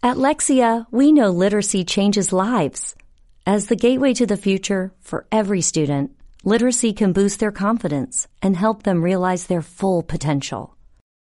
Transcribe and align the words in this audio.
At 0.00 0.16
Lexia, 0.16 0.86
we 0.92 1.10
know 1.10 1.30
literacy 1.30 1.82
changes 1.84 2.32
lives. 2.32 2.94
As 3.44 3.66
the 3.66 3.74
gateway 3.74 4.14
to 4.14 4.26
the 4.26 4.36
future 4.36 4.92
for 5.00 5.26
every 5.32 5.60
student, 5.60 6.12
literacy 6.44 6.92
can 6.92 7.12
boost 7.12 7.40
their 7.40 7.50
confidence 7.50 8.28
and 8.40 8.56
help 8.56 8.84
them 8.84 9.02
realize 9.02 9.46
their 9.46 9.60
full 9.60 10.04
potential. 10.04 10.76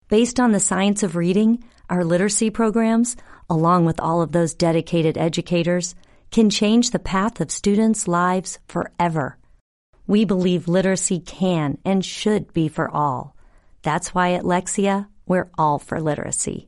Based 0.09 0.38
on 0.38 0.51
the 0.51 0.59
science 0.59 1.01
of 1.01 1.15
reading, 1.15 1.63
our 1.89 2.03
literacy 2.03 2.49
programs, 2.49 3.15
along 3.49 3.85
with 3.85 4.01
all 4.01 4.21
of 4.21 4.33
those 4.33 4.53
dedicated 4.53 5.18
educators, 5.18 5.96
can 6.29 6.49
change 6.49 6.92
the 6.92 6.99
path 6.99 7.40
of 7.40 7.52
students' 7.52 8.06
lives 8.06 8.60
forever. 8.68 9.38
We 10.08 10.26
believe 10.26 10.68
literacy 10.68 11.22
can 11.22 11.78
and 11.86 12.04
should 12.04 12.52
be 12.52 12.68
for 12.68 12.92
all. 12.92 13.34
That's 13.81 14.13
why 14.13 14.34
at 14.34 14.44
Lexia, 14.44 15.08
we're 15.26 15.49
all 15.58 15.79
for 15.79 16.02
literacy. 16.02 16.68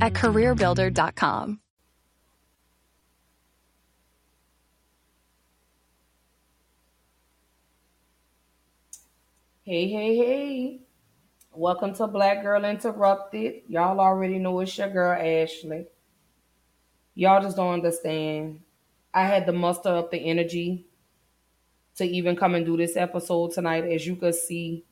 at 0.00 0.14
CareerBuilder.com. 0.14 1.60
Hey, 9.62 9.88
hey, 9.88 10.16
hey. 10.16 10.80
Welcome 11.52 11.94
to 11.94 12.06
Black 12.06 12.42
Girl 12.42 12.64
Interrupted. 12.64 13.62
Y'all 13.68 14.00
already 14.00 14.38
know 14.38 14.58
it's 14.60 14.76
your 14.76 14.88
girl, 14.88 15.16
Ashlee. 15.16 15.86
Y'all 17.14 17.42
just 17.42 17.56
don't 17.56 17.74
understand. 17.74 18.60
I 19.12 19.26
had 19.26 19.46
to 19.46 19.52
muster 19.52 19.90
up 19.90 20.10
the 20.10 20.18
energy 20.18 20.86
to 21.96 22.04
even 22.04 22.36
come 22.36 22.54
and 22.54 22.64
do 22.64 22.76
this 22.76 22.96
episode 22.96 23.52
tonight. 23.52 23.84
As 23.84 24.06
you 24.06 24.16
can 24.16 24.32
see, 24.32 24.84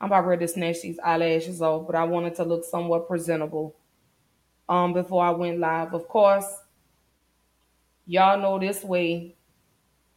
I'm 0.00 0.06
about 0.06 0.26
ready 0.26 0.46
to 0.46 0.52
snatch 0.52 0.82
these 0.82 0.98
eyelashes 0.98 1.60
off, 1.60 1.86
but 1.86 1.94
I 1.94 2.04
wanted 2.04 2.34
to 2.36 2.44
look 2.44 2.64
somewhat 2.64 3.06
presentable 3.06 3.76
um, 4.68 4.92
before 4.92 5.24
I 5.24 5.30
went 5.30 5.58
live. 5.58 5.94
Of 5.94 6.08
course, 6.08 6.46
y'all 8.06 8.40
know 8.40 8.58
this 8.58 8.82
way. 8.84 9.34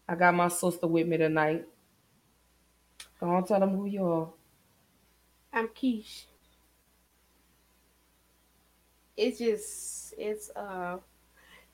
I 0.08 0.16
got 0.16 0.36
my 0.36 0.48
sister 0.50 0.88
with 0.88 1.08
me 1.08 1.18
tonight. 1.18 1.66
On, 3.22 3.44
tell 3.46 3.60
them 3.60 3.76
who 3.76 3.86
you 3.86 4.06
are. 4.06 4.30
I'm 5.52 5.70
Keish. 5.70 6.26
It's 9.18 9.40
just 9.40 10.14
it's 10.18 10.52
uh 10.56 10.98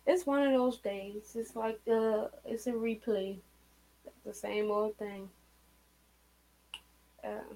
it's 0.06 0.26
one 0.26 0.44
of 0.48 0.54
those 0.54 0.78
days. 0.78 1.36
It's 1.36 1.56
like 1.56 1.80
uh 1.92 2.28
it's 2.46 2.68
a 2.68 2.72
replay. 2.72 3.40
The 4.26 4.34
same 4.34 4.70
old 4.70 4.98
thing. 4.98 5.30
Uh, 7.24 7.54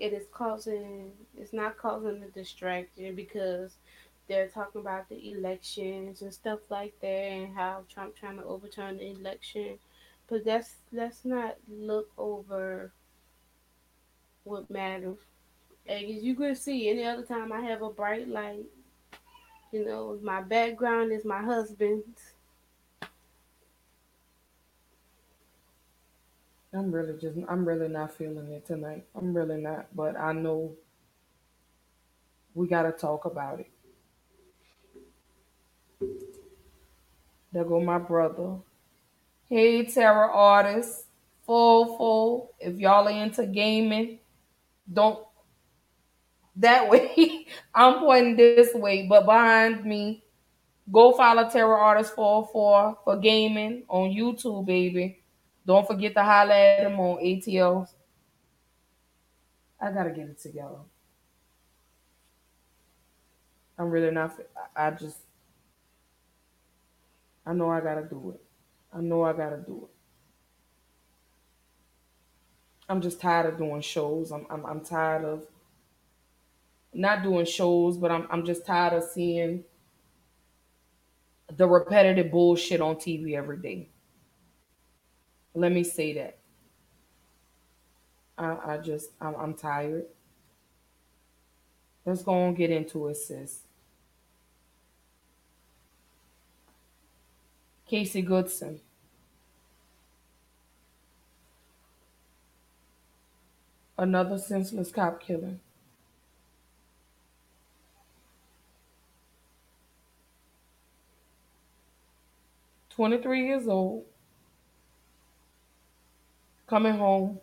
it 0.00 0.14
is 0.14 0.24
causing 0.32 1.12
it's 1.36 1.52
not 1.52 1.76
causing 1.76 2.22
a 2.22 2.28
distraction 2.28 3.14
because 3.14 3.76
they're 4.26 4.48
talking 4.48 4.80
about 4.80 5.08
the 5.08 5.32
elections 5.32 6.22
and 6.22 6.32
stuff 6.32 6.60
like 6.70 6.94
that 7.00 7.06
and 7.06 7.54
how 7.54 7.82
Trump 7.92 8.16
trying 8.16 8.38
to 8.38 8.44
overturn 8.44 8.96
the 8.98 9.10
election. 9.10 9.78
But 10.28 10.44
that's 10.44 10.76
let's 10.92 11.24
not 11.24 11.56
look 11.68 12.08
over 12.16 12.92
what 14.44 14.70
matters. 14.70 15.18
And 15.86 16.04
as 16.04 16.22
you 16.22 16.34
can 16.34 16.54
see, 16.54 16.88
any 16.88 17.04
other 17.04 17.24
time 17.24 17.52
I 17.52 17.60
have 17.60 17.82
a 17.82 17.90
bright 17.90 18.28
light, 18.28 18.66
you 19.72 19.84
know, 19.84 20.18
my 20.22 20.40
background 20.40 21.12
is 21.12 21.24
my 21.24 21.42
husband's. 21.42 22.29
I'm 26.72 26.92
really 26.92 27.18
just, 27.20 27.36
I'm 27.48 27.66
really 27.66 27.88
not 27.88 28.16
feeling 28.16 28.52
it 28.52 28.66
tonight. 28.66 29.04
I'm 29.16 29.34
really 29.34 29.60
not, 29.60 29.94
but 29.94 30.16
I 30.16 30.32
know 30.32 30.72
we 32.54 32.68
got 32.68 32.82
to 32.82 32.92
talk 32.92 33.24
about 33.24 33.60
it. 33.60 33.70
There 37.52 37.64
go 37.64 37.80
my 37.80 37.98
brother. 37.98 38.56
Hey, 39.48 39.84
terror 39.84 40.30
artists, 40.30 41.06
full, 41.44 41.96
full. 41.96 42.52
If 42.60 42.76
y'all 42.76 43.08
are 43.08 43.10
into 43.10 43.46
gaming, 43.46 44.20
don't 44.92 45.24
that 46.56 46.88
way. 46.90 47.46
I'm 47.74 47.98
pointing 47.98 48.36
this 48.36 48.74
way, 48.74 49.06
but 49.08 49.24
behind 49.24 49.84
me, 49.84 50.22
go 50.92 51.12
follow 51.12 51.48
Terror 51.48 51.78
Artist 51.78 52.14
44 52.14 52.98
for 53.04 53.16
gaming 53.16 53.84
on 53.88 54.10
YouTube, 54.10 54.66
baby. 54.66 55.19
Don't 55.66 55.86
forget 55.86 56.14
to 56.14 56.22
holler 56.22 56.52
at 56.52 56.86
him 56.86 56.98
on 56.98 57.22
ATL. 57.22 57.88
I 59.80 59.90
gotta 59.92 60.10
get 60.10 60.28
it 60.28 60.38
together. 60.38 60.80
I'm 63.78 63.90
really 63.90 64.10
not. 64.10 64.38
I 64.76 64.90
just. 64.90 65.18
I 67.46 67.52
know 67.54 67.70
I 67.70 67.80
gotta 67.80 68.04
do 68.04 68.32
it. 68.34 68.40
I 68.92 69.00
know 69.00 69.24
I 69.24 69.32
gotta 69.32 69.56
do 69.58 69.88
it. 69.88 69.96
I'm 72.88 73.00
just 73.00 73.20
tired 73.20 73.46
of 73.46 73.58
doing 73.58 73.80
shows. 73.80 74.32
I'm 74.32 74.46
I'm, 74.50 74.66
I'm 74.66 74.80
tired 74.80 75.24
of 75.24 75.46
not 76.92 77.22
doing 77.22 77.46
shows, 77.46 77.96
but 77.96 78.10
I'm 78.10 78.26
I'm 78.30 78.44
just 78.44 78.66
tired 78.66 78.94
of 78.94 79.04
seeing 79.04 79.64
the 81.56 81.66
repetitive 81.66 82.30
bullshit 82.30 82.80
on 82.80 82.96
TV 82.96 83.34
every 83.34 83.58
day. 83.58 83.88
Let 85.54 85.72
me 85.72 85.84
say 85.84 86.12
that. 86.14 86.38
I, 88.38 88.74
I 88.74 88.78
just 88.78 89.10
I'm, 89.20 89.34
I'm 89.34 89.54
tired. 89.54 90.06
Let's 92.06 92.22
go 92.22 92.46
and 92.46 92.56
get 92.56 92.70
into 92.70 93.08
it, 93.08 93.16
sis. 93.16 93.60
Casey 97.86 98.22
Goodson. 98.22 98.80
Another 103.98 104.38
senseless 104.38 104.90
cop 104.90 105.20
killing. 105.20 105.60
Twenty-three 112.88 113.46
years 113.46 113.66
old, 113.68 114.04
coming 116.70 116.96
home, 116.96 117.40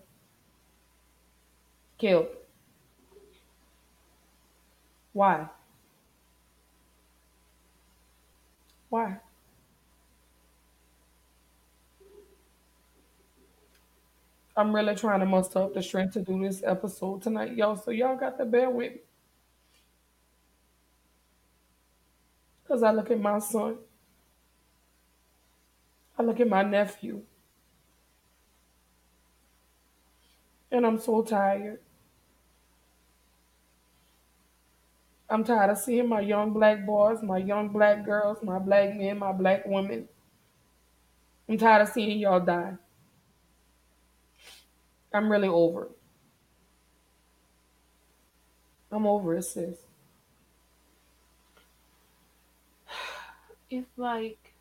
killed. 1.98 2.28
Why? 5.12 5.50
Why? 8.88 9.18
I'm 14.56 14.74
really 14.74 14.96
trying 14.96 15.20
to 15.20 15.26
muster 15.26 15.60
up 15.60 15.74
the 15.74 15.84
strength 15.84 16.14
to 16.14 16.22
do 16.22 16.42
this 16.42 16.64
episode 16.66 17.22
tonight, 17.22 17.54
y'all. 17.54 17.76
So 17.76 17.92
y'all 17.92 18.16
got 18.16 18.38
to 18.38 18.46
bear 18.46 18.70
with 18.70 18.94
me. 18.94 19.00
Because 22.64 22.82
I 22.82 22.92
look 22.92 23.12
at 23.12 23.20
my 23.20 23.40
son. 23.40 23.78
I 26.18 26.24
look 26.24 26.40
at 26.40 26.48
my 26.48 26.64
nephew. 26.64 27.24
And 30.78 30.86
I'm 30.86 31.00
so 31.00 31.24
tired. 31.24 31.80
I'm 35.28 35.44
tired 35.44 35.72
of 35.72 35.80
seeing 35.80 36.08
my 36.08 36.20
young 36.20 36.54
black 36.54 36.86
boys, 36.86 37.24
my 37.24 37.40
young 37.40 37.70
black 37.70 38.06
girls, 38.06 38.44
my 38.44 38.60
black 38.60 38.96
men, 38.96 39.18
my 39.18 39.32
black 39.32 39.66
women. 39.66 40.08
I'm 41.50 41.58
tired 41.58 41.82
of 41.82 41.90
seeing 41.90 42.20
y'all 42.20 42.40
die. 42.40 42.74
I'm 45.12 45.32
really 45.32 45.48
over 45.48 45.86
it. 45.86 45.98
I'm 48.92 49.08
over 49.08 49.36
it, 49.36 49.46
sis. 49.46 49.78
It's 53.72 53.98
like 53.98 54.54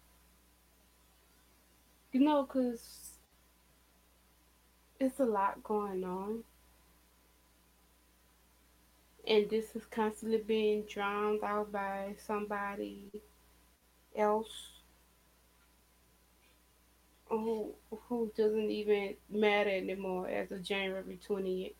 you 2.11 2.21
know, 2.21 2.45
cause 2.45 3.06
it's 4.99 5.21
a 5.21 5.25
lot 5.25 5.63
going 5.63 6.05
on, 6.05 6.45
and 9.27 9.49
this 9.51 9.75
is 9.77 9.85
constantly 9.87 10.39
being 10.39 10.83
drowned 10.83 11.43
out 11.43 11.73
by 11.73 12.15
somebody 12.27 13.11
else 14.17 14.77
who 17.29 17.73
who 18.09 18.31
doesn't 18.37 18.71
even 18.71 19.17
matter 19.29 19.71
anymore 19.71 20.29
as 20.29 20.51
of 20.53 20.63
January 20.63 21.19
20th. 21.29 21.75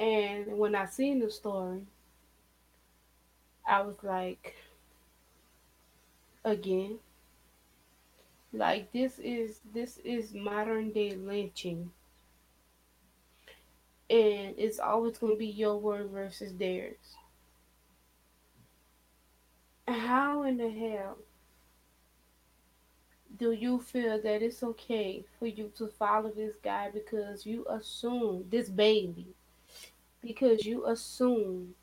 And 0.00 0.58
when 0.58 0.74
I 0.74 0.86
seen 0.86 1.18
the 1.18 1.30
story, 1.30 1.82
I 3.66 3.82
was 3.82 3.96
like, 4.02 4.54
again, 6.44 6.98
like 8.52 8.92
this 8.92 9.18
is 9.18 9.60
this 9.74 9.98
is 10.04 10.34
modern 10.34 10.90
day 10.92 11.14
lynching. 11.14 11.90
And 14.10 14.54
it's 14.56 14.78
always 14.78 15.18
gonna 15.18 15.36
be 15.36 15.46
your 15.46 15.76
word 15.76 16.10
versus 16.10 16.54
theirs. 16.54 17.16
How 19.86 20.42
in 20.42 20.56
the 20.56 20.70
hell 20.70 21.18
do 23.38 23.52
you 23.52 23.78
feel 23.78 24.20
that 24.20 24.42
it's 24.42 24.62
okay 24.62 25.24
for 25.38 25.46
you 25.46 25.70
to 25.76 25.86
follow 25.86 26.30
this 26.30 26.56
guy 26.62 26.90
because 26.92 27.46
you 27.46 27.64
assume 27.68 28.44
this 28.50 28.68
baby 28.68 29.26
because 30.22 30.64
you 30.64 30.86
assume 30.86 31.74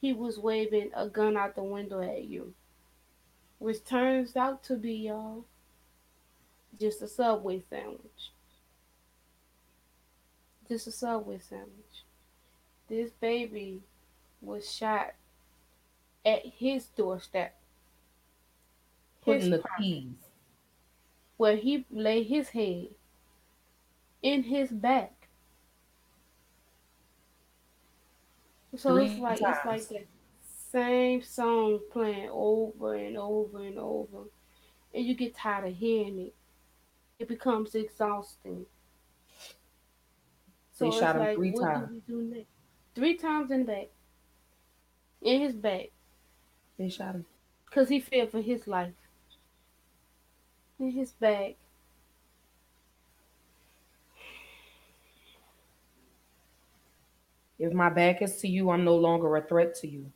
he 0.00 0.12
was 0.12 0.38
waving 0.38 0.90
a 0.94 1.08
gun 1.08 1.36
out 1.36 1.54
the 1.56 1.62
window 1.62 2.00
at 2.00 2.24
you 2.24 2.54
which 3.58 3.84
turns 3.84 4.36
out 4.36 4.62
to 4.64 4.76
be 4.76 4.94
y'all 4.94 5.44
just 6.78 7.02
a 7.02 7.08
subway 7.08 7.62
sandwich. 7.68 8.30
Just 10.68 10.86
a 10.86 10.92
subway 10.92 11.38
sandwich. 11.38 12.04
This 12.88 13.10
baby 13.20 13.82
was 14.40 14.70
shot 14.70 15.14
at 16.24 16.44
his 16.44 16.86
doorstep. 16.86 17.54
Putting 19.24 19.50
the 19.50 19.62
keys. 19.78 20.12
Where 21.36 21.56
he 21.56 21.84
lay 21.90 22.22
his 22.22 22.50
head 22.50 22.88
in 24.22 24.44
his 24.44 24.70
back. 24.70 25.12
So 28.76 28.94
Three 28.94 29.06
it's 29.06 29.20
like 29.20 29.40
times. 29.40 29.56
it's 29.56 29.90
like 29.90 30.08
same 30.76 31.22
song 31.22 31.80
playing 31.90 32.28
over 32.30 32.94
and 32.94 33.16
over 33.16 33.62
and 33.64 33.78
over, 33.78 34.24
and 34.94 35.06
you 35.06 35.14
get 35.14 35.34
tired 35.34 35.68
of 35.68 35.76
hearing 35.76 36.18
it. 36.20 36.36
It 37.18 37.28
becomes 37.28 37.74
exhausting. 37.74 38.66
So 40.70 40.86
They 40.86 40.90
it's 41.00 41.00
shot 41.00 41.16
him 41.16 41.26
like, 41.26 41.34
three 41.34 41.52
times. 41.52 41.88
do 41.88 41.94
we 41.94 42.00
do 42.00 42.22
next? 42.22 42.50
Three 42.94 43.16
times 43.16 43.50
in 43.50 43.60
the 43.60 43.64
back, 43.72 43.88
in 45.20 45.40
his 45.42 45.54
back, 45.54 45.90
They 46.78 46.88
shot 46.88 47.14
him. 47.16 47.26
cause 47.70 47.88
he 47.90 48.00
feared 48.00 48.30
for 48.32 48.40
his 48.40 48.66
life. 48.66 48.94
In 50.78 50.90
his 50.92 51.12
back. 51.12 51.56
If 57.58 57.74
my 57.74 57.90
back 57.90 58.22
is 58.22 58.40
to 58.40 58.48
you, 58.48 58.70
I'm 58.70 58.84
no 58.84 58.96
longer 58.96 59.36
a 59.36 59.46
threat 59.46 59.74
to 59.76 59.86
you. 59.88 60.10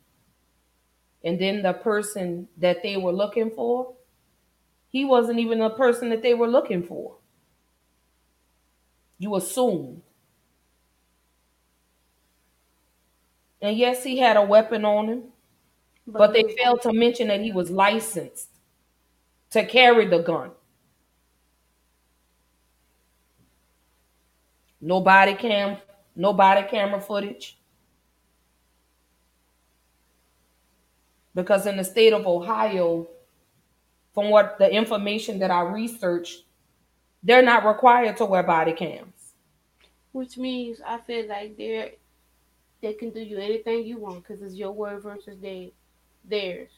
And 1.23 1.39
then 1.39 1.61
the 1.61 1.73
person 1.73 2.47
that 2.57 2.83
they 2.83 2.97
were 2.97 3.11
looking 3.13 3.51
for, 3.51 3.93
he 4.89 5.05
wasn't 5.05 5.39
even 5.39 5.59
the 5.59 5.69
person 5.71 6.09
that 6.09 6.21
they 6.21 6.33
were 6.33 6.47
looking 6.47 6.83
for. 6.83 7.17
You 9.19 9.35
assumed. 9.37 10.01
And 13.61 13.77
yes, 13.77 14.03
he 14.03 14.17
had 14.17 14.37
a 14.37 14.43
weapon 14.43 14.83
on 14.85 15.07
him, 15.07 15.23
but 16.07 16.33
they 16.33 16.43
failed 16.57 16.81
to 16.83 16.93
mention 16.93 17.29
that 17.29 17.41
he 17.41 17.51
was 17.51 17.71
licensed 17.71 18.49
to 19.51 19.65
carry 19.65 20.05
the 20.07 20.19
gun. 20.19 20.51
No 24.81 24.99
body 24.99 25.33
cam, 25.35 25.77
no 26.13 26.33
body 26.33 26.67
camera 26.67 26.99
footage. 26.99 27.57
Because 31.33 31.65
in 31.65 31.77
the 31.77 31.83
state 31.83 32.13
of 32.13 32.27
Ohio, 32.27 33.07
from 34.13 34.29
what 34.29 34.57
the 34.59 34.69
information 34.69 35.39
that 35.39 35.51
I 35.51 35.61
researched, 35.61 36.43
they're 37.23 37.41
not 37.41 37.65
required 37.65 38.17
to 38.17 38.25
wear 38.25 38.43
body 38.43 38.73
cams. 38.73 39.33
Which 40.11 40.37
means 40.37 40.81
I 40.85 40.97
feel 40.99 41.27
like 41.27 41.55
they're 41.57 41.91
they 42.81 42.93
can 42.93 43.11
do 43.11 43.21
you 43.21 43.37
anything 43.37 43.85
you 43.85 43.97
want 43.97 44.23
because 44.23 44.41
it's 44.41 44.55
your 44.55 44.71
word 44.71 45.03
versus 45.03 45.37
they, 45.39 45.71
theirs. 46.25 46.69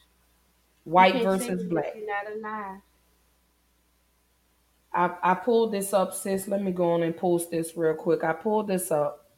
White 0.84 1.22
versus 1.22 1.64
black. 1.64 1.94
You're 1.96 2.06
not 2.06 2.30
alive. 2.36 2.80
I, 4.92 5.32
I 5.32 5.34
pulled 5.34 5.72
this 5.72 5.94
up, 5.94 6.14
sis. 6.14 6.46
Let 6.46 6.62
me 6.62 6.72
go 6.72 6.92
on 6.92 7.02
and 7.02 7.16
post 7.16 7.50
this 7.50 7.74
real 7.74 7.94
quick. 7.94 8.22
I 8.22 8.34
pulled 8.34 8.68
this 8.68 8.90
up. 8.90 9.30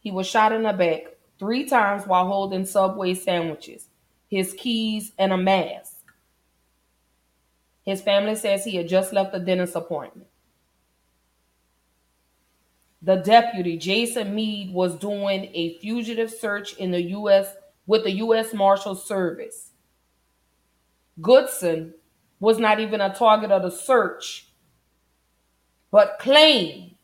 He 0.00 0.10
was 0.10 0.26
shot 0.26 0.52
in 0.52 0.62
the 0.62 0.72
back 0.72 1.15
three 1.38 1.68
times 1.68 2.06
while 2.06 2.26
holding 2.26 2.64
Subway 2.64 3.14
sandwiches, 3.14 3.88
his 4.28 4.54
keys, 4.54 5.12
and 5.18 5.32
a 5.32 5.36
mask. 5.36 5.96
His 7.84 8.02
family 8.02 8.34
says 8.34 8.64
he 8.64 8.76
had 8.76 8.88
just 8.88 9.12
left 9.12 9.34
a 9.34 9.38
dentist 9.38 9.76
appointment. 9.76 10.28
The 13.02 13.16
deputy, 13.16 13.76
Jason 13.76 14.34
Meade, 14.34 14.72
was 14.72 14.96
doing 14.96 15.50
a 15.54 15.78
fugitive 15.78 16.30
search 16.30 16.74
in 16.74 16.90
the 16.90 17.02
U.S. 17.02 17.54
with 17.86 18.02
the 18.02 18.10
U.S. 18.12 18.52
Marshal 18.52 18.96
Service. 18.96 19.70
Goodson 21.20 21.94
was 22.40 22.58
not 22.58 22.80
even 22.80 23.00
a 23.00 23.14
target 23.14 23.52
of 23.52 23.62
the 23.62 23.70
search, 23.70 24.48
but 25.92 26.18
claimed 26.18 26.96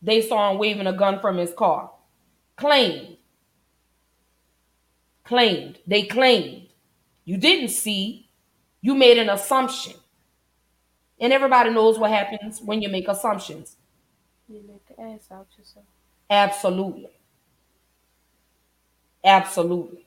they 0.00 0.20
saw 0.20 0.50
him 0.50 0.58
waving 0.58 0.86
a 0.86 0.92
gun 0.92 1.20
from 1.20 1.36
his 1.36 1.52
car. 1.52 1.90
Claimed. 2.56 3.18
Claimed. 5.24 5.78
They 5.86 6.04
claimed. 6.04 6.68
You 7.24 7.36
didn't 7.36 7.68
see. 7.68 8.28
You 8.80 8.94
made 8.94 9.18
an 9.18 9.30
assumption. 9.30 9.94
And 11.20 11.32
everybody 11.32 11.70
knows 11.70 11.98
what 11.98 12.10
happens 12.10 12.60
when 12.60 12.82
you 12.82 12.88
make 12.88 13.08
assumptions. 13.08 13.76
You 14.48 14.62
make 14.66 14.86
the 14.88 15.00
ass 15.00 15.28
out 15.30 15.46
yourself. 15.56 15.86
Absolutely. 16.28 17.10
Absolutely. 19.24 20.06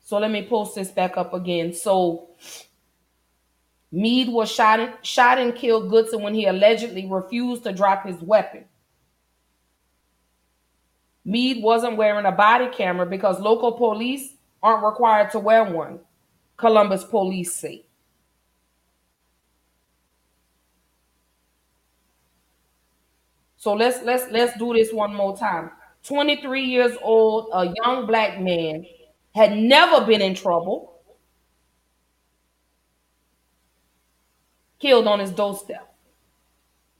So 0.00 0.18
let 0.18 0.30
me 0.30 0.46
post 0.46 0.76
this 0.76 0.90
back 0.90 1.16
up 1.16 1.34
again. 1.34 1.72
So 1.72 2.28
Meade 3.90 4.28
was 4.28 4.50
shot, 4.50 5.04
shot 5.04 5.38
and 5.38 5.54
killed 5.54 5.90
Goodson 5.90 6.22
when 6.22 6.34
he 6.34 6.46
allegedly 6.46 7.06
refused 7.10 7.64
to 7.64 7.72
drop 7.72 8.06
his 8.06 8.20
weapon. 8.20 8.66
Meade 11.24 11.62
wasn't 11.62 11.96
wearing 11.96 12.26
a 12.26 12.32
body 12.32 12.68
camera 12.68 13.06
because 13.06 13.40
local 13.40 13.72
police 13.72 14.34
aren't 14.62 14.84
required 14.84 15.30
to 15.30 15.38
wear 15.38 15.64
one, 15.64 16.00
Columbus 16.56 17.04
police 17.04 17.54
say. 17.54 17.84
So 23.56 23.72
let's 23.72 24.02
let's 24.02 24.30
let's 24.30 24.58
do 24.58 24.74
this 24.74 24.92
one 24.92 25.14
more 25.14 25.34
time. 25.36 25.70
23 26.02 26.64
years 26.64 26.98
old, 27.00 27.48
a 27.54 27.72
young 27.82 28.06
black 28.06 28.38
man 28.38 28.84
had 29.34 29.56
never 29.56 30.04
been 30.04 30.20
in 30.20 30.34
trouble, 30.34 31.00
killed 34.78 35.06
on 35.06 35.18
his 35.18 35.30
doorstep. 35.30 35.93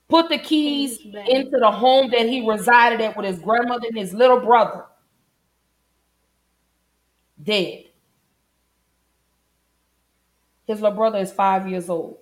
Put 0.09 0.29
the 0.29 0.39
keys 0.39 0.99
In 0.99 1.05
his 1.05 1.13
bag. 1.13 1.29
into 1.29 1.59
the 1.59 1.71
home 1.71 2.11
that 2.11 2.29
he 2.29 2.49
resided 2.49 3.01
at 3.01 3.17
with 3.17 3.27
his 3.27 3.39
grandmother 3.39 3.87
and 3.89 3.99
his 3.99 4.15
little 4.15 4.41
brother. 4.41 4.85
Dead. 7.43 7.85
His 10.67 10.81
little 10.81 10.97
brother 10.97 11.19
is 11.19 11.33
five 11.33 11.69
years 11.69 11.89
old. 11.89 12.19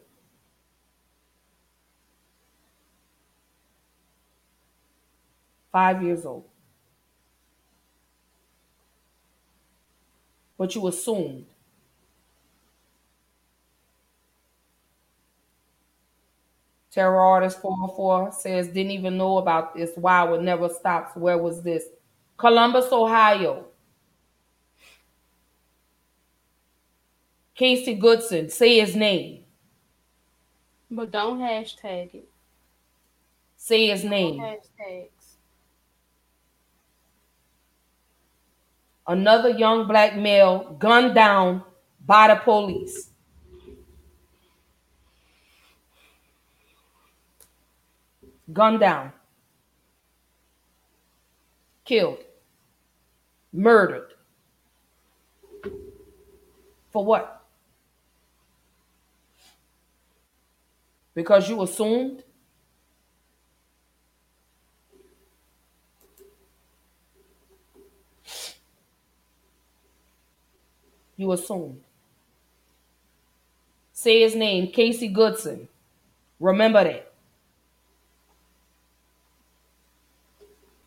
Five 5.72 6.02
years 6.02 6.24
old. 6.26 6.44
But 10.58 10.74
you 10.74 10.86
assumed. 10.88 11.46
Terror 16.92 17.20
Artist 17.20 17.60
404 17.62 18.32
says, 18.32 18.68
didn't 18.68 18.92
even 18.92 19.16
know 19.16 19.38
about 19.38 19.74
this. 19.74 19.92
Wow, 19.96 20.34
it 20.34 20.42
never 20.42 20.68
stops. 20.68 21.16
Where 21.16 21.38
was 21.38 21.62
this? 21.62 21.84
Columbus, 22.36 22.92
Ohio. 22.92 23.64
Casey 27.54 27.94
Goodson, 27.94 28.50
say 28.50 28.80
his 28.80 28.94
name. 28.94 29.44
But 30.90 31.10
don't 31.10 31.38
hashtag 31.38 32.14
it. 32.14 32.28
Say 33.56 33.86
his 33.86 34.04
name. 34.04 34.40
Hashtags. 34.40 35.08
Another 39.06 39.48
young 39.48 39.88
black 39.88 40.16
male 40.16 40.76
gunned 40.78 41.14
down 41.14 41.62
by 42.04 42.28
the 42.28 42.36
police. 42.36 43.11
Gunned 48.50 48.80
down. 48.80 49.12
Killed. 51.84 52.18
Murdered. 53.52 54.14
For 56.90 57.04
what? 57.04 57.44
Because 61.14 61.48
you 61.48 61.62
assumed 61.62 62.24
you 71.16 71.32
assumed. 71.32 71.80
Say 73.92 74.20
his 74.22 74.34
name, 74.34 74.72
Casey 74.72 75.08
Goodson. 75.08 75.68
Remember 76.40 76.82
that. 76.82 77.11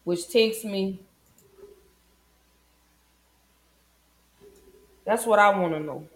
Which 0.05 0.29
takes 0.29 0.63
me. 0.63 1.01
That's 5.03 5.25
what 5.25 5.39
I 5.39 5.49
want 5.49 5.73
to 5.73 5.79
know. 5.81 6.07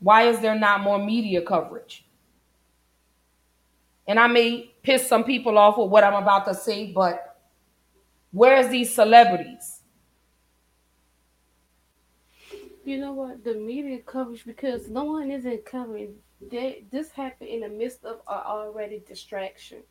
Why 0.00 0.28
is 0.28 0.38
there 0.38 0.54
not 0.54 0.80
more 0.82 1.04
media 1.04 1.42
coverage? 1.42 2.04
And 4.06 4.18
I 4.18 4.26
may 4.26 4.72
piss 4.82 5.06
some 5.06 5.24
people 5.24 5.58
off 5.58 5.76
with 5.76 5.90
what 5.90 6.04
I'm 6.04 6.14
about 6.14 6.46
to 6.46 6.54
say, 6.54 6.92
but 6.92 7.38
where's 8.30 8.68
these 8.70 8.94
celebrities? 8.94 9.80
You 12.84 12.98
know 12.98 13.12
what? 13.12 13.44
The 13.44 13.54
media 13.54 13.98
coverage 13.98 14.46
because 14.46 14.88
no 14.88 15.04
one 15.04 15.30
isn't 15.30 15.66
covering. 15.66 16.14
They, 16.40 16.84
this 16.90 17.10
happened 17.10 17.50
in 17.50 17.60
the 17.60 17.68
midst 17.68 18.04
of 18.04 18.20
an 18.26 18.40
already 18.46 19.02
distraction. 19.06 19.82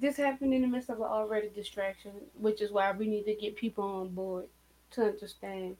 This 0.00 0.16
happened 0.16 0.54
in 0.54 0.62
the 0.62 0.68
midst 0.68 0.90
of 0.90 0.98
an 0.98 1.04
already 1.04 1.48
distraction, 1.48 2.12
which 2.34 2.60
is 2.62 2.70
why 2.70 2.92
we 2.92 3.06
need 3.08 3.24
to 3.24 3.34
get 3.34 3.56
people 3.56 3.84
on 3.84 4.08
board 4.10 4.46
to 4.92 5.06
understand. 5.06 5.76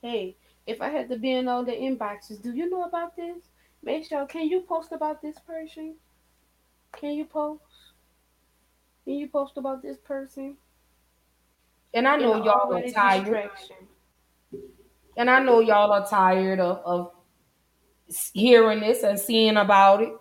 Hey, 0.00 0.36
if 0.66 0.80
I 0.80 0.88
had 0.90 1.08
to 1.08 1.16
be 1.18 1.32
in 1.32 1.48
all 1.48 1.64
the 1.64 1.72
inboxes, 1.72 2.40
do 2.40 2.52
you 2.52 2.70
know 2.70 2.84
about 2.84 3.16
this? 3.16 3.38
Make 3.82 4.06
sure, 4.06 4.26
can 4.26 4.48
you 4.48 4.60
post 4.60 4.92
about 4.92 5.22
this 5.22 5.38
person? 5.40 5.96
Can 6.92 7.12
you 7.12 7.24
post? 7.24 7.62
Can 9.04 9.14
you 9.14 9.28
post 9.28 9.56
about 9.56 9.82
this 9.82 9.96
person? 9.98 10.56
And 11.94 12.06
I 12.06 12.16
know 12.16 12.34
In 12.34 12.44
y'all 12.44 12.72
are 12.74 12.82
tired. 12.82 13.24
distraction. 13.24 13.76
And 15.16 15.28
I 15.28 15.40
know 15.42 15.60
y'all 15.60 15.90
are 15.92 16.06
tired 16.06 16.60
of, 16.60 16.80
of 16.84 17.12
hearing 18.34 18.80
this 18.80 19.02
and 19.02 19.18
seeing 19.18 19.56
about 19.56 20.02
it. 20.02 20.12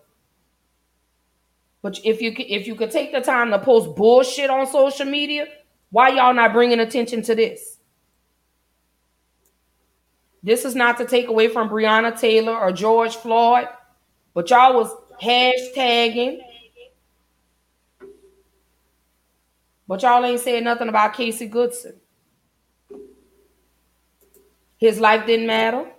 But 1.82 2.00
if 2.04 2.22
you 2.22 2.34
if 2.38 2.68
you 2.68 2.76
could 2.76 2.92
take 2.92 3.12
the 3.12 3.22
time 3.22 3.52
to 3.52 3.60
post 3.60 3.96
bullshit 3.96 4.50
on 4.50 4.68
social 4.68 5.06
media, 5.06 5.48
why 5.92 6.10
y'all 6.10 6.34
not 6.34 6.54
bringing 6.54 6.80
attention 6.80 7.22
to 7.24 7.36
this? 7.36 7.78
This 10.44 10.66
is 10.66 10.76
not 10.76 10.98
to 10.98 11.06
take 11.06 11.28
away 11.28 11.48
from 11.48 11.70
Breonna 11.70 12.18
Taylor 12.18 12.58
or 12.58 12.72
George 12.72 13.16
Floyd, 13.16 13.68
but 14.34 14.50
y'all 14.50 14.76
was 14.76 14.92
hashtagging. 15.22 16.40
But 19.88 20.02
y'all 20.02 20.24
ain't 20.26 20.40
saying 20.40 20.64
nothing 20.64 20.90
about 20.90 21.14
Casey 21.14 21.48
Goodson. 21.48 22.00
His 24.78 25.00
life 25.00 25.26
didn't 25.26 25.48
matter. 25.48 25.90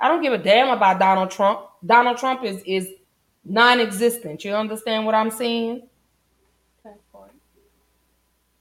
I 0.00 0.08
don't 0.08 0.22
give 0.22 0.32
a 0.32 0.38
damn 0.38 0.68
about 0.68 0.98
Donald 0.98 1.30
Trump. 1.30 1.60
Donald 1.84 2.18
Trump 2.18 2.44
is 2.44 2.62
is 2.66 2.88
non-existent. 3.44 4.44
You 4.44 4.54
understand 4.54 5.06
what 5.06 5.14
I'm 5.14 5.30
saying? 5.30 5.88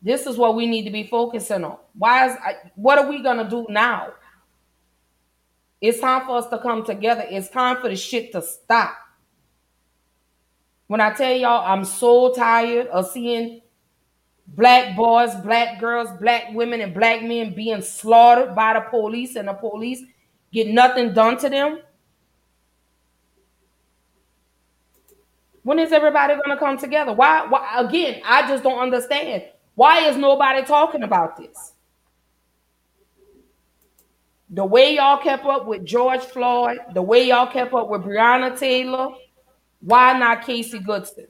This 0.01 0.25
is 0.25 0.35
what 0.35 0.55
we 0.55 0.65
need 0.65 0.83
to 0.85 0.91
be 0.91 1.05
focusing 1.05 1.63
on. 1.63 1.77
Why 1.93 2.29
is 2.29 2.37
what 2.75 2.97
are 2.97 3.07
we 3.07 3.21
gonna 3.21 3.47
do 3.47 3.67
now? 3.69 4.13
It's 5.79 5.99
time 5.99 6.25
for 6.25 6.37
us 6.37 6.47
to 6.47 6.57
come 6.57 6.83
together. 6.83 7.25
It's 7.29 7.49
time 7.49 7.77
for 7.77 7.87
the 7.89 7.95
shit 7.95 8.31
to 8.31 8.41
stop. 8.41 8.95
When 10.87 11.01
I 11.01 11.13
tell 11.13 11.31
y'all, 11.31 11.65
I'm 11.65 11.85
so 11.85 12.33
tired 12.33 12.87
of 12.87 13.09
seeing 13.11 13.61
black 14.47 14.95
boys, 14.95 15.35
black 15.35 15.79
girls, 15.79 16.09
black 16.19 16.51
women, 16.51 16.81
and 16.81 16.93
black 16.93 17.23
men 17.23 17.53
being 17.53 17.81
slaughtered 17.81 18.55
by 18.55 18.73
the 18.73 18.81
police, 18.81 19.35
and 19.35 19.47
the 19.47 19.53
police 19.53 20.01
get 20.51 20.67
nothing 20.67 21.13
done 21.13 21.37
to 21.37 21.49
them. 21.49 21.79
When 25.63 25.79
is 25.79 25.91
everybody 25.91 26.35
gonna 26.35 26.57
come 26.57 26.77
together? 26.77 27.13
Why? 27.13 27.45
Why? 27.47 27.79
Again, 27.79 28.21
I 28.25 28.47
just 28.47 28.63
don't 28.63 28.79
understand. 28.79 29.43
Why 29.75 30.07
is 30.07 30.17
nobody 30.17 30.63
talking 30.65 31.03
about 31.03 31.37
this? 31.37 31.73
The 34.49 34.65
way 34.65 34.95
y'all 34.95 35.17
kept 35.17 35.45
up 35.45 35.65
with 35.65 35.85
George 35.85 36.21
Floyd, 36.21 36.79
the 36.93 37.01
way 37.01 37.27
y'all 37.27 37.47
kept 37.47 37.73
up 37.73 37.89
with 37.89 38.01
Breonna 38.01 38.57
Taylor, 38.57 39.09
why 39.79 40.17
not 40.17 40.45
Casey 40.45 40.79
Goodson? 40.79 41.27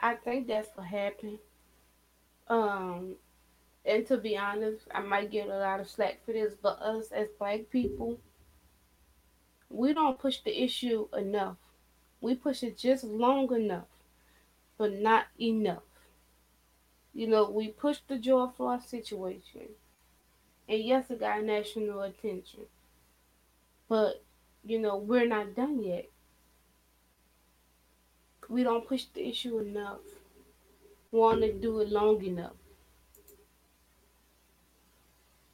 I 0.00 0.14
think 0.14 0.46
that's 0.46 0.68
what 0.74 0.86
happened. 0.86 1.38
Um, 2.48 3.16
and 3.86 4.04
to 4.08 4.16
be 4.16 4.36
honest, 4.36 4.84
I 4.92 5.00
might 5.00 5.30
get 5.30 5.48
a 5.48 5.56
lot 5.56 5.80
of 5.80 5.88
slack 5.88 6.18
for 6.26 6.32
this, 6.32 6.54
but 6.60 6.80
us 6.80 7.12
as 7.12 7.28
black 7.38 7.70
people, 7.70 8.18
we 9.70 9.94
don't 9.94 10.18
push 10.18 10.40
the 10.40 10.62
issue 10.64 11.08
enough. 11.16 11.56
We 12.20 12.34
push 12.34 12.64
it 12.64 12.76
just 12.76 13.04
long 13.04 13.54
enough, 13.54 13.86
but 14.76 14.92
not 14.92 15.26
enough. 15.40 15.84
You 17.14 17.28
know, 17.28 17.48
we 17.48 17.68
push 17.68 17.98
the 18.08 18.18
George 18.18 18.54
Floyd 18.56 18.82
situation, 18.82 19.68
and 20.68 20.82
yes, 20.82 21.10
it 21.10 21.20
got 21.20 21.44
national 21.44 22.02
attention, 22.02 22.66
but 23.88 24.24
you 24.64 24.80
know, 24.80 24.96
we're 24.96 25.28
not 25.28 25.54
done 25.54 25.82
yet. 25.82 26.10
We 28.48 28.64
don't 28.64 28.86
push 28.86 29.04
the 29.14 29.28
issue 29.28 29.58
enough. 29.58 30.00
Want 31.12 31.40
to 31.42 31.52
do 31.52 31.80
it 31.80 31.90
long 31.90 32.22
enough. 32.24 32.52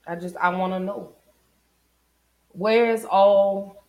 I 0.06 0.16
just 0.16 0.36
I 0.36 0.48
want 0.50 0.72
to 0.72 0.80
know 0.80 1.12
where's 2.52 3.04
all 3.04 3.84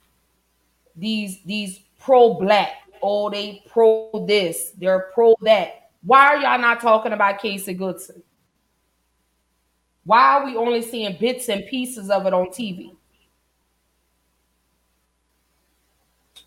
these 0.95 1.41
these 1.43 1.81
pro 1.99 2.35
black? 2.35 2.73
Oh 3.01 3.29
they 3.29 3.63
pro 3.67 4.25
this 4.27 4.71
they're 4.77 5.11
pro 5.13 5.35
that. 5.41 5.89
Why 6.03 6.27
are 6.27 6.37
y'all 6.37 6.59
not 6.59 6.81
talking 6.81 7.13
about 7.13 7.39
Casey 7.39 7.73
Goodson? 7.73 8.21
Why 10.05 10.19
are 10.19 10.45
we 10.45 10.55
only 10.55 10.81
seeing 10.81 11.17
bits 11.19 11.47
and 11.49 11.65
pieces 11.67 12.09
of 12.09 12.25
it 12.25 12.33
on 12.33 12.47
TV 12.47 12.91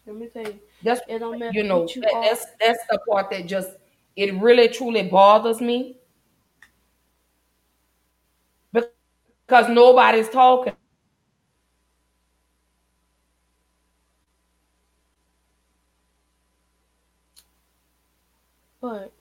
Let 0.06 0.16
me 0.16 0.28
tell 0.28 0.42
you, 0.44 0.61
that's 0.82 1.00
it 1.08 1.18
don't 1.18 1.38
matter 1.38 1.52
you 1.58 1.64
know 1.64 1.88
you 1.88 2.00
that, 2.02 2.12
that's 2.23 2.46
that's 2.61 2.78
the 2.90 2.99
part 3.08 3.30
that 3.30 3.46
just 3.46 3.70
it 4.14 4.35
really 4.35 4.68
truly 4.68 5.02
bothers 5.02 5.61
me 5.61 5.96
because 9.46 9.68
nobody's 9.70 10.28
talking 10.28 10.74
But 18.80 19.12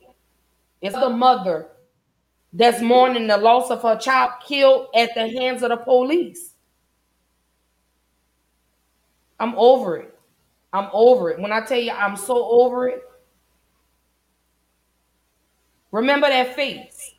It's 0.82 0.96
the 0.98 1.10
mother 1.10 1.68
that's 2.54 2.82
mourning 2.82 3.28
the 3.28 3.38
loss 3.38 3.72
of 3.72 3.84
her 3.84 3.98
child 3.98 4.34
killed 4.48 4.88
at 4.96 5.16
the 5.16 5.28
hands 5.30 5.64
of 5.64 5.70
the 5.70 5.78
police. 5.78 6.54
I'm 9.40 9.56
over 9.58 9.98
it. 9.98 10.18
I'm 10.74 10.90
over 10.94 11.32
it. 11.32 11.40
When 11.40 11.52
I 11.52 11.62
tell 11.66 11.80
you 11.80 11.92
I'm 11.92 12.18
so 12.18 12.46
over 12.46 12.88
it, 12.90 13.04
remember 15.92 16.30
that 16.30 16.56
face. 16.56 17.15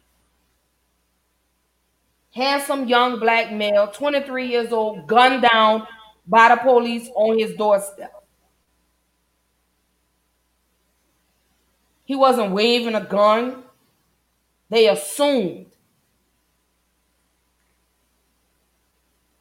Handsome 2.36 2.86
young 2.86 3.18
black 3.18 3.50
male, 3.50 3.88
23 3.88 4.46
years 4.46 4.70
old, 4.70 5.06
gunned 5.06 5.40
down 5.40 5.86
by 6.26 6.50
the 6.50 6.56
police 6.56 7.08
on 7.14 7.38
his 7.38 7.54
doorstep. 7.54 8.12
He 12.04 12.14
wasn't 12.14 12.52
waving 12.52 12.94
a 12.94 13.00
gun. 13.00 13.64
They 14.68 14.86
assumed. 14.86 15.68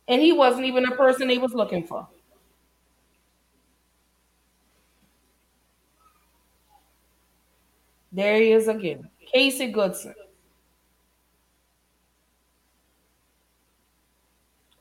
And 0.08 0.22
he 0.22 0.32
wasn't 0.32 0.66
even 0.66 0.84
the 0.84 0.96
person 0.96 1.28
they 1.28 1.38
was 1.38 1.54
looking 1.54 1.86
for. 1.86 2.08
There 8.14 8.40
he 8.40 8.54
is 8.54 8.70
again. 8.70 9.10
Casey 9.34 9.70
Goodson. 9.70 10.16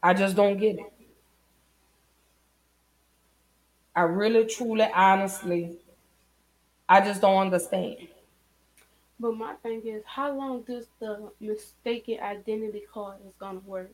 I 0.04 0.14
just 0.14 0.36
don't 0.36 0.56
get 0.58 0.78
it. 0.78 0.92
I 3.96 4.02
really, 4.02 4.46
truly, 4.46 4.84
honestly, 4.94 5.78
I 6.88 7.00
just 7.02 7.20
don't 7.20 7.38
understand. 7.38 8.08
But 9.18 9.36
my 9.36 9.54
thing 9.56 9.86
is, 9.86 10.04
how 10.06 10.32
long 10.32 10.62
does 10.62 10.88
the 11.00 11.32
mistaken 11.40 12.20
identity 12.20 12.80
card 12.82 13.26
is 13.26 13.34
gonna 13.34 13.58
work? 13.58 13.92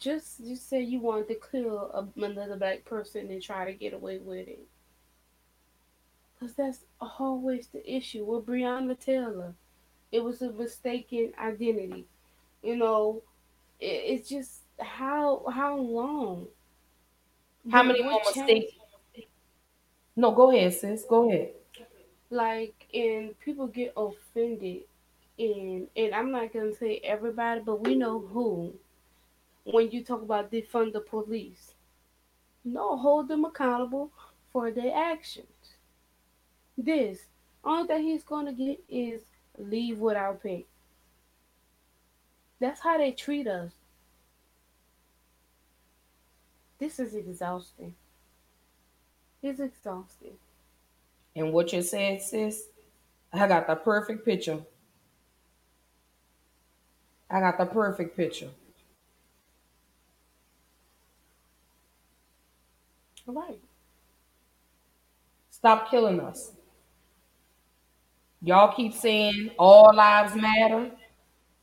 Just 0.00 0.40
you 0.40 0.56
say 0.56 0.82
you 0.82 0.98
wanted 1.00 1.28
to 1.28 1.34
kill 1.36 1.78
a, 1.92 2.08
another 2.20 2.56
black 2.56 2.84
person 2.84 3.30
and 3.30 3.40
try 3.40 3.64
to 3.66 3.72
get 3.72 3.92
away 3.94 4.18
with 4.18 4.48
it, 4.48 4.68
cause 6.40 6.54
that's 6.54 6.84
always 7.00 7.68
the 7.68 7.88
issue 7.88 8.24
with 8.24 8.46
Breonna 8.46 8.98
Taylor. 8.98 9.54
It 10.12 10.24
was 10.24 10.42
a 10.42 10.52
mistaken 10.52 11.34
identity. 11.38 12.06
You 12.62 12.76
know, 12.76 13.22
it's 13.80 14.28
just 14.28 14.62
how 14.80 15.44
how 15.52 15.76
long? 15.76 16.48
How 17.70 17.82
many 17.82 18.02
more 18.02 18.20
mistakes? 18.26 18.72
No, 20.14 20.30
go 20.32 20.50
ahead, 20.52 20.72
sis. 20.74 21.04
Go 21.04 21.28
ahead. 21.28 21.54
like 22.30 22.86
and 22.94 23.38
people 23.40 23.66
get 23.66 23.92
offended 23.96 24.82
and 25.38 25.88
and 25.96 26.14
I'm 26.14 26.30
not 26.30 26.52
gonna 26.52 26.74
say 26.74 26.98
everybody, 27.04 27.60
but 27.60 27.80
we 27.80 27.94
know 27.94 28.20
who 28.20 28.74
when 29.64 29.90
you 29.90 30.04
talk 30.04 30.22
about 30.22 30.52
defund 30.52 30.92
the 30.94 31.00
police. 31.00 31.74
No, 32.64 32.96
hold 32.96 33.28
them 33.28 33.44
accountable 33.44 34.12
for 34.52 34.70
their 34.70 34.94
actions. 34.96 35.76
This 36.76 37.28
only 37.62 37.86
thing 37.86 38.02
he's 38.02 38.24
gonna 38.24 38.52
get 38.52 38.82
is 38.88 39.22
leave 39.56 39.98
without 40.00 40.42
pay. 40.42 40.66
That's 42.60 42.80
how 42.80 42.98
they 42.98 43.12
treat 43.12 43.46
us. 43.46 43.72
This 46.78 46.98
is 46.98 47.14
exhausting. 47.14 47.94
It's 49.42 49.60
exhausting. 49.60 50.34
And 51.34 51.52
what 51.52 51.72
you 51.72 51.82
said, 51.82 52.20
sis, 52.22 52.64
I 53.32 53.46
got 53.48 53.66
the 53.66 53.76
perfect 53.76 54.24
picture. 54.24 54.60
I 57.30 57.40
got 57.40 57.58
the 57.58 57.66
perfect 57.66 58.16
picture. 58.16 58.50
Right. 63.26 63.60
Stop 65.50 65.90
killing 65.90 66.20
us. 66.20 66.52
Y'all 68.42 68.74
keep 68.74 68.94
saying 68.94 69.50
all 69.58 69.94
lives 69.94 70.34
matter. 70.34 70.90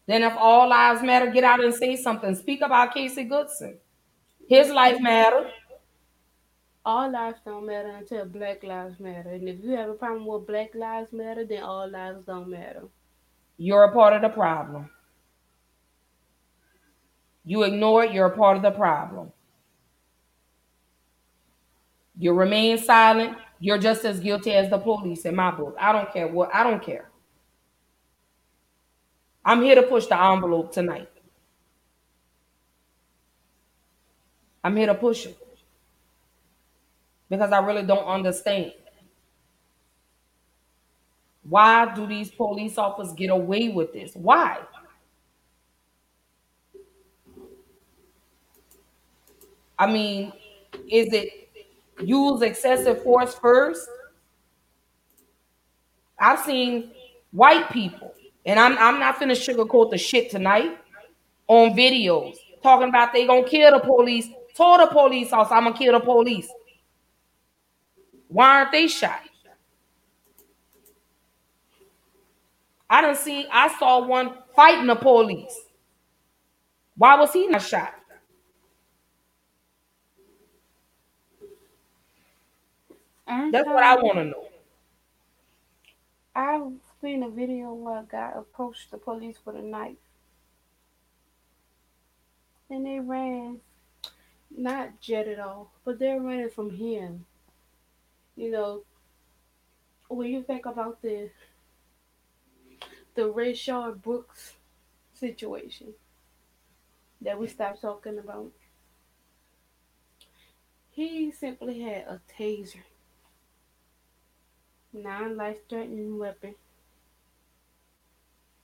Then 0.07 0.23
if 0.23 0.33
all 0.37 0.69
lives 0.69 1.03
matter, 1.03 1.31
get 1.31 1.43
out 1.45 1.63
and 1.63 1.73
say 1.73 1.95
something. 1.97 2.35
Speak 2.35 2.61
about 2.61 2.93
Casey 2.93 3.25
Goodson. 3.25 3.79
His 4.49 4.69
life 4.71 4.99
matter. 5.01 5.51
all 6.85 7.11
lives 7.11 7.39
don't 7.45 7.67
matter 7.67 7.89
until 7.89 8.25
black 8.25 8.63
lives 8.63 8.99
matter. 8.99 9.31
And 9.31 9.49
if 9.49 9.63
you 9.63 9.71
have 9.71 9.89
a 9.89 9.93
problem 9.93 10.25
with 10.25 10.47
black 10.47 10.73
lives 10.75 11.11
matter, 11.13 11.45
then 11.45 11.63
all 11.63 11.89
lives 11.89 12.23
don't 12.25 12.49
matter. 12.49 12.83
You're 13.57 13.85
a 13.85 13.93
part 13.93 14.13
of 14.13 14.21
the 14.21 14.29
problem. 14.29 14.89
You 17.45 17.63
ignore 17.63 18.05
it, 18.05 18.13
you're 18.13 18.27
a 18.27 18.37
part 18.37 18.57
of 18.57 18.63
the 18.63 18.71
problem. 18.71 19.31
You 22.17 22.33
remain 22.33 22.77
silent, 22.77 23.37
you're 23.59 23.77
just 23.79 24.05
as 24.05 24.19
guilty 24.19 24.53
as 24.53 24.69
the 24.69 24.79
police 24.79 25.25
in 25.25 25.35
my 25.35 25.51
book. 25.51 25.75
I 25.79 25.91
don't 25.93 26.11
care 26.13 26.27
what, 26.27 26.53
I 26.53 26.63
don't 26.63 26.83
care. 26.83 27.06
I'm 29.47 29.61
here 29.61 29.75
to 29.75 29.83
push 29.83 30.07
the 30.07 30.21
envelope 30.21 30.73
tonight. 30.73 31.09
I'm 34.61 34.75
here 34.75 34.87
to 34.87 34.93
push 34.93 35.25
it 35.25 35.37
because 37.29 37.53
I 37.53 37.59
really 37.59 37.83
don't 37.83 38.03
understand. 38.05 38.73
Why 41.47 41.93
do 41.95 42.05
these 42.05 42.29
police 42.29 42.77
officers 42.77 43.13
get 43.13 43.29
away 43.29 43.69
with 43.69 43.93
this? 43.93 44.11
Why? 44.15 44.57
I 49.79 49.89
mean, 49.89 50.33
is 50.91 51.13
it 51.13 51.29
use 52.03 52.41
excessive 52.41 53.01
force 53.01 53.33
first? 53.35 53.87
I've 56.19 56.39
seen 56.39 56.91
white 57.31 57.69
people, 57.69 58.13
and 58.47 58.57
I'm 58.59 58.77
I'm 58.79 58.99
not 58.99 59.19
finna 59.19 59.33
sugarcoat 59.33 59.91
the 59.91 59.97
shit 59.97 60.31
tonight 60.31 60.75
on 61.47 61.75
videos 61.75 62.37
talking 62.63 62.89
about 62.89 63.13
they 63.13 63.27
gonna 63.27 63.47
kill 63.47 63.71
the 63.71 63.79
police. 63.79 64.29
Told 64.55 64.79
the 64.79 64.87
police 64.87 65.31
officer, 65.31 65.53
I'm 65.53 65.65
gonna 65.65 65.77
kill 65.77 65.93
the 65.93 65.99
police. 65.99 66.49
Why 68.29 68.59
aren't 68.59 68.71
they 68.71 68.87
shot? 68.87 69.21
I 72.89 73.01
don't 73.01 73.17
see 73.17 73.45
I 73.51 73.67
saw 73.77 74.05
one 74.05 74.33
fighting 74.55 74.87
the 74.87 74.95
police. 74.95 75.53
Why 76.95 77.19
was 77.19 77.33
he 77.33 77.47
not 77.47 77.61
shot? 77.61 77.93
That's 83.27 83.67
what 83.67 83.83
I 83.83 83.93
uh-huh. 83.93 84.01
want 84.03 84.17
to 84.17 84.23
know. 84.23 84.45
I've 86.33 86.86
seen 87.01 87.23
a 87.23 87.29
video 87.29 87.73
where 87.73 87.99
a 87.99 88.07
guy 88.09 88.31
approached 88.35 88.91
the 88.91 88.97
police 88.97 89.37
with 89.45 89.55
a 89.55 89.61
knife. 89.61 89.97
And 92.69 92.85
they 92.85 92.99
ran, 92.99 93.61
not 94.55 94.99
jet 94.99 95.27
at 95.27 95.39
all, 95.39 95.71
but 95.85 95.99
they're 95.99 96.19
running 96.19 96.49
from 96.49 96.71
him. 96.71 97.25
You 98.35 98.51
know, 98.51 98.83
when 100.09 100.29
you 100.29 100.43
think 100.43 100.65
about 100.65 101.01
the 101.01 101.29
the 103.15 103.23
Rayshard 103.23 104.03
Brooks 104.03 104.53
situation 105.13 105.93
that 107.19 107.39
we 107.39 107.47
stopped 107.47 107.81
talking 107.81 108.19
about, 108.19 108.51
he 110.91 111.31
simply 111.31 111.79
had 111.81 112.05
a 112.07 112.21
taser, 112.37 112.83
non 114.93 115.35
life 115.35 115.57
threatening 115.67 116.19
weapon, 116.19 116.53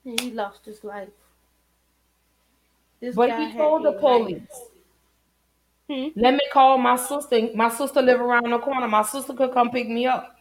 and 0.05 0.19
he 0.19 0.31
lost 0.31 0.65
his 0.65 0.83
life. 0.83 1.09
This 2.99 3.15
But 3.15 3.37
he 3.37 3.53
told 3.53 3.83
the 3.85 3.93
police, 3.93 4.41
Hmm? 5.89 6.07
let 6.15 6.33
me 6.33 6.41
call 6.51 6.77
my 6.77 6.95
sister. 6.95 7.49
My 7.53 7.69
sister 7.69 8.01
live 8.01 8.21
around 8.21 8.49
the 8.49 8.59
corner. 8.59 8.87
My 8.87 9.01
sister 9.01 9.33
could 9.33 9.51
come 9.53 9.69
pick 9.69 9.87
me 9.89 10.05
up. 10.05 10.37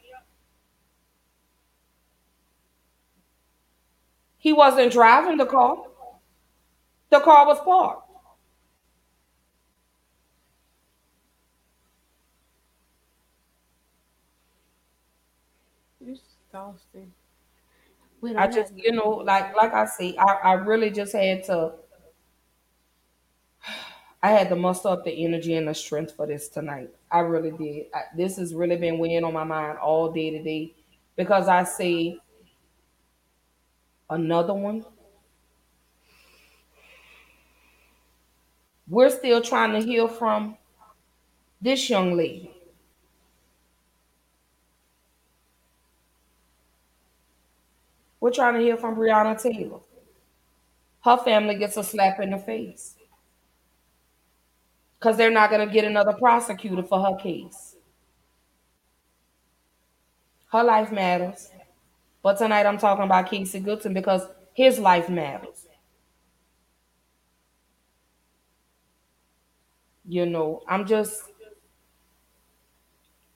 He 4.38 4.52
wasn't 4.52 4.92
driving 4.92 5.36
the 5.36 5.46
car. 5.46 5.76
The 7.10 7.20
car 7.20 7.46
was 7.46 7.60
parked. 7.60 8.08
It's 16.00 16.20
exhausting. 16.48 17.12
I 18.36 18.46
just, 18.46 18.72
you 18.76 18.92
know, 18.92 19.08
like 19.24 19.54
like 19.56 19.72
I 19.74 19.84
say, 19.86 20.16
I, 20.16 20.24
I 20.24 20.52
really 20.54 20.90
just 20.90 21.12
had 21.12 21.44
to 21.44 21.72
I 24.22 24.30
had 24.30 24.48
to 24.50 24.56
muster 24.56 24.88
up 24.88 25.04
the 25.04 25.24
energy 25.24 25.54
and 25.54 25.66
the 25.66 25.74
strength 25.74 26.12
for 26.14 26.26
this 26.26 26.48
tonight. 26.48 26.90
I 27.10 27.20
really 27.20 27.50
did. 27.50 27.86
I, 27.92 28.02
this 28.16 28.36
has 28.36 28.54
really 28.54 28.76
been 28.76 28.98
weighing 28.98 29.24
on 29.24 29.32
my 29.32 29.44
mind 29.44 29.78
all 29.78 30.12
day 30.12 30.30
today 30.30 30.74
because 31.16 31.48
I 31.48 31.64
say 31.64 32.18
another 34.10 34.54
one. 34.54 34.84
We're 38.86 39.10
still 39.10 39.40
trying 39.42 39.72
to 39.72 39.80
heal 39.84 40.06
from 40.06 40.56
this 41.62 41.88
young 41.88 42.14
lady. 42.16 42.51
We're 48.22 48.30
trying 48.30 48.54
to 48.54 48.60
hear 48.60 48.76
from 48.76 48.94
Breonna 48.94 49.42
Taylor. 49.42 49.80
Her 51.04 51.16
family 51.16 51.56
gets 51.56 51.76
a 51.76 51.82
slap 51.82 52.20
in 52.20 52.30
the 52.30 52.38
face 52.38 52.94
because 54.96 55.16
they're 55.16 55.28
not 55.28 55.50
going 55.50 55.66
to 55.66 55.74
get 55.74 55.84
another 55.84 56.12
prosecutor 56.12 56.84
for 56.84 57.00
her 57.00 57.16
case. 57.16 57.74
Her 60.52 60.62
life 60.62 60.92
matters. 60.92 61.50
But 62.22 62.38
tonight 62.38 62.64
I'm 62.64 62.78
talking 62.78 63.02
about 63.02 63.28
Casey 63.28 63.58
Goodson 63.58 63.92
because 63.92 64.22
his 64.54 64.78
life 64.78 65.08
matters. 65.08 65.66
You 70.06 70.26
know, 70.26 70.62
I'm 70.68 70.86
just 70.86 71.24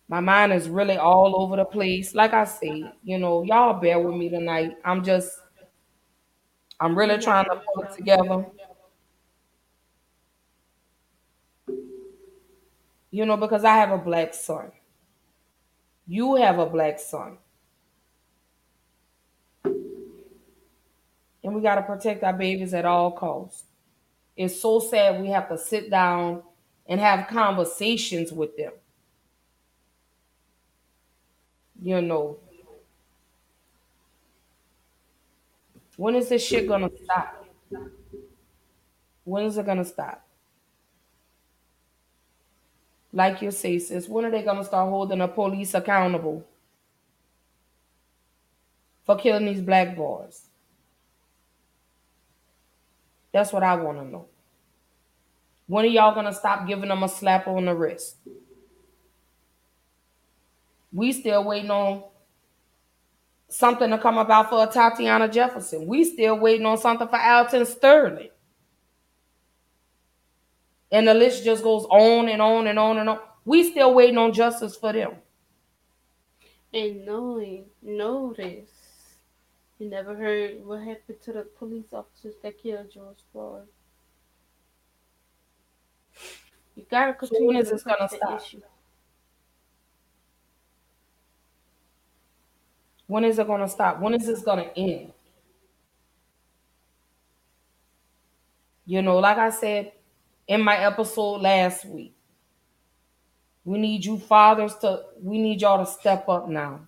my 0.08 0.20
mind 0.20 0.52
is 0.52 0.68
really 0.68 0.96
all 0.96 1.40
over 1.42 1.56
the 1.56 1.64
place. 1.64 2.14
Like 2.14 2.32
I 2.32 2.44
say, 2.44 2.84
you 3.02 3.18
know, 3.18 3.42
y'all 3.42 3.80
bear 3.80 3.98
with 3.98 4.16
me 4.16 4.28
tonight. 4.28 4.76
I'm 4.84 5.02
just 5.04 5.38
I'm 6.80 6.96
really 6.96 7.18
trying 7.18 7.44
to 7.46 7.56
pull 7.74 7.84
it 7.84 7.92
together. 7.96 8.46
You 13.10 13.26
know, 13.26 13.36
because 13.36 13.64
I 13.64 13.74
have 13.78 13.90
a 13.90 13.98
black 13.98 14.32
son. 14.34 14.70
You 16.08 16.34
have 16.34 16.58
a 16.58 16.66
black 16.66 16.98
son. 16.98 17.38
And 21.42 21.54
we 21.54 21.60
gotta 21.62 21.82
protect 21.82 22.22
our 22.24 22.32
babies 22.32 22.74
at 22.74 22.84
all 22.84 23.12
costs. 23.12 23.64
It's 24.36 24.60
so 24.60 24.80
sad 24.80 25.20
we 25.20 25.28
have 25.28 25.48
to 25.50 25.58
sit 25.58 25.90
down 25.90 26.42
and 26.86 27.00
have 27.00 27.28
conversations 27.28 28.32
with 28.32 28.56
them. 28.56 28.72
You 31.82 32.00
know, 32.00 32.38
when 35.96 36.16
is 36.16 36.28
this 36.28 36.44
shit 36.44 36.66
gonna 36.68 36.90
stop? 37.04 37.44
When 39.24 39.44
is 39.44 39.58
it 39.58 39.66
gonna 39.66 39.84
stop? 39.84 40.26
Like 43.12 43.40
you 43.42 43.50
say, 43.50 43.78
sis, 43.78 44.08
when 44.08 44.24
are 44.24 44.30
they 44.30 44.42
gonna 44.42 44.64
start 44.64 44.90
holding 44.90 45.18
the 45.18 45.28
police 45.28 45.74
accountable 45.74 46.44
for 49.04 49.16
killing 49.16 49.46
these 49.46 49.60
black 49.60 49.96
boys? 49.96 50.46
That's 53.32 53.52
what 53.52 53.62
I 53.62 53.76
wanna 53.76 54.04
know. 54.04 54.26
When 55.66 55.84
are 55.84 55.88
y'all 55.88 56.14
gonna 56.14 56.32
stop 56.32 56.66
giving 56.66 56.88
them 56.88 57.02
a 57.02 57.08
slap 57.08 57.48
on 57.48 57.64
the 57.64 57.74
wrist? 57.74 58.16
We 60.96 61.12
still 61.12 61.44
waiting 61.44 61.70
on 61.70 62.04
something 63.48 63.90
to 63.90 63.98
come 63.98 64.18
about 64.18 64.50
for 64.50 64.66
Tatiana 64.66 65.28
Jefferson. 65.28 65.86
We 65.86 66.04
still 66.04 66.38
waiting 66.38 66.66
on 66.66 66.78
something 66.78 67.08
for 67.08 67.20
Alton 67.20 67.66
Sterling. 67.66 68.30
And 70.90 71.06
the 71.08 71.14
list 71.14 71.44
just 71.44 71.62
goes 71.62 71.84
on 71.90 72.28
and 72.28 72.42
on 72.42 72.66
and 72.66 72.78
on 72.78 72.98
and 72.98 73.08
on. 73.08 73.20
We 73.44 73.70
still 73.70 73.94
waiting 73.94 74.18
on 74.18 74.32
justice 74.32 74.76
for 74.76 74.92
them. 74.92 75.16
And 76.72 77.04
knowing, 77.04 77.70
know 77.82 78.32
this. 78.32 78.70
You 79.78 79.88
never 79.88 80.14
heard 80.16 80.64
what 80.64 80.82
happened 80.82 81.20
to 81.22 81.32
the 81.32 81.42
police 81.44 81.92
officers 81.92 82.36
that 82.42 82.58
killed 82.58 82.90
George 82.92 83.24
Floyd. 83.32 83.68
You 86.76 86.86
gotta 86.88 87.14
So 87.20 87.36
when 87.42 87.56
continue 87.56 87.60
is 87.60 87.70
to 87.70 87.72
this 87.72 87.82
gonna 87.82 88.08
stop? 88.08 88.50
issue. 88.50 88.62
When 93.06 93.24
is 93.24 93.38
it 93.38 93.46
gonna 93.46 93.68
stop? 93.68 94.00
When 94.00 94.14
is 94.14 94.26
this 94.26 94.42
gonna 94.42 94.70
end? 94.76 95.12
You 98.84 99.02
know, 99.02 99.18
like 99.18 99.38
I 99.38 99.50
said 99.50 99.92
in 100.48 100.62
my 100.62 100.76
episode 100.76 101.40
last 101.42 101.84
week, 101.84 102.14
we 103.64 103.78
need 103.78 104.04
you 104.04 104.18
fathers 104.18 104.76
to 104.76 105.02
we 105.20 105.38
need 105.38 105.60
y'all 105.60 105.84
to 105.84 105.90
step 105.90 106.28
up 106.28 106.48
now. 106.48 106.86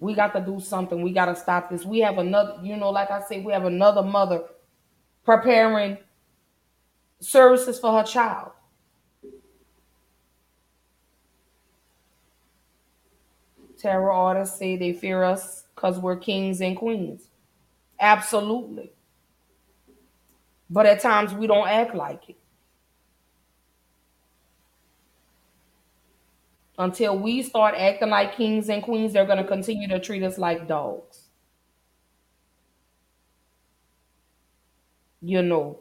We 0.00 0.14
got 0.14 0.34
to 0.34 0.40
do 0.40 0.60
something. 0.60 1.02
We 1.02 1.12
got 1.12 1.26
to 1.26 1.36
stop 1.36 1.70
this. 1.70 1.84
We 1.84 2.00
have 2.00 2.18
another, 2.18 2.58
you 2.62 2.76
know, 2.76 2.90
like 2.90 3.10
I 3.10 3.22
say, 3.22 3.40
we 3.40 3.52
have 3.52 3.64
another 3.64 4.02
mother 4.02 4.44
preparing 5.24 5.98
services 7.20 7.78
for 7.78 7.96
her 7.98 8.04
child. 8.04 8.53
Terror 13.84 14.10
artists 14.10 14.58
say 14.58 14.76
they 14.78 14.94
fear 14.94 15.22
us 15.24 15.64
because 15.74 15.98
we're 15.98 16.16
kings 16.16 16.62
and 16.62 16.74
queens. 16.74 17.28
Absolutely. 18.00 18.92
But 20.70 20.86
at 20.86 21.00
times 21.00 21.34
we 21.34 21.46
don't 21.46 21.68
act 21.68 21.94
like 21.94 22.30
it. 22.30 22.36
Until 26.78 27.18
we 27.18 27.42
start 27.42 27.74
acting 27.74 28.08
like 28.08 28.36
kings 28.36 28.70
and 28.70 28.82
queens, 28.82 29.12
they're 29.12 29.26
going 29.26 29.36
to 29.36 29.44
continue 29.44 29.86
to 29.88 30.00
treat 30.00 30.22
us 30.22 30.38
like 30.38 30.66
dogs. 30.66 31.28
You 35.20 35.42
know, 35.42 35.80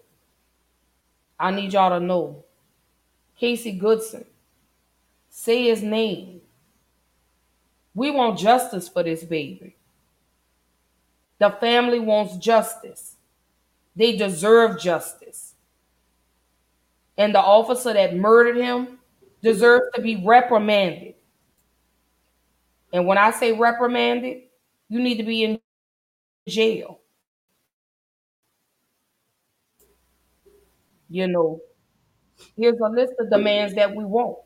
I 1.39 1.51
need 1.51 1.73
y'all 1.73 1.99
to 1.99 2.03
know 2.03 2.43
Casey 3.37 3.73
Goodson, 3.73 4.25
say 5.29 5.65
his 5.65 5.83
name. 5.83 6.42
We 7.95 8.11
want 8.11 8.39
justice 8.39 8.89
for 8.89 9.03
this 9.03 9.23
baby. 9.23 9.75
The 11.39 11.49
family 11.51 11.99
wants 11.99 12.37
justice. 12.37 13.15
They 13.95 14.15
deserve 14.17 14.79
justice. 14.79 15.53
And 17.17 17.35
the 17.35 17.39
officer 17.39 17.93
that 17.93 18.15
murdered 18.15 18.57
him 18.57 18.99
deserves 19.41 19.85
to 19.95 20.01
be 20.01 20.23
reprimanded. 20.25 21.15
And 22.91 23.07
when 23.07 23.17
I 23.17 23.31
say 23.31 23.51
reprimanded, 23.53 24.43
you 24.89 24.99
need 24.99 25.17
to 25.17 25.23
be 25.23 25.43
in 25.43 25.59
jail. 26.47 26.99
You 31.09 31.27
know, 31.27 31.61
here's 32.57 32.79
a 32.79 32.89
list 32.89 33.13
of 33.19 33.29
demands 33.29 33.75
that 33.75 33.95
we 33.95 34.03
want. 34.05 34.37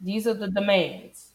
These 0.00 0.26
are 0.26 0.34
the 0.34 0.48
demands. 0.48 1.29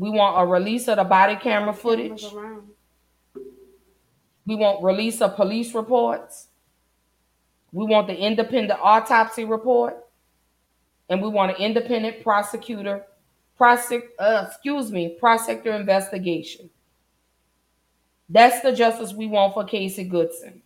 We 0.00 0.08
want 0.08 0.40
a 0.40 0.50
release 0.50 0.88
of 0.88 0.96
the 0.96 1.04
body 1.04 1.36
camera 1.36 1.74
footage. 1.74 2.24
We 4.46 4.56
want 4.56 4.82
release 4.82 5.20
of 5.20 5.36
police 5.36 5.74
reports. 5.74 6.46
We 7.70 7.84
want 7.84 8.06
the 8.06 8.16
independent 8.16 8.80
autopsy 8.82 9.44
report. 9.44 9.98
And 11.10 11.20
we 11.20 11.28
want 11.28 11.50
an 11.50 11.58
independent 11.58 12.22
prosecutor, 12.22 13.04
prosec, 13.60 14.04
uh, 14.18 14.46
excuse 14.48 14.90
me, 14.90 15.18
prosecutor 15.20 15.72
investigation. 15.76 16.70
That's 18.26 18.62
the 18.62 18.72
justice 18.72 19.12
we 19.12 19.26
want 19.26 19.52
for 19.52 19.64
Casey 19.64 20.04
Goodson. 20.04 20.62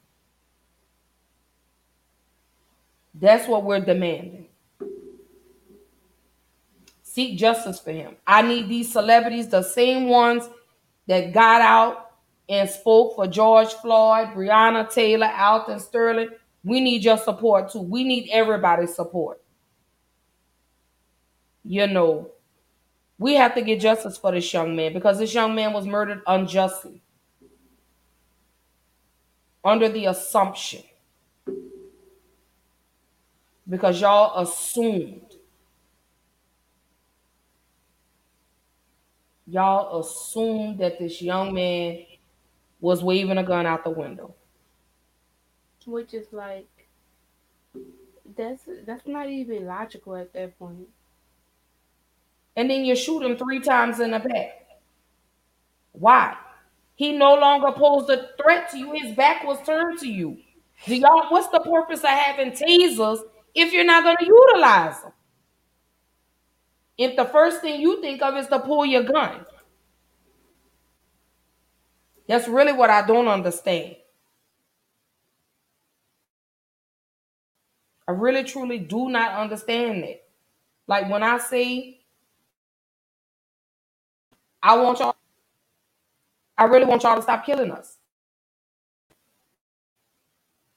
That's 3.13 3.49
what 3.49 3.65
we're 3.65 3.81
demanding. 3.81 4.47
Seek 7.15 7.39
justice 7.39 7.79
for 7.79 7.93
him. 7.93 8.17
I 8.27 8.43
need 8.43 8.69
these 8.69 8.91
celebrities, 8.91 9.47
the 9.47 9.63
same 9.63 10.09
ones 10.09 10.49
that 11.07 11.33
got 11.33 11.61
out 11.61 12.11
and 12.49 12.69
spoke 12.69 13.15
for 13.15 13.29
George 13.29 13.73
Floyd, 13.75 14.31
Breonna 14.35 14.93
Taylor, 14.93 15.31
Alton 15.33 15.79
Sterling. 15.79 16.31
We 16.65 16.81
need 16.81 17.05
your 17.05 17.17
support 17.17 17.71
too. 17.71 17.83
We 17.83 18.03
need 18.03 18.29
everybody's 18.33 18.97
support. 18.97 19.41
You 21.63 21.87
know, 21.87 22.33
we 23.17 23.35
have 23.35 23.55
to 23.55 23.63
get 23.63 23.79
justice 23.79 24.19
for 24.19 24.33
this 24.33 24.53
young 24.53 24.75
man 24.75 24.93
because 24.93 25.21
this 25.21 25.33
young 25.33 25.55
man 25.55 25.73
was 25.73 25.87
murdered 25.87 26.21
unjustly 26.27 27.01
under 29.65 29.89
the 29.89 30.07
assumption 30.07 30.83
because 33.69 34.01
y'all 34.01 34.43
assumed 34.43 35.37
y'all 39.47 40.01
assumed 40.01 40.79
that 40.79 40.99
this 40.99 41.21
young 41.21 41.55
man 41.55 42.05
was 42.81 43.03
waving 43.03 43.39
a 43.39 43.43
gun 43.43 43.67
out 43.67 43.85
the 43.85 43.91
window. 43.91 44.35
Which 45.87 46.15
is 46.15 46.27
like 46.33 46.69
that's 48.37 48.63
that's 48.87 49.07
not 49.07 49.29
even 49.29 49.67
logical 49.67 50.17
at 50.17 50.33
that 50.33 50.59
point. 50.59 50.89
And 52.57 52.71
then 52.71 52.85
you 52.85 52.97
shoot 52.97 53.23
him 53.23 53.37
three 53.37 53.61
times 53.61 54.01
in 54.01 54.13
the 54.13 54.21
back. 54.21 54.67
Why? 55.93 56.37
He 56.97 57.13
no 57.13 57.35
longer 57.35 57.73
posed 57.73 58.09
a 58.11 58.29
threat 58.41 58.71
to 58.71 58.79
you. 58.79 58.93
His 58.93 59.15
back 59.17 59.45
was 59.45 59.59
turned 59.67 59.99
to 60.01 60.09
you. 60.09 60.39
Do 60.87 60.95
y'all 60.95 61.27
what's 61.31 61.49
the 61.49 61.61
purpose 61.61 62.01
of 62.01 62.11
having 62.11 62.53
tasers 62.53 63.21
if 63.55 63.73
you're 63.73 63.85
not 63.85 64.05
gonna 64.05 64.17
utilize 64.21 65.03
them? 65.03 65.13
If 66.97 67.17
the 67.17 67.25
first 67.25 67.61
thing 67.61 67.81
you 67.81 68.01
think 68.01 68.23
of 68.23 68.37
is 68.37 68.47
to 68.49 68.59
pull 68.61 68.87
your 68.87 69.03
gun. 69.03 69.45
That's 72.29 72.49
really 72.49 72.73
what 72.73 72.91
I 72.91 73.07
don't 73.07 73.29
understand. 73.29 73.97
I 78.07 78.13
really 78.13 78.45
truly 78.45 78.79
do 78.79 79.09
not 79.09 79.33
understand 79.33 80.03
that. 80.05 80.23
Like 80.87 81.11
when 81.11 81.23
I 81.23 81.39
say 81.39 82.01
I 84.63 84.79
want 84.79 84.99
y'all, 84.99 85.17
I 86.57 86.65
really 86.65 86.87
want 86.87 87.03
y'all 87.03 87.17
to 87.17 87.23
stop 87.23 87.45
killing 87.45 87.71
us. 87.71 87.97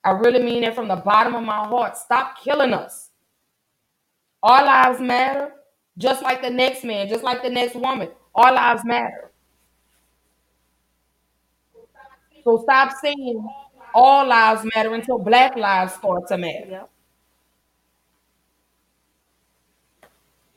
I 0.03 0.11
really 0.11 0.41
mean 0.43 0.63
it 0.63 0.75
from 0.75 0.87
the 0.87 0.95
bottom 0.95 1.35
of 1.35 1.43
my 1.43 1.65
heart. 1.67 1.97
Stop 1.97 2.41
killing 2.41 2.73
us. 2.73 3.09
Our 4.43 4.65
lives 4.65 5.01
matter, 5.01 5.51
just 5.97 6.21
like 6.23 6.41
the 6.41 6.49
next 6.49 6.83
man, 6.83 7.07
just 7.07 7.23
like 7.23 7.41
the 7.43 7.49
next 7.49 7.75
woman. 7.75 8.09
Our 8.35 8.53
lives 8.53 8.83
matter. 8.85 9.31
So 12.43 12.57
stop 12.63 12.93
saying 13.01 13.47
all 13.93 14.25
lives 14.27 14.65
matter 14.75 14.93
until 14.93 15.17
black 15.19 15.55
lives 15.55 15.93
start 15.93 16.27
to 16.29 16.37
matter. 16.37 16.67
Yep. 16.69 16.89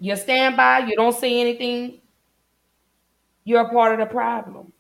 You 0.01 0.17
stand 0.17 0.57
by, 0.57 0.81
you 0.81 0.97
don't 0.97 1.15
say 1.15 1.41
anything, 1.41 2.01
you're 3.45 3.61
a 3.61 3.71
part 3.71 3.93
of 3.93 3.99
the 3.99 4.13
problem. 4.13 4.73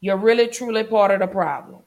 You're 0.00 0.18
really, 0.18 0.48
truly 0.48 0.84
part 0.84 1.10
of 1.10 1.20
the 1.20 1.26
problem. 1.26 1.84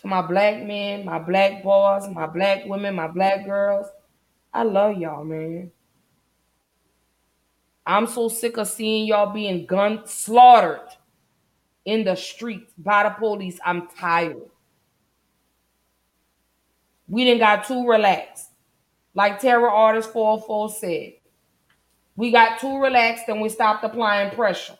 To 0.00 0.06
my 0.06 0.22
black 0.22 0.62
men, 0.62 1.04
my 1.04 1.18
black 1.18 1.62
boys, 1.62 2.08
my 2.08 2.26
black 2.26 2.64
women, 2.66 2.94
my 2.94 3.08
black 3.08 3.44
girls, 3.44 3.86
I 4.54 4.62
love 4.62 4.96
y'all, 4.96 5.24
man. 5.24 5.70
I'm 7.84 8.06
so 8.06 8.28
sick 8.28 8.58
of 8.58 8.68
seeing 8.68 9.06
y'all 9.06 9.32
being 9.32 9.66
gun 9.66 10.02
slaughtered 10.06 10.88
in 11.84 12.04
the 12.04 12.14
streets 12.14 12.72
by 12.78 13.02
the 13.02 13.10
police. 13.10 13.58
I'm 13.64 13.88
tired. 13.88 14.50
We 17.08 17.24
didn't 17.24 17.40
got 17.40 17.66
too 17.66 17.88
relaxed. 17.88 18.50
Like 19.14 19.40
Terror 19.40 19.70
Artist 19.70 20.12
404 20.12 20.70
said. 20.70 21.12
We 22.14 22.30
got 22.30 22.60
too 22.60 22.80
relaxed 22.80 23.24
and 23.28 23.40
we 23.40 23.48
stopped 23.48 23.84
applying 23.84 24.30
pressure. 24.34 24.77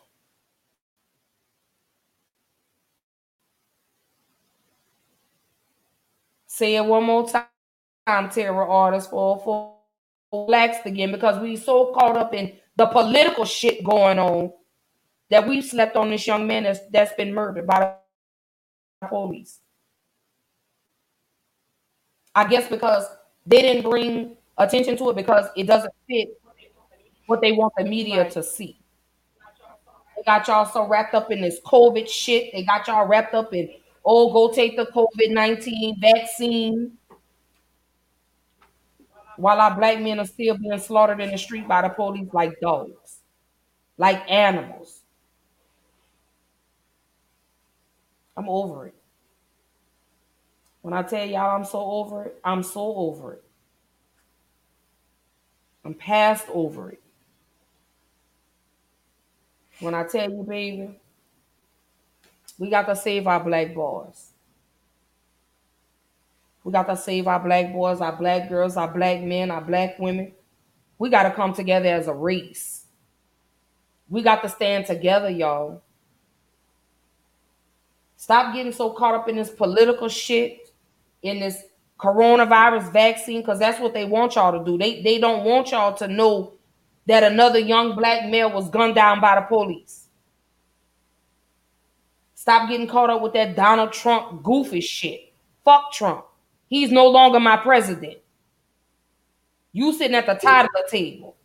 Say 6.59 6.75
it 6.75 6.83
one 6.83 7.05
more 7.05 7.25
time, 7.25 8.29
Terror 8.29 8.67
Artist 8.67 9.11
404 9.11 9.77
relaxed 10.33 10.85
again 10.85 11.09
because 11.09 11.39
we 11.41 11.55
so 11.55 11.93
caught 11.93 12.17
up 12.17 12.33
in 12.33 12.51
the 12.75 12.85
political 12.87 13.45
shit 13.45 13.81
going 13.81 14.19
on 14.19 14.51
that 15.29 15.47
we 15.47 15.61
slept 15.61 15.95
on 15.95 16.09
this 16.09 16.27
young 16.27 16.45
man 16.45 16.63
that's, 16.63 16.81
that's 16.91 17.13
been 17.13 17.33
murdered 17.33 17.65
by 17.65 17.95
the 19.01 19.07
police. 19.07 19.59
I 22.35 22.45
guess 22.45 22.67
because 22.67 23.05
they 23.45 23.61
didn't 23.61 23.89
bring 23.89 24.35
attention 24.57 24.97
to 24.97 25.11
it 25.11 25.15
because 25.15 25.45
it 25.55 25.63
doesn't 25.65 25.93
fit 26.09 26.27
what 27.27 27.39
they 27.39 27.53
want 27.53 27.71
the 27.77 27.85
media 27.85 28.23
Right. 28.23 28.31
to 28.31 28.43
see. 28.43 28.81
They 30.17 30.23
got 30.23 30.45
y'all 30.49 30.65
so 30.65 30.85
wrapped 30.85 31.15
up 31.15 31.31
in 31.31 31.39
this 31.39 31.61
COVID 31.65 32.09
shit. 32.09 32.51
They 32.51 32.63
got 32.63 32.85
y'all 32.85 33.07
wrapped 33.07 33.33
up 33.33 33.53
in, 33.53 33.69
oh, 34.05 34.31
go 34.31 34.53
take 34.53 34.75
the 34.77 34.85
COVID 34.85 35.31
19 35.31 35.99
vaccine. 35.99 36.97
While 39.37 39.61
our 39.61 39.75
black 39.75 40.01
men 40.01 40.19
are 40.19 40.25
still 40.25 40.57
being 40.57 40.77
slaughtered 40.79 41.21
in 41.21 41.31
the 41.31 41.37
street 41.37 41.67
by 41.67 41.81
the 41.81 41.89
police 41.89 42.27
like 42.33 42.59
dogs, 42.59 43.19
like 43.97 44.29
animals. 44.29 45.01
I'm 48.35 48.49
over 48.49 48.87
it. 48.87 48.95
When 50.81 50.93
I 50.93 51.03
tell 51.03 51.25
y'all 51.25 51.55
I'm 51.55 51.65
so 51.65 51.79
over 51.79 52.25
it, 52.25 52.39
I'm 52.43 52.63
so 52.63 52.95
over 52.95 53.33
it. 53.33 53.43
I'm 55.83 55.93
past 55.93 56.45
over 56.53 56.91
it. 56.91 57.01
When 59.79 59.93
I 59.93 60.03
tell 60.03 60.29
you, 60.29 60.43
baby, 60.43 60.99
we 62.59 62.69
got 62.69 62.87
to 62.87 62.95
save 62.95 63.25
our 63.25 63.41
black 63.41 63.73
boys. 63.73 64.33
We 66.63 66.73
got 66.73 66.87
to 66.87 66.97
save 66.97 67.25
our 67.27 67.39
black 67.39 67.71
boys, 67.71 68.01
our 68.01 68.15
black 68.15 68.49
girls, 68.49 68.75
our 68.75 68.93
black 68.93 69.21
men, 69.21 69.49
our 69.49 69.61
black 69.61 69.97
women. 69.97 70.33
We 70.99 71.09
got 71.09 71.23
to 71.23 71.31
come 71.31 71.53
together 71.53 71.87
as 71.87 72.07
a 72.07 72.13
race. 72.13 72.85
We 74.09 74.21
got 74.21 74.43
to 74.43 74.49
stand 74.49 74.85
together, 74.85 75.29
y'all. 75.29 75.81
Stop 78.17 78.53
getting 78.53 78.73
so 78.73 78.89
caught 78.91 79.15
up 79.15 79.29
in 79.29 79.37
this 79.37 79.49
political 79.49 80.09
shit, 80.09 80.73
in 81.21 81.39
this 81.39 81.63
coronavirus 81.97 82.91
vaccine, 82.91 83.39
because 83.39 83.59
that's 83.59 83.79
what 83.79 83.93
they 83.93 84.03
want 84.03 84.35
y'all 84.35 84.59
to 84.59 84.65
do. 84.69 84.77
They 84.77 85.01
they 85.01 85.19
don't 85.19 85.45
want 85.45 85.71
y'all 85.71 85.93
to 85.95 86.07
know 86.09 86.53
that 87.05 87.23
another 87.23 87.59
young 87.59 87.95
black 87.95 88.29
male 88.29 88.51
was 88.51 88.69
gunned 88.69 88.95
down 88.95 89.21
by 89.21 89.35
the 89.35 89.41
police. 89.41 90.08
Stop 92.39 92.69
getting 92.69 92.87
caught 92.87 93.09
up 93.09 93.21
with 93.21 93.33
that 93.33 93.53
Donald 93.53 93.91
Trump 93.91 94.43
goofy 94.43 94.79
shit. 94.79 95.33
Fuck 95.65 95.91
Trump. 95.91 96.23
He's 96.67 96.89
no 96.89 97.09
longer 97.09 97.37
my 97.37 97.57
president. 97.57 98.17
You 99.73 99.91
sitting 99.91 100.15
at 100.15 100.25
the 100.25 100.35
top 100.35 100.67
of 100.67 100.71
the 100.71 100.87
table. 100.89 101.35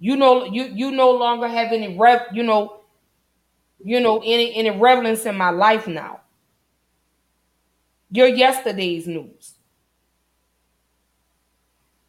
You 0.00 0.16
know 0.16 0.44
you 0.44 0.64
you 0.64 0.90
no 0.90 1.12
longer 1.12 1.46
have 1.46 1.70
any 1.70 1.96
rev, 1.96 2.22
you 2.32 2.42
know, 2.42 2.80
you 3.78 4.00
know, 4.00 4.18
any 4.24 4.56
any 4.56 4.70
relevance 4.70 5.24
in 5.24 5.36
my 5.36 5.50
life 5.50 5.86
now. 5.86 6.22
You're 8.10 8.26
yesterday's 8.26 9.06
news. 9.06 9.54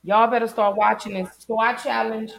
Y'all 0.02 0.32
better 0.32 0.48
start 0.48 0.76
watching 0.76 1.14
this. 1.14 1.30
So 1.48 1.60
I 1.60 1.76
challenge 1.76 2.32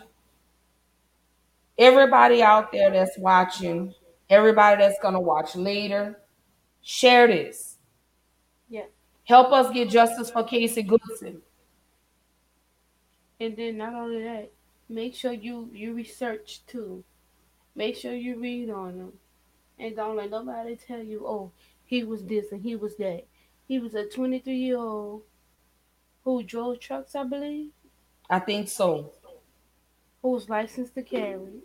everybody 1.79 2.42
out 2.42 2.72
there 2.72 2.90
that's 2.90 3.16
watching, 3.18 3.94
everybody 4.30 4.78
that's 4.82 4.98
gonna 5.00 5.20
watch 5.20 5.56
later, 5.56 6.20
share 6.82 7.26
this. 7.26 7.76
Yeah. 8.68 8.86
Help 9.24 9.52
us 9.52 9.72
get 9.72 9.90
justice 9.90 10.30
for 10.30 10.44
Casey 10.44 10.82
Goodson. 10.82 11.42
And 13.40 13.56
then 13.56 13.76
not 13.78 13.94
only 13.94 14.22
that, 14.22 14.52
make 14.88 15.14
sure 15.16 15.32
you 15.32 15.70
you 15.72 15.94
research 15.94 16.64
too. 16.66 17.04
Make 17.74 17.96
sure 17.96 18.14
you 18.14 18.38
read 18.38 18.70
on 18.70 18.98
them, 18.98 19.18
and 19.78 19.96
don't 19.96 20.16
let 20.16 20.30
nobody 20.30 20.76
tell 20.76 21.02
you, 21.02 21.26
oh, 21.26 21.52
he 21.84 22.04
was 22.04 22.24
this 22.24 22.52
and 22.52 22.62
he 22.62 22.76
was 22.76 22.96
that. 22.96 23.26
He 23.68 23.78
was 23.78 23.94
a 23.94 24.06
23 24.08 24.54
year 24.56 24.78
old 24.78 25.24
who 26.24 26.42
drove 26.42 26.80
trucks, 26.80 27.14
I 27.14 27.24
believe, 27.24 27.72
I 28.30 28.38
think 28.40 28.68
so. 28.68 29.12
who 30.22 30.30
was 30.30 30.48
licensed 30.48 30.94
to 30.94 31.02
carry. 31.02 31.62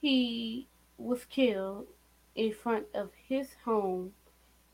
He 0.00 0.68
was 0.98 1.24
killed 1.24 1.86
in 2.34 2.52
front 2.52 2.86
of 2.94 3.10
his 3.14 3.54
home 3.64 4.14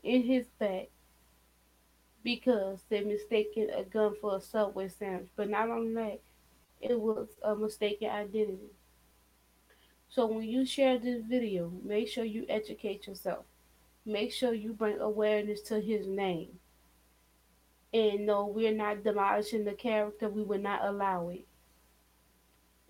in 0.03 0.23
his 0.23 0.47
back 0.59 0.89
because 2.23 2.83
they 2.89 3.03
mistaken 3.03 3.69
a 3.69 3.83
gun 3.83 4.15
for 4.19 4.37
a 4.37 4.41
subway 4.41 4.87
sandwich. 4.87 5.29
But 5.35 5.49
not 5.49 5.69
only 5.69 5.93
that, 5.95 6.19
it 6.81 6.99
was 6.99 7.29
a 7.41 7.55
mistaken 7.55 8.09
identity. 8.09 8.71
So 10.09 10.27
when 10.27 10.43
you 10.43 10.65
share 10.65 10.97
this 10.97 11.23
video, 11.23 11.71
make 11.83 12.07
sure 12.07 12.23
you 12.23 12.45
educate 12.47 13.07
yourself. 13.07 13.45
Make 14.05 14.31
sure 14.31 14.53
you 14.53 14.73
bring 14.73 14.99
awareness 14.99 15.61
to 15.63 15.79
his 15.79 16.07
name. 16.07 16.59
And 17.93 18.25
no, 18.25 18.45
we're 18.45 18.73
not 18.73 19.03
demolishing 19.03 19.65
the 19.65 19.73
character. 19.73 20.29
We 20.29 20.43
will 20.43 20.59
not 20.59 20.83
allow 20.83 21.29
it. 21.29 21.45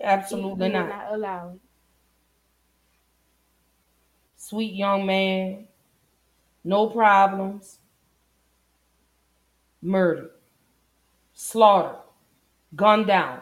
Absolutely 0.02 0.68
we 0.68 0.74
not. 0.74 0.88
not 0.90 1.14
allow 1.14 1.54
it. 1.56 1.62
Sweet 4.46 4.74
young 4.74 5.06
man, 5.06 5.70
no 6.66 6.88
problems, 6.88 7.80
murdered, 9.82 10.32
slaughtered, 11.34 12.02
gunned 12.76 13.08
down 13.08 13.40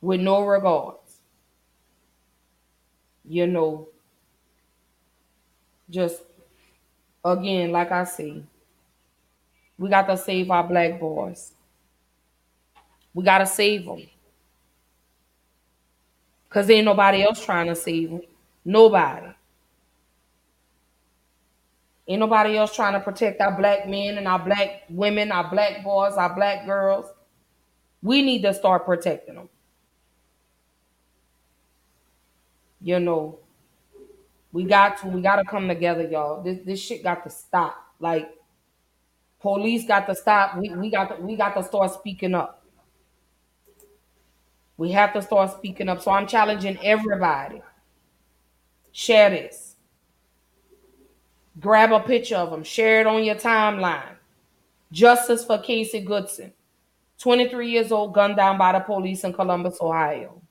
with 0.00 0.20
no 0.20 0.42
regards. 0.44 1.16
You 3.24 3.48
know, 3.48 3.88
just 5.90 6.22
again, 7.24 7.72
like 7.72 7.90
I 7.90 8.04
say, 8.04 8.40
we 9.80 9.88
got 9.88 10.06
to 10.06 10.16
save 10.16 10.48
our 10.48 10.62
black 10.62 11.00
boys. 11.00 11.54
We 13.12 13.24
got 13.24 13.38
to 13.38 13.46
save 13.46 13.84
them. 13.84 14.06
Because 16.48 16.70
ain't 16.70 16.84
nobody 16.84 17.24
else 17.24 17.44
trying 17.44 17.66
to 17.66 17.74
save 17.74 18.10
them. 18.10 18.22
Nobody. 18.64 19.28
Ain't 22.08 22.20
nobody 22.20 22.56
else 22.56 22.74
trying 22.74 22.94
to 22.94 23.00
protect 23.00 23.40
our 23.40 23.56
black 23.56 23.86
men 23.86 24.16
and 24.16 24.26
our 24.26 24.38
black 24.38 24.84
women, 24.88 25.30
our 25.30 25.50
black 25.50 25.84
boys, 25.84 26.14
our 26.14 26.34
black 26.34 26.64
girls. 26.64 27.06
We 28.02 28.22
need 28.22 28.42
to 28.42 28.54
start 28.54 28.86
protecting 28.86 29.34
them. 29.34 29.48
You 32.80 33.00
know, 33.00 33.40
we 34.52 34.64
got 34.64 34.98
to, 34.98 35.08
we 35.08 35.20
got 35.20 35.36
to 35.36 35.44
come 35.44 35.68
together, 35.68 36.08
y'all. 36.08 36.42
This 36.42 36.58
this 36.64 36.80
shit 36.80 37.02
got 37.02 37.24
to 37.24 37.30
stop. 37.30 37.76
Like, 38.00 38.30
police 39.40 39.86
got 39.86 40.06
to 40.06 40.14
stop. 40.14 40.56
We 40.56 40.70
we 40.70 40.90
got 40.90 41.16
to, 41.16 41.22
we 41.22 41.36
got 41.36 41.54
to 41.54 41.62
start 41.64 41.92
speaking 41.92 42.34
up. 42.34 42.64
We 44.76 44.92
have 44.92 45.12
to 45.14 45.22
start 45.22 45.52
speaking 45.52 45.88
up. 45.88 46.00
So 46.00 46.12
I'm 46.12 46.26
challenging 46.26 46.78
everybody. 46.82 47.62
Share 48.98 49.30
this. 49.30 49.76
Grab 51.60 51.92
a 51.92 52.00
picture 52.00 52.34
of 52.34 52.52
him, 52.52 52.64
share 52.64 53.00
it 53.00 53.06
on 53.06 53.22
your 53.22 53.36
timeline. 53.36 54.16
Justice 54.90 55.44
for 55.44 55.56
Casey 55.58 56.00
Goodson, 56.00 56.52
23 57.20 57.70
years 57.70 57.92
old, 57.92 58.12
gunned 58.12 58.34
down 58.34 58.58
by 58.58 58.72
the 58.72 58.80
police 58.80 59.22
in 59.22 59.32
Columbus, 59.32 59.78
Ohio. 59.80 60.42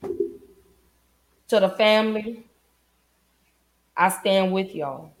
To 0.00 1.60
the 1.60 1.68
family, 1.68 2.46
I 3.94 4.08
stand 4.08 4.50
with 4.50 4.74
y'all. 4.74 5.12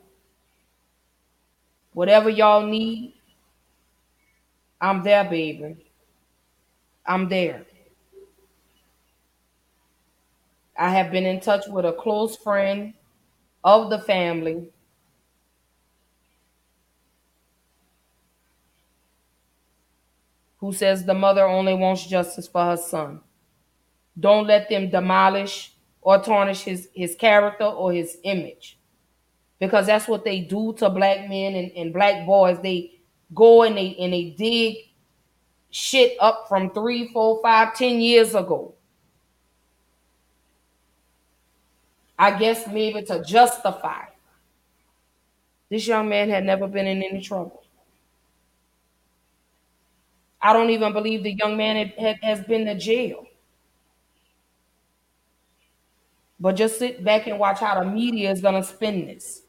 Whatever 1.92 2.30
y'all 2.30 2.66
need, 2.66 3.12
I'm 4.80 5.02
there, 5.02 5.24
baby. 5.24 5.84
I'm 7.04 7.28
there. 7.28 7.66
I 10.78 10.90
have 10.90 11.10
been 11.10 11.26
in 11.26 11.40
touch 11.40 11.66
with 11.68 11.84
a 11.84 11.92
close 11.92 12.36
friend 12.36 12.94
of 13.62 13.90
the 13.90 13.98
family. 13.98 14.70
Who 20.58 20.72
says 20.72 21.04
the 21.04 21.14
mother 21.14 21.44
only 21.44 21.74
wants 21.74 22.06
justice 22.06 22.46
for 22.46 22.64
her 22.64 22.76
son? 22.76 23.20
Don't 24.18 24.46
let 24.46 24.68
them 24.68 24.90
demolish 24.90 25.72
or 26.00 26.18
tarnish 26.18 26.62
his, 26.62 26.88
his 26.94 27.14
character 27.16 27.64
or 27.64 27.92
his 27.92 28.18
image. 28.24 28.78
Because 29.58 29.86
that's 29.86 30.08
what 30.08 30.24
they 30.24 30.40
do 30.40 30.72
to 30.78 30.90
black 30.90 31.28
men 31.28 31.54
and, 31.54 31.72
and 31.72 31.92
black 31.92 32.26
boys. 32.26 32.58
They 32.62 33.00
go 33.34 33.62
and 33.62 33.76
they 33.76 33.96
and 33.98 34.12
they 34.12 34.34
dig 34.36 34.76
shit 35.70 36.16
up 36.20 36.46
from 36.48 36.70
three, 36.70 37.12
four, 37.12 37.40
five, 37.42 37.74
ten 37.74 38.00
years 38.00 38.34
ago. 38.34 38.74
I 42.22 42.38
guess 42.38 42.66
maybe 42.68 43.02
to 43.02 43.22
justify. 43.24 44.04
This 45.70 45.88
young 45.88 46.08
man 46.08 46.28
had 46.30 46.44
never 46.44 46.68
been 46.68 46.86
in 46.86 47.02
any 47.02 47.20
trouble. 47.20 47.64
I 50.42 50.52
don't 50.52 50.68
even 50.68 50.92
believe 50.92 51.22
the 51.22 51.32
young 51.32 51.56
man 51.56 51.76
had, 51.76 51.94
had, 51.98 52.18
has 52.22 52.44
been 52.44 52.66
to 52.66 52.74
jail. 52.74 53.26
But 56.38 56.56
just 56.56 56.78
sit 56.78 57.02
back 57.02 57.26
and 57.26 57.38
watch 57.38 57.60
how 57.60 57.80
the 57.82 57.86
media 57.90 58.30
is 58.30 58.42
going 58.42 58.54
to 58.60 58.62
spin 58.68 59.06
this. 59.06 59.42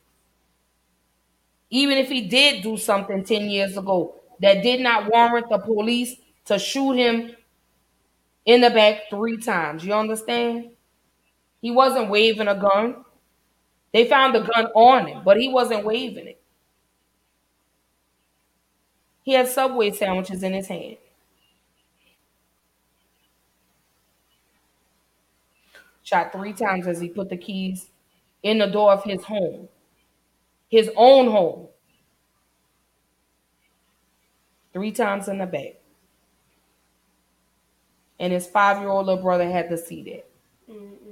Even 1.70 1.98
if 1.98 2.08
he 2.10 2.22
did 2.28 2.62
do 2.64 2.78
something 2.78 3.24
10 3.24 3.50
years 3.50 3.76
ago 3.78 4.16
that 4.40 4.64
did 4.64 4.80
not 4.82 5.12
warrant 5.12 5.50
the 5.50 5.58
police 5.58 6.16
to 6.46 6.58
shoot 6.60 6.94
him 6.94 7.36
in 8.46 8.62
the 8.62 8.70
back 8.70 9.10
three 9.10 9.38
times. 9.38 9.84
You 9.86 9.94
understand? 9.94 10.72
He 11.64 11.72
wasn't 11.72 12.12
waving 12.12 12.48
a 12.50 12.56
gun. 12.56 13.06
They 13.94 14.06
found 14.08 14.36
the 14.36 14.42
gun 14.42 14.68
on 14.76 15.08
him, 15.08 15.24
but 15.26 15.40
he 15.40 15.50
wasn't 15.50 15.86
waving 15.86 16.28
it. 16.28 16.42
He 19.24 19.34
had 19.34 19.48
Subway 19.50 19.92
sandwiches 19.92 20.44
in 20.44 20.54
his 20.54 20.68
hand. 20.68 20.98
Shot 26.04 26.32
three 26.32 26.54
times 26.54 26.88
as 26.88 27.00
he 27.02 27.10
put 27.10 27.30
the 27.30 27.38
keys 27.38 27.90
in 28.44 28.58
the 28.60 28.68
door 28.68 28.92
of 28.94 29.04
his 29.04 29.24
home, 29.24 29.70
his 30.70 30.92
own 30.96 31.32
home. 31.32 31.68
Three 34.74 34.92
times 34.92 35.28
in 35.30 35.38
the 35.38 35.46
back. 35.46 35.76
And 38.20 38.34
his 38.34 38.48
five 38.48 38.80
year 38.80 38.90
old 38.90 39.06
little 39.06 39.22
brother 39.22 39.50
had 39.50 39.70
to 39.70 39.78
see 39.78 40.02
that. 40.04 40.26
Mm-mm. 40.72 41.03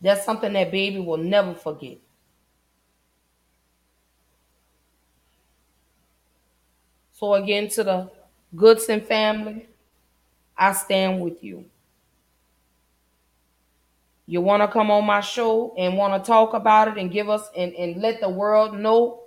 That's 0.00 0.24
something 0.24 0.52
that 0.54 0.70
baby 0.70 0.98
will 1.00 1.16
never 1.18 1.54
forget. 1.54 1.98
So, 7.12 7.34
again, 7.34 7.68
to 7.70 7.84
the 7.84 8.10
Goodson 8.54 9.00
family, 9.02 9.68
I 10.56 10.72
stand 10.72 11.22
with 11.22 11.42
you. 11.44 11.66
You 14.26 14.40
want 14.42 14.62
to 14.62 14.68
come 14.68 14.90
on 14.90 15.04
my 15.06 15.20
show 15.20 15.74
and 15.76 15.96
want 15.96 16.22
to 16.22 16.26
talk 16.26 16.54
about 16.54 16.88
it 16.88 16.98
and 16.98 17.10
give 17.10 17.28
us 17.28 17.48
and, 17.56 17.72
and 17.74 18.00
let 18.00 18.20
the 18.20 18.28
world 18.28 18.78
know, 18.78 19.22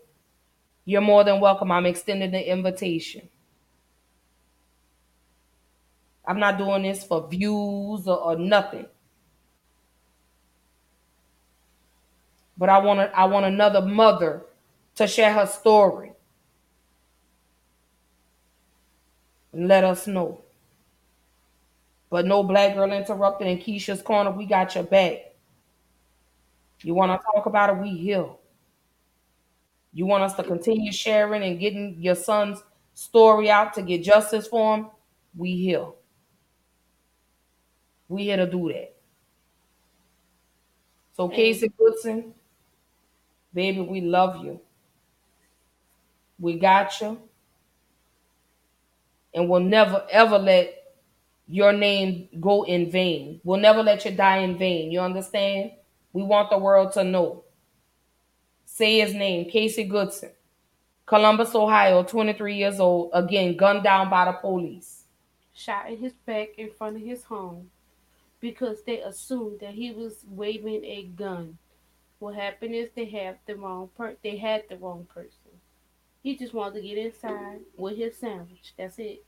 you're 0.86 1.02
more 1.02 1.24
than 1.24 1.40
welcome. 1.42 1.72
I'm 1.72 1.86
extending 1.88 2.32
the 2.32 2.52
invitation. 2.52 3.30
I'm 6.26 6.40
not 6.40 6.58
doing 6.58 6.84
this 6.84 7.04
for 7.04 7.28
views 7.28 8.08
or, 8.08 8.18
or 8.18 8.36
nothing. 8.36 8.86
But 12.62 12.70
I 12.70 12.78
want 12.78 13.00
I 13.16 13.26
want 13.26 13.48
another 13.48 13.82
mother 13.82 14.44
to 14.94 15.08
share 15.08 15.34
her 15.34 15.48
story. 15.48 16.14
let 19.52 19.84
us 19.84 20.06
know. 20.06 20.44
But 22.12 22.28
no 22.28 22.44
black 22.44 22.76
girl 22.76 22.94
interrupted 22.94 23.48
in 23.48 23.58
Keisha's 23.58 24.04
corner. 24.04 24.30
We 24.30 24.46
got 24.46 24.76
your 24.76 24.84
back. 24.84 25.34
You 26.84 26.94
want 26.94 27.20
to 27.20 27.26
talk 27.34 27.48
about 27.48 27.72
it? 27.72 27.82
We 27.82 27.98
here. 27.98 28.28
You 29.92 30.06
want 30.06 30.24
us 30.24 30.36
to 30.36 30.44
continue 30.44 30.92
sharing 30.92 31.42
and 31.42 31.60
getting 31.60 31.96
your 32.00 32.14
son's 32.14 32.62
story 32.94 33.50
out 33.50 33.74
to 33.74 33.82
get 33.82 34.04
justice 34.04 34.46
for 34.46 34.78
him? 34.78 34.88
We 35.36 35.58
here. 35.58 35.88
We 38.08 38.26
here 38.26 38.38
to 38.38 38.46
do 38.46 38.72
that. 38.72 38.94
So 41.14 41.28
Casey 41.28 41.72
Goodson, 41.76 42.36
baby, 43.54 43.82
we 43.82 44.02
love 44.02 44.44
you. 44.44 44.62
We 46.40 46.58
got 46.58 47.00
you 47.02 47.20
and 49.34 49.50
we'll 49.50 49.62
never 49.62 50.06
ever 50.12 50.38
let 50.38 50.78
your 51.48 51.74
name 51.74 52.30
go 52.40 52.64
in 52.64 52.90
vain. 52.90 53.42
We'll 53.44 53.60
never 53.60 53.84
let 53.84 54.06
you 54.06 54.12
die 54.12 54.38
in 54.38 54.58
vain. 54.58 54.92
You 54.92 55.02
understand? 55.02 55.72
We 56.14 56.24
want 56.24 56.50
the 56.50 56.58
world 56.58 56.94
to 56.94 57.04
know. 57.04 57.44
Say 58.66 59.00
his 59.00 59.14
name, 59.14 59.50
Casey 59.50 59.84
Goodson, 59.84 60.32
Columbus, 61.06 61.54
Ohio, 61.54 62.04
23 62.04 62.56
years 62.56 62.80
old, 62.80 63.12
again, 63.14 63.58
gunned 63.58 63.84
down 63.84 64.10
by 64.10 64.26
the 64.26 64.34
police. 64.34 65.04
Shot 65.54 65.90
in 65.90 65.98
his 65.98 66.14
back 66.14 66.50
in 66.58 66.72
front 66.72 66.96
of 66.96 67.02
his 67.02 67.24
home 67.24 67.70
because 68.40 68.84
they 68.84 69.02
assumed 69.02 69.60
that 69.60 69.74
he 69.74 69.92
was 69.92 70.24
waving 70.28 70.86
a 70.86 71.04
gun. 71.16 71.58
What 72.22 72.36
happened 72.36 72.76
is 72.76 72.90
they 72.96 73.06
have 73.06 73.38
the 73.48 73.56
wrong 73.56 73.90
per 73.98 74.16
they 74.22 74.38
had 74.38 74.66
the 74.70 74.78
wrong 74.78 75.08
person. 75.12 75.58
He 76.22 76.38
just 76.38 76.54
wanted 76.54 76.76
to 76.76 76.88
get 76.88 77.00
inside 77.00 77.62
with 77.76 77.98
his 77.98 78.16
sandwich. 78.16 78.76
That's 78.78 79.00
it. 79.00 79.26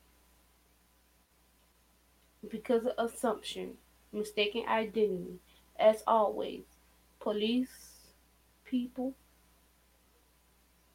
Because 2.48 2.86
of 2.86 2.92
assumption, 2.96 3.78
mistaken 4.12 4.62
identity, 4.68 5.40
as 5.76 6.04
always, 6.06 6.62
police, 7.18 8.12
people, 8.64 9.14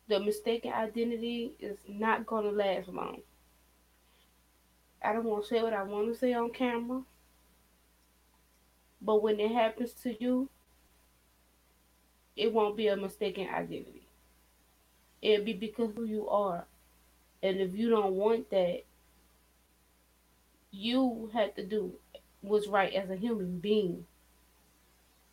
the 0.08 0.22
mistaken 0.22 0.72
identity 0.72 1.52
is 1.60 1.80
not 1.86 2.26
to 2.26 2.40
last 2.40 2.88
long. 2.88 3.24
I 5.04 5.12
don't 5.12 5.26
want 5.26 5.44
to 5.44 5.50
say 5.50 5.62
what 5.62 5.74
I 5.74 5.84
want 5.84 6.08
to 6.08 6.18
say 6.18 6.32
on 6.32 6.52
camera, 6.52 7.02
but 9.02 9.22
when 9.22 9.42
it 9.42 9.52
happens 9.52 9.92
to 10.04 10.16
you, 10.24 10.48
it 12.40 12.54
won't 12.54 12.78
be 12.78 12.88
a 12.88 12.96
mistaken 12.96 13.50
identity. 13.54 14.08
It'll 15.22 15.46
be 15.46 15.52
because 15.52 15.94
who 15.94 16.06
you 16.06 16.30
are. 16.30 16.66
And 17.44 17.60
if 17.60 17.76
you 17.76 17.90
don't 17.90 18.14
want 18.14 18.50
that, 18.52 18.84
you 20.72 21.30
have 21.34 21.56
to 21.56 21.66
do 21.66 21.94
what's 22.42 22.68
right 22.68 22.94
as 22.94 23.10
a 23.10 23.18
human 23.18 23.60
being. 23.60 24.06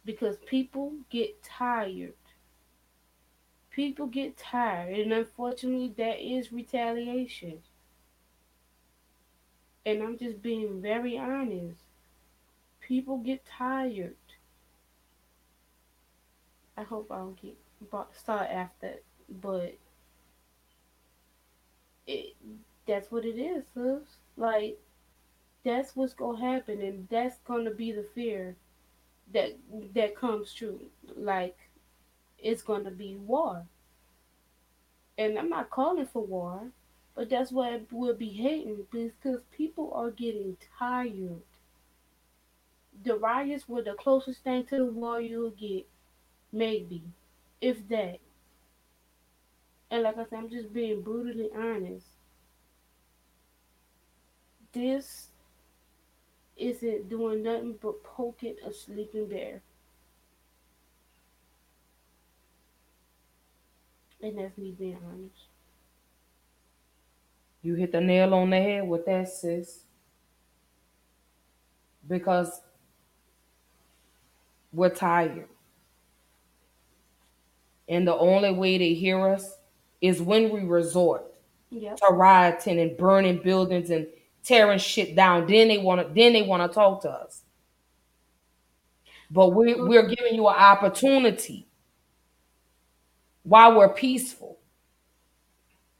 Because 0.04 0.36
people 0.46 0.94
get 1.08 1.44
tired. 1.44 2.14
People 3.70 4.06
get 4.06 4.36
tired. 4.36 4.98
And 4.98 5.12
unfortunately, 5.12 5.94
that 5.96 6.18
is 6.20 6.52
retaliation. 6.52 7.62
And 9.84 10.02
I'm 10.02 10.18
just 10.18 10.42
being 10.42 10.82
very 10.82 11.16
honest. 11.16 11.78
People 12.80 13.18
get 13.18 13.46
tired. 13.46 14.16
I 16.76 16.82
hope 16.84 17.10
I 17.10 17.18
don't 17.18 17.40
get 17.40 17.56
start 18.14 18.50
after 18.50 18.88
that. 18.88 19.02
but 19.28 19.78
it 22.06 22.34
that's 22.86 23.10
what 23.10 23.24
it 23.24 23.38
is, 23.38 23.64
sis. 23.74 24.18
Like 24.36 24.78
that's 25.64 25.96
what's 25.96 26.14
gonna 26.14 26.40
happen, 26.40 26.80
and 26.82 27.08
that's 27.10 27.38
gonna 27.46 27.70
be 27.70 27.92
the 27.92 28.02
fear 28.14 28.56
that 29.32 29.58
that 29.94 30.16
comes 30.16 30.52
true. 30.52 30.80
Like 31.16 31.56
it's 32.38 32.62
gonna 32.62 32.90
be 32.90 33.16
war, 33.16 33.66
and 35.18 35.38
I'm 35.38 35.50
not 35.50 35.68
calling 35.70 36.06
for 36.06 36.24
war, 36.24 36.72
but 37.14 37.28
that's 37.28 37.52
what 37.52 37.82
we'll 37.92 38.14
be 38.14 38.30
hating 38.30 38.86
because 38.90 39.42
people 39.52 39.92
are 39.94 40.10
getting 40.10 40.56
tired. 40.78 41.42
the 43.04 43.16
riots 43.16 43.68
were 43.68 43.82
the 43.82 43.94
closest 43.94 44.42
thing 44.42 44.64
to 44.66 44.76
the 44.76 44.84
war 44.86 45.20
you'll 45.20 45.50
get, 45.50 45.86
maybe, 46.56 47.02
if 47.60 47.86
that. 47.88 48.18
And 49.90 50.02
like 50.02 50.18
I 50.18 50.24
said, 50.24 50.38
I'm 50.38 50.48
just 50.48 50.72
being 50.72 51.02
brutally 51.02 51.50
honest. 51.54 52.06
This 54.72 55.28
isn't 56.56 57.08
doing 57.08 57.42
nothing 57.42 57.76
but 57.80 58.02
poking 58.02 58.56
a 58.66 58.72
sleeping 58.72 59.28
bear. 59.28 59.62
And 64.22 64.38
that's 64.38 64.56
me 64.56 64.74
being 64.76 64.98
honest. 65.06 65.44
You 67.62 67.74
hit 67.74 67.92
the 67.92 68.00
nail 68.00 68.34
on 68.34 68.50
the 68.50 68.56
head 68.56 68.88
with 68.88 69.04
that, 69.06 69.28
sis. 69.28 69.84
Because 72.08 72.60
we're 74.72 74.88
tired. 74.88 75.48
And 77.88 78.06
the 78.06 78.16
only 78.16 78.52
way 78.52 78.78
they 78.78 78.94
hear 78.94 79.28
us 79.28 79.56
is 80.00 80.20
when 80.22 80.50
we 80.50 80.60
resort 80.62 81.24
Yep. 81.70 81.96
to 81.98 82.06
rioting 82.12 82.80
and 82.80 82.96
burning 82.96 83.38
buildings 83.42 83.90
and 83.90 84.06
tearing 84.42 84.78
shit 84.78 85.14
down. 85.16 85.46
Then 85.46 85.68
they 85.68 85.78
want 85.78 86.06
to 86.06 86.14
then 86.14 86.32
they 86.32 86.42
want 86.42 86.62
to 86.70 86.74
talk 86.74 87.02
to 87.02 87.10
us. 87.10 87.42
But 89.30 89.50
we 89.50 89.74
we're 89.74 90.08
giving 90.08 90.34
you 90.34 90.46
an 90.48 90.54
opportunity 90.56 91.66
while 93.42 93.76
we're 93.76 93.92
peaceful 93.92 94.58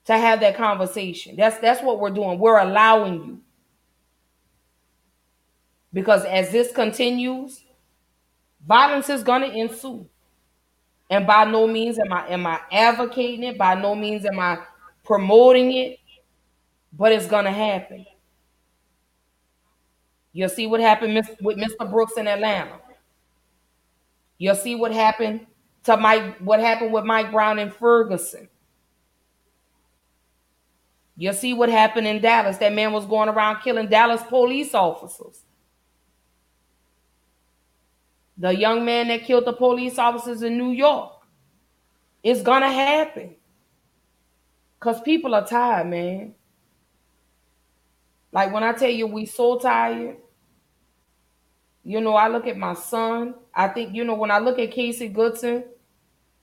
to 0.07 0.17
have 0.17 0.41
that 0.41 0.57
conversation. 0.57 1.37
That's 1.37 1.59
that's 1.59 1.83
what 1.83 1.99
we're 2.01 2.11
doing. 2.11 2.39
We're 2.39 2.59
allowing 2.59 3.15
you. 3.25 3.41
Because 5.93 6.25
as 6.25 6.51
this 6.53 6.73
continues, 6.73 7.65
violence 8.67 9.09
is 9.09 9.23
gonna 9.23 9.47
ensue. 9.49 10.09
And 11.09 11.27
by 11.27 11.45
no 11.45 11.67
means 11.67 11.99
am 11.99 12.13
I 12.13 12.29
am 12.29 12.47
I 12.47 12.61
advocating 12.73 13.45
it, 13.45 13.59
by 13.59 13.75
no 13.75 13.95
means 13.95 14.25
am 14.25 14.41
I 14.41 14.59
promoting 15.05 15.73
it, 15.73 15.99
but 16.93 17.13
it's 17.13 17.27
gonna 17.27 17.53
happen. 17.53 18.05
You'll 20.33 20.49
see 20.49 20.67
what 20.67 20.81
happened 20.81 21.15
with 21.41 21.57
Mr. 21.57 21.91
Brooks 21.91 22.19
in 22.19 22.29
Atlanta. 22.29 22.81
You'll 24.37 24.55
see 24.55 24.75
what 24.75 24.93
happened 24.93 25.47
to 25.85 25.97
Mike, 25.97 26.37
what 26.39 26.61
happened 26.61 26.93
with 26.93 27.05
Mike 27.05 27.31
Brown 27.31 27.59
in 27.59 27.71
Ferguson. 27.71 28.49
You'll 31.17 31.33
see 31.33 31.55
what 31.55 31.71
happened 31.71 32.07
in 32.07 32.21
Dallas. 32.21 32.59
That 32.59 32.75
man 32.75 32.93
was 32.93 33.07
going 33.07 33.31
around 33.31 33.63
killing 33.63 33.89
Dallas 33.89 34.23
police 34.25 34.75
officers. 34.75 35.46
The 38.39 38.51
young 38.51 38.85
man 38.85 39.09
that 39.09 39.25
killed 39.25 39.47
the 39.47 39.53
police 39.53 39.99
officers 39.99 40.43
in 40.43 40.59
New 40.59 40.73
York. 40.73 41.13
It's 42.23 42.43
gonna 42.43 42.71
happen. 42.71 43.37
Cause 44.81 45.01
people 45.01 45.35
are 45.35 45.47
tired, 45.47 45.87
man. 45.89 46.35
Like 48.33 48.53
when 48.53 48.63
I 48.63 48.73
tell 48.73 48.91
you 48.91 49.07
we 49.07 49.25
so 49.25 49.59
tired, 49.59 50.19
you 51.83 52.01
know, 52.01 52.15
I 52.15 52.29
look 52.29 52.47
at 52.47 52.59
my 52.59 52.75
son. 52.75 53.35
I 53.55 53.69
think, 53.69 53.95
you 53.95 54.05
know, 54.05 54.15
when 54.15 54.31
I 54.31 54.39
look 54.39 54.59
at 54.59 54.73
Casey 54.73 55.09
Goodson, 55.09 55.65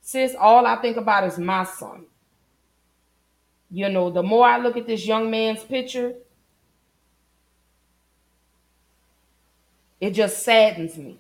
sis, 0.02 0.36
all 0.40 0.66
I 0.66 0.78
think 0.82 0.98
about 0.98 1.26
is 1.26 1.38
my 1.38 1.66
son. 1.66 2.06
You 3.70 3.90
know, 3.90 4.10
the 4.10 4.24
more 4.24 4.48
I 4.48 4.58
look 4.58 4.78
at 4.78 4.88
this 4.88 5.06
young 5.06 5.30
man's 5.30 5.64
picture, 5.64 6.14
it 10.00 10.12
just 10.12 10.44
saddens 10.44 10.98
me 10.98 11.20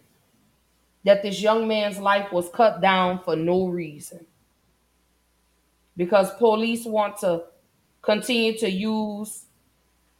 that 1.03 1.21
this 1.21 1.41
young 1.41 1.67
man's 1.67 1.99
life 1.99 2.31
was 2.31 2.49
cut 2.49 2.81
down 2.81 3.19
for 3.23 3.35
no 3.35 3.67
reason. 3.67 4.25
Because 5.95 6.33
police 6.35 6.85
want 6.85 7.17
to 7.19 7.43
continue 8.01 8.57
to 8.57 8.69
use 8.69 9.45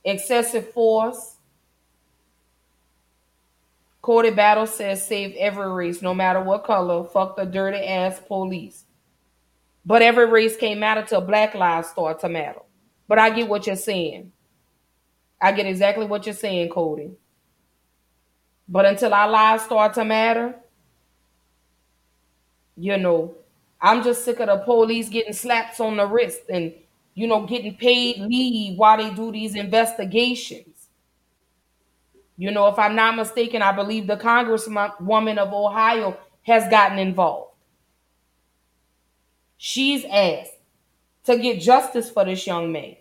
excessive 0.04 0.72
force. 0.72 1.38
Cody 4.02 4.32
Battle 4.32 4.68
says 4.68 5.06
save 5.06 5.36
every 5.38 5.72
race, 5.72 6.02
no 6.02 6.14
matter 6.14 6.42
what 6.42 6.66
color. 6.66 7.06
Fuck 7.06 7.38
the 7.38 7.46
dirty 7.46 7.78
ass 7.78 8.20
police. 8.20 8.84
But 9.86 10.02
every 10.02 10.26
race 10.26 10.58
can't 10.58 10.80
matter 10.80 11.04
till 11.04 11.22
black 11.22 11.56
lives 11.56 11.90
start 11.90 12.20
to 12.22 12.30
matter. 12.30 12.60
But 13.08 13.20
I 13.20 13.30
get 13.30 13.48
what 13.48 13.68
you're 13.68 13.76
saying. 13.76 14.32
I 15.42 15.52
get 15.52 15.66
exactly 15.66 16.06
what 16.06 16.26
you're 16.26 16.36
saying, 16.36 16.70
Cody. 16.70 17.12
But 18.68 18.86
until 18.86 19.14
our 19.14 19.30
lives 19.30 19.64
start 19.64 19.94
to 19.96 20.06
matter, 20.06 20.56
you 22.78 22.98
know, 22.98 23.36
I'm 23.82 24.04
just 24.04 24.24
sick 24.24 24.40
of 24.40 24.48
the 24.48 24.58
police 24.58 25.10
getting 25.10 25.34
slaps 25.34 25.80
on 25.80 25.98
the 25.98 26.06
wrist 26.06 26.42
and, 26.50 26.74
you 27.16 27.28
know, 27.28 27.46
getting 27.46 27.76
paid 27.76 28.20
leave 28.20 28.78
while 28.78 28.98
they 28.98 29.14
do 29.14 29.32
these 29.32 29.56
investigations. 29.56 30.88
You 32.38 32.52
know, 32.52 32.68
if 32.68 32.80
I'm 32.80 32.96
not 32.96 33.16
mistaken, 33.16 33.62
I 33.62 33.72
believe 33.72 34.08
the 34.08 34.18
Congresswoman 34.18 35.38
of 35.38 35.54
Ohio 35.54 36.18
has 36.44 36.68
gotten 36.70 36.98
involved. 36.98 37.52
She's 39.58 40.04
asked 40.06 40.52
to 41.26 41.38
get 41.38 41.62
justice 41.62 42.10
for 42.10 42.26
this 42.26 42.46
young 42.46 42.72
man. 42.72 42.96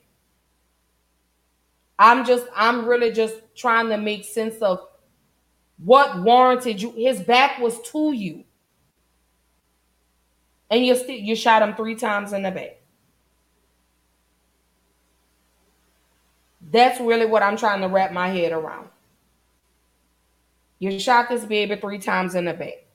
I'm 1.99 2.25
just, 2.25 2.47
I'm 2.55 2.87
really 2.87 3.13
just 3.13 3.35
trying 3.57 3.89
to 3.89 3.97
make 3.97 4.25
sense 4.25 4.57
of 4.57 4.81
what 5.79 6.23
warranted 6.23 6.81
you. 6.81 6.93
His 6.93 7.21
back 7.21 7.59
was 7.59 7.81
to 7.91 8.13
you. 8.13 8.45
And 10.73 10.87
you 10.87 10.97
still 10.97 11.15
you 11.15 11.37
shot 11.37 11.61
him 11.61 11.75
three 11.75 11.95
times 11.95 12.33
in 12.33 12.43
the 12.43 12.51
back. 12.51 12.81
That's 16.71 16.99
really 16.99 17.27
what 17.27 17.43
I'm 17.43 17.59
trying 17.59 17.83
to 17.83 17.89
wrap 17.89 18.11
my 18.13 18.29
head 18.29 18.53
around. 18.53 18.89
You 20.79 20.99
shot 20.99 21.29
this 21.29 21.45
baby 21.45 21.77
three 21.77 21.99
times 21.99 22.35
in 22.35 22.47
the 22.47 22.55
back. 22.55 22.87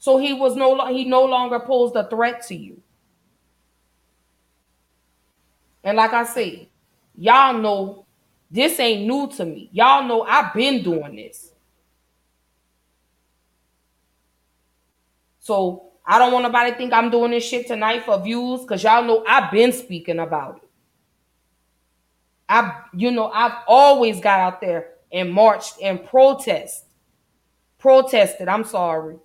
So 0.00 0.18
he 0.18 0.32
was 0.32 0.56
no 0.56 0.88
he 0.88 1.04
no 1.04 1.24
longer 1.24 1.60
posed 1.60 1.94
a 1.94 2.10
threat 2.10 2.44
to 2.48 2.56
you. 2.56 2.82
And 5.84 5.96
like 5.96 6.12
I 6.12 6.24
said, 6.24 6.66
y'all 7.16 7.58
know 7.58 8.06
this 8.50 8.80
ain't 8.80 9.06
new 9.06 9.30
to 9.36 9.44
me. 9.44 9.70
Y'all 9.72 10.02
know 10.02 10.22
I've 10.22 10.52
been 10.52 10.82
doing 10.82 11.14
this. 11.14 11.52
So 15.38 15.91
I 16.04 16.18
don't 16.18 16.32
want 16.32 16.44
nobody 16.44 16.72
to 16.72 16.76
think 16.76 16.92
I'm 16.92 17.10
doing 17.10 17.30
this 17.30 17.44
shit 17.44 17.66
tonight 17.66 18.04
for 18.04 18.20
views 18.20 18.62
because 18.62 18.82
y'all 18.82 19.04
know 19.04 19.24
I've 19.26 19.52
been 19.52 19.72
speaking 19.72 20.18
about 20.18 20.56
it. 20.56 20.68
I, 22.48 22.82
you 22.94 23.10
know, 23.10 23.30
I've 23.30 23.54
always 23.66 24.20
got 24.20 24.40
out 24.40 24.60
there 24.60 24.90
and 25.12 25.32
marched 25.32 25.76
and 25.80 26.04
protest, 26.04 26.84
protested. 27.78 28.48
I'm 28.48 28.64
sorry, 28.64 29.16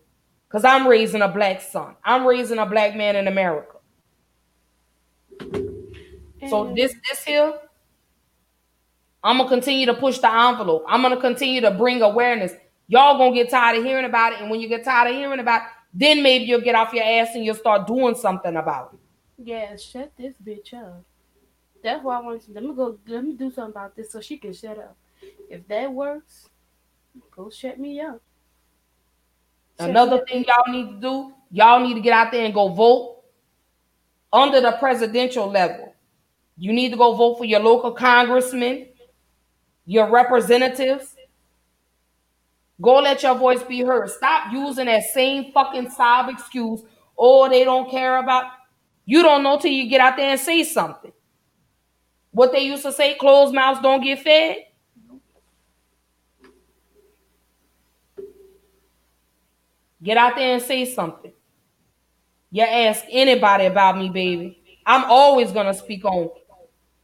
because 0.48 0.64
I'm 0.64 0.88
raising 0.88 1.22
a 1.22 1.28
black 1.28 1.62
son. 1.62 1.96
I'm 2.06 2.26
raising 2.26 2.60
a 2.60 2.66
black 2.66 2.96
man 2.96 3.16
in 3.16 3.28
America. 3.28 3.78
So 6.48 6.74
this, 6.76 6.94
this 7.10 7.24
here, 7.26 7.54
I'm 9.24 9.38
gonna 9.38 9.50
continue 9.50 9.88
to 9.88 9.94
push 9.94 10.20
the 10.20 10.32
envelope. 10.32 10.86
I'm 10.88 11.02
gonna 11.02 11.20
continue 11.20 11.62
to 11.62 11.72
bring 11.72 12.02
awareness. 12.02 12.54
Y'all 12.88 13.18
gonna 13.18 13.34
get 13.34 13.50
tired 13.50 13.80
of 13.80 13.84
hearing 13.84 14.06
about 14.06 14.34
it, 14.34 14.42
and 14.42 14.50
when 14.50 14.62
you 14.62 14.70
get 14.70 14.86
tired 14.86 15.10
of 15.10 15.16
hearing 15.16 15.40
about 15.40 15.64
it, 15.64 15.68
then 15.94 16.22
maybe 16.22 16.46
you'll 16.46 16.62
get 16.62 16.76
off 16.76 16.94
your 16.94 17.04
ass 17.04 17.30
and 17.34 17.44
you'll 17.44 17.56
start 17.56 17.88
doing 17.88 18.16
something 18.16 18.56
about 18.56 18.94
it. 18.94 19.00
Yeah, 19.44 19.76
shut 19.76 20.12
this 20.18 20.34
bitch 20.44 20.74
up. 20.74 21.04
That's 21.84 22.04
why 22.04 22.18
I 22.18 22.22
want 22.22 22.44
to. 22.46 22.52
Let 22.52 22.64
me 22.64 22.74
go. 22.74 22.98
Let 23.08 23.24
me 23.24 23.34
do 23.34 23.52
something 23.52 23.72
about 23.72 23.96
this 23.96 24.12
so 24.12 24.20
she 24.20 24.38
can 24.38 24.54
shut 24.54 24.78
up. 24.78 24.96
If 25.50 25.68
that 25.68 25.92
works, 25.92 26.50
go 27.32 27.50
shut 27.50 27.80
me 27.80 28.00
up. 28.02 28.22
Shut 29.80 29.90
Another 29.90 30.16
me 30.16 30.18
up. 30.18 30.28
thing 30.28 30.46
y'all 30.48 30.74
need 30.74 30.90
to 30.96 31.00
do, 31.00 31.34
y'all 31.52 31.80
need 31.80 31.94
to 31.94 32.02
get 32.02 32.14
out 32.14 32.32
there 32.32 32.46
and 32.46 32.54
go 32.54 32.68
vote 32.70 33.24
under 34.34 34.60
the 34.60 34.72
presidential 34.74 35.48
level. 35.50 35.94
You 36.58 36.74
need 36.74 36.90
to 36.90 36.98
go 36.98 37.14
vote 37.14 37.38
for 37.38 37.46
your 37.46 37.60
local 37.60 37.92
congressman, 37.92 38.88
your 39.86 40.10
representatives. 40.10 41.16
Go 42.82 43.00
let 43.00 43.24
your 43.24 43.36
voice 43.36 43.64
be 43.64 43.82
heard. 43.82 44.10
Stop 44.10 44.54
using 44.54 44.86
that 44.86 45.04
same 45.04 45.52
fucking 45.52 45.90
sob 45.90 46.30
excuse. 46.30 46.82
Oh, 47.18 47.50
they 47.50 47.64
don't 47.64 47.90
care 47.90 48.18
about. 48.18 48.46
You 49.06 49.24
don't 49.24 49.44
know 49.44 49.58
till 49.58 49.72
you 49.72 49.90
get 49.90 50.02
out 50.02 50.18
there 50.18 50.32
and 50.32 50.40
say 50.40 50.64
something. 50.64 51.12
What 52.32 52.52
they 52.52 52.60
used 52.60 52.84
to 52.84 52.92
say, 52.92 53.16
closed 53.16 53.54
mouths 53.54 53.82
don't 53.82 54.04
get 54.04 54.20
fed. 54.20 54.58
Get 60.04 60.18
out 60.18 60.36
there 60.36 60.54
and 60.54 60.62
say 60.62 60.86
something. 60.86 61.34
You 62.52 62.64
ask 62.64 63.04
anybody 63.10 63.66
about 63.66 63.98
me, 63.98 64.10
baby. 64.10 64.62
I'm 64.86 65.04
always 65.06 65.52
gonna 65.52 65.74
speak 65.74 66.06
on 66.06 66.30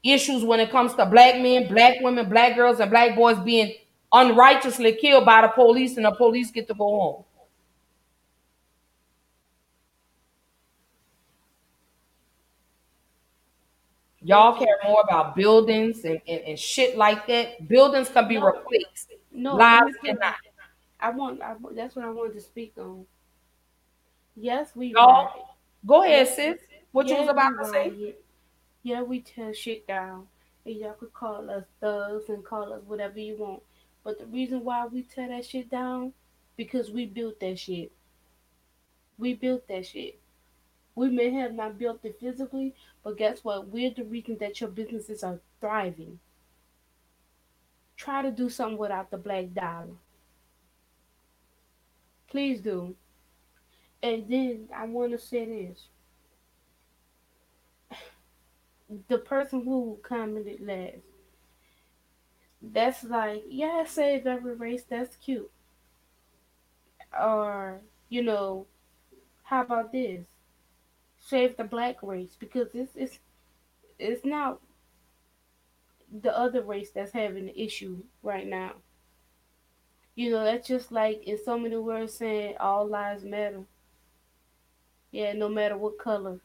issues 0.03 0.43
when 0.43 0.59
it 0.59 0.69
comes 0.69 0.93
to 0.95 1.05
black 1.05 1.41
men, 1.41 1.67
black 1.67 1.99
women, 2.01 2.29
black 2.29 2.55
girls, 2.55 2.79
and 2.79 2.91
black 2.91 3.15
boys 3.15 3.39
being 3.39 3.73
unrighteously 4.13 4.93
killed 4.93 5.25
by 5.25 5.41
the 5.41 5.47
police 5.49 5.97
and 5.97 6.05
the 6.05 6.11
police 6.11 6.51
get 6.51 6.67
to 6.67 6.73
go 6.73 6.85
home. 6.85 7.23
Y'all 14.21 14.57
care 14.57 14.77
more 14.85 15.01
about 15.01 15.35
buildings 15.35 16.05
and, 16.05 16.21
and, 16.27 16.41
and 16.41 16.57
shit 16.57 16.97
like 16.97 17.27
that. 17.27 17.67
Buildings 17.67 18.07
can 18.07 18.27
be 18.27 18.37
No. 18.37 18.45
replaced. 18.45 19.09
No, 19.33 19.55
Lives 19.55 19.81
let 19.81 19.85
me 19.85 19.93
tell 19.93 20.11
you, 20.11 20.19
cannot. 20.19 20.35
I 21.01 21.09
want. 21.09 21.41
I, 21.41 21.55
that's 21.73 21.95
what 21.95 22.05
I 22.05 22.09
wanted 22.09 22.33
to 22.35 22.41
speak 22.41 22.73
on. 22.77 23.05
Yes, 24.37 24.69
we 24.75 24.87
Y'all. 24.87 25.57
Go 25.85 26.03
ahead, 26.03 26.27
sis. 26.29 26.59
What 26.93 27.07
you 27.07 27.15
was 27.15 27.27
about 27.27 27.51
to 27.61 27.65
say? 27.65 28.15
Yeah, 28.83 29.01
we 29.01 29.19
tear 29.19 29.53
shit 29.53 29.85
down, 29.87 30.27
and 30.65 30.75
y'all 30.75 30.93
could 30.93 31.13
call 31.13 31.49
us 31.49 31.65
thugs 31.81 32.29
and 32.29 32.45
call 32.45 32.71
us 32.71 32.81
whatever 32.85 33.19
you 33.19 33.35
want. 33.37 33.61
But 34.03 34.19
the 34.19 34.25
reason 34.25 34.63
why 34.63 34.85
we 34.85 35.03
tear 35.03 35.29
that 35.29 35.45
shit 35.45 35.69
down, 35.69 36.13
because 36.57 36.91
we 36.91 37.05
built 37.05 37.39
that 37.39 37.57
shit. 37.57 37.91
We 39.17 39.33
built 39.33 39.67
that 39.67 39.85
shit. 39.85 40.19
We 40.95 41.09
may 41.09 41.31
have 41.31 41.53
not 41.53 41.79
built 41.79 42.03
it 42.03 42.19
physically, 42.19 42.75
but 43.03 43.17
guess 43.17 43.43
what? 43.43 43.67
We're 43.69 43.91
the 43.91 44.03
reason 44.03 44.37
that 44.39 44.61
your 44.61 44.69
businesses 44.69 45.23
are 45.23 45.39
thriving. 45.59 46.19
Try 47.95 48.21
to 48.21 48.31
do 48.31 48.49
something 48.49 48.77
without 48.77 49.09
the 49.09 49.17
black 49.17 49.53
dollar. 49.53 49.87
Please 52.29 52.59
do. 52.61 52.95
And 54.01 54.27
then 54.27 54.67
I 54.75 54.85
want 54.85 55.13
to 55.13 55.19
say 55.19 55.45
this. 55.45 55.87
The 59.07 59.17
person 59.17 59.63
who 59.63 59.97
commented 60.03 60.59
last, 60.61 61.12
that's 62.63 63.03
like, 63.03 63.43
yeah, 63.49 63.83
save 63.85 64.25
every 64.25 64.55
race, 64.55 64.83
that's 64.89 65.15
cute. 65.17 65.51
Or, 67.19 67.81
you 68.09 68.23
know, 68.23 68.67
how 69.43 69.61
about 69.61 69.91
this? 69.91 70.27
Save 71.19 71.57
the 71.57 71.63
black 71.63 72.03
race 72.03 72.35
because 72.39 72.75
it's 72.75 72.95
it's 72.95 73.19
it's 73.99 74.25
not 74.25 74.59
the 76.11 76.37
other 76.37 76.61
race 76.61 76.91
that's 76.91 77.11
having 77.13 77.45
the 77.47 77.61
issue 77.61 78.03
right 78.21 78.47
now. 78.47 78.73
You 80.15 80.31
know, 80.31 80.43
that's 80.43 80.67
just 80.67 80.91
like 80.91 81.23
in 81.23 81.37
so 81.43 81.57
many 81.57 81.77
words 81.77 82.15
saying 82.15 82.57
all 82.59 82.87
lives 82.87 83.23
matter. 83.23 83.63
Yeah, 85.11 85.33
no 85.33 85.47
matter 85.47 85.77
what 85.77 85.97
color. 85.97 86.39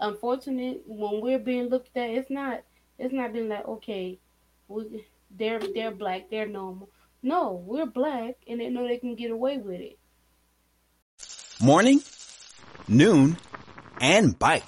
Unfortunate 0.00 0.82
when 0.86 1.20
we're 1.20 1.38
being 1.38 1.68
looked 1.68 1.96
at, 1.96 2.10
it's 2.10 2.30
not 2.30 2.62
it's 2.98 3.14
not 3.14 3.32
being 3.32 3.48
like, 3.48 3.66
okay, 3.66 4.18
we 4.68 5.06
they're 5.34 5.60
they're 5.74 5.90
black, 5.90 6.30
they're 6.30 6.46
normal. 6.46 6.90
No, 7.22 7.62
we're 7.66 7.86
black 7.86 8.36
and 8.48 8.60
they 8.60 8.68
know 8.68 8.86
they 8.86 8.98
can 8.98 9.14
get 9.14 9.30
away 9.30 9.58
with 9.58 9.80
it. 9.80 9.98
Morning, 11.62 12.00
noon, 12.88 13.36
and 14.00 14.38
bite. 14.38 14.64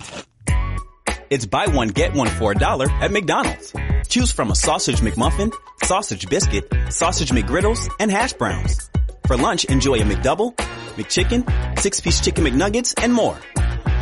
It's 1.31 1.47
buy 1.47 1.67
one, 1.67 1.89
get 1.89 2.15
one 2.15 2.29
for 2.29 2.53
a 2.53 2.55
dollar 2.55 2.91
at 2.91 3.11
McDonald's. 3.11 3.73
Choose 4.09 4.31
from 4.31 4.51
a 4.51 4.55
sausage 4.55 5.01
McMuffin, 5.01 5.51
sausage 5.85 6.29
biscuit, 6.29 6.71
sausage 6.91 7.31
McGriddles, 7.31 7.89
and 7.99 8.11
hash 8.11 8.35
browns. 8.35 8.91
For 9.27 9.39
lunch, 9.39 9.65
enjoy 9.65 9.95
a 9.95 10.03
McDouble, 10.03 10.55
McChicken, 10.97 11.79
six-piece 11.79 12.21
chicken 12.21 12.45
McNuggets, 12.45 12.93
and 13.03 13.15
more. 13.15 13.39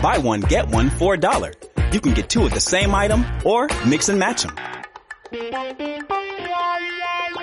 Buy 0.02 0.18
one, 0.18 0.40
get 0.40 0.66
one 0.68 0.90
for 0.90 1.14
a 1.14 1.18
dollar. 1.18 1.52
You 1.92 2.00
can 2.00 2.14
get 2.14 2.28
two 2.28 2.44
of 2.44 2.52
the 2.52 2.60
same 2.60 2.92
item 2.92 3.24
or 3.44 3.68
mix 3.86 4.08
and 4.08 4.18
match 4.18 4.42
them. 4.42 4.56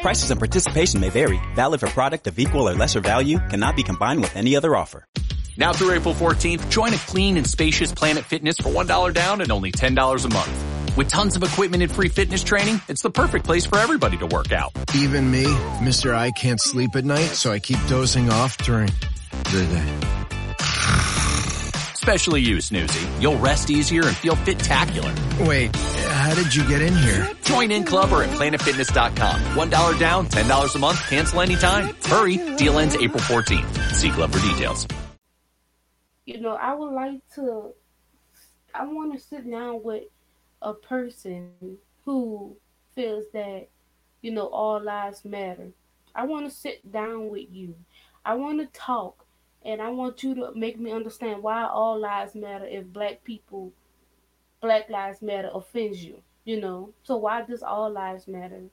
Prices 0.01 0.31
and 0.31 0.39
participation 0.39 0.99
may 0.99 1.09
vary. 1.09 1.39
Valid 1.55 1.79
for 1.79 1.87
product 1.87 2.27
of 2.27 2.37
equal 2.37 2.67
or 2.67 2.73
lesser 2.73 2.99
value. 2.99 3.39
Cannot 3.39 3.75
be 3.75 3.83
combined 3.83 4.19
with 4.19 4.35
any 4.35 4.57
other 4.57 4.75
offer. 4.75 5.05
Now 5.57 5.71
through 5.73 5.93
April 5.93 6.13
14th, 6.13 6.69
join 6.69 6.93
a 6.93 6.97
clean 6.97 7.37
and 7.37 7.47
spacious 7.47 7.91
Planet 7.91 8.25
Fitness 8.25 8.57
for 8.57 8.69
$1 8.69 9.13
down 9.13 9.41
and 9.41 9.51
only 9.51 9.71
$10 9.71 10.25
a 10.25 10.29
month. 10.29 10.97
With 10.97 11.07
tons 11.07 11.35
of 11.35 11.43
equipment 11.43 11.81
and 11.81 11.91
free 11.91 12.09
fitness 12.09 12.43
training, 12.43 12.81
it's 12.89 13.01
the 13.01 13.09
perfect 13.09 13.45
place 13.45 13.65
for 13.65 13.77
everybody 13.77 14.17
to 14.17 14.25
work 14.27 14.51
out. 14.51 14.71
Even 14.95 15.31
me, 15.31 15.45
Mr. 15.79 16.13
I 16.13 16.31
can't 16.31 16.59
sleep 16.59 16.95
at 16.95 17.05
night, 17.05 17.29
so 17.29 17.51
I 17.51 17.59
keep 17.59 17.79
dozing 17.87 18.29
off 18.29 18.57
during 18.57 18.89
the 19.45 19.67
day. 19.71 20.17
Especially 21.93 22.39
you, 22.39 22.57
Snoozy. 22.57 23.21
You'll 23.21 23.37
rest 23.37 23.69
easier 23.69 24.07
and 24.07 24.15
feel 24.15 24.37
fit-tacular. 24.37 25.45
Wait, 25.45 25.75
how 25.75 26.16
did 26.37 26.53
you 26.53 26.63
get 26.67 26.83
in 26.83 26.95
here? 26.95 27.27
Join 27.41 27.71
in 27.71 27.83
club 27.83 28.11
or 28.11 28.21
at 28.21 28.29
planetfitness.com. 28.29 29.41
$1 29.41 29.99
down, 29.99 30.27
$10 30.27 30.75
a 30.75 30.77
month, 30.77 31.09
cancel 31.09 31.41
anytime. 31.41 31.95
Hurry, 32.05 32.37
deal 32.57 32.77
ends 32.77 32.95
April 32.95 33.21
14th. 33.21 33.93
See 33.93 34.11
club 34.11 34.31
for 34.31 34.39
details. 34.47 34.87
You 36.25 36.39
know, 36.39 36.53
I 36.53 36.75
would 36.75 36.93
like 36.93 37.21
to 37.35 37.73
I 38.75 38.85
want 38.85 39.13
to 39.13 39.19
sit 39.19 39.49
down 39.49 39.81
with 39.81 40.03
a 40.61 40.73
person 40.73 41.77
who 42.05 42.55
feels 42.93 43.25
that 43.33 43.69
you 44.21 44.31
know 44.31 44.47
all 44.47 44.79
lives 44.79 45.25
matter. 45.25 45.69
I 46.13 46.25
want 46.25 46.47
to 46.47 46.55
sit 46.55 46.91
down 46.91 47.29
with 47.29 47.47
you. 47.51 47.73
I 48.23 48.35
want 48.35 48.59
to 48.59 48.67
talk 48.79 49.25
and 49.65 49.81
I 49.81 49.89
want 49.89 50.21
you 50.21 50.35
to 50.35 50.51
make 50.53 50.79
me 50.79 50.91
understand 50.91 51.41
why 51.41 51.65
all 51.65 51.99
lives 51.99 52.35
matter 52.35 52.65
if 52.65 52.85
black 52.85 53.23
people 53.23 53.71
black 54.61 54.89
lives 54.89 55.21
matter 55.21 55.49
offends 55.53 56.03
you, 56.03 56.21
you 56.47 56.59
know. 56.61 56.93
So 57.03 57.17
why 57.17 57.41
does 57.41 57.61
all 57.61 57.91
lives 57.91 58.25
matter 58.27 58.63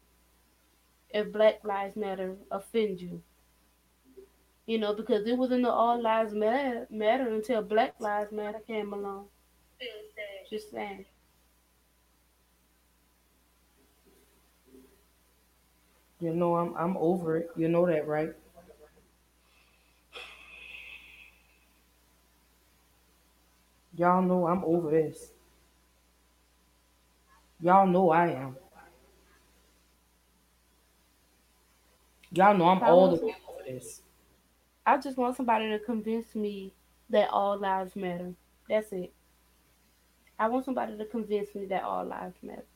if 1.10 1.32
black 1.32 1.64
lives 1.64 1.96
matter 1.96 2.36
offend 2.50 3.00
you? 3.00 3.20
You 4.66 4.78
know, 4.78 4.94
because 4.94 5.26
it 5.26 5.36
wasn't 5.36 5.64
the 5.64 5.72
all 5.72 6.00
lives 6.00 6.32
matter, 6.34 6.86
matter 6.88 7.28
until 7.28 7.62
black 7.62 7.96
lives 7.98 8.30
matter 8.30 8.60
came 8.66 8.92
along. 8.92 9.26
Just 10.48 10.70
saying. 10.70 11.04
You 16.20 16.32
know 16.32 16.54
I'm 16.56 16.74
I'm 16.76 16.96
over 16.96 17.36
it. 17.38 17.50
You 17.56 17.68
know 17.68 17.86
that, 17.86 18.06
right? 18.06 18.32
Y'all 23.96 24.22
know 24.22 24.46
I'm 24.46 24.64
over 24.64 24.90
this. 24.90 25.33
Y'all 27.64 27.86
know 27.86 28.10
I 28.10 28.26
am. 28.26 28.56
Y'all 32.30 32.54
know 32.54 32.68
I'm 32.68 32.82
I 32.82 32.88
all 32.88 33.16
the 33.16 33.24
way 33.24 33.34
over 33.48 33.62
this. 33.66 34.02
I 34.84 34.98
just 34.98 35.16
want 35.16 35.34
somebody 35.34 35.70
to 35.70 35.78
convince 35.78 36.34
me 36.34 36.74
that 37.08 37.30
all 37.30 37.58
lives 37.58 37.96
matter. 37.96 38.34
That's 38.68 38.92
it. 38.92 39.14
I 40.38 40.48
want 40.48 40.66
somebody 40.66 40.98
to 40.98 41.06
convince 41.06 41.54
me 41.54 41.64
that 41.64 41.84
all 41.84 42.04
lives 42.04 42.36
matter. 42.42 42.66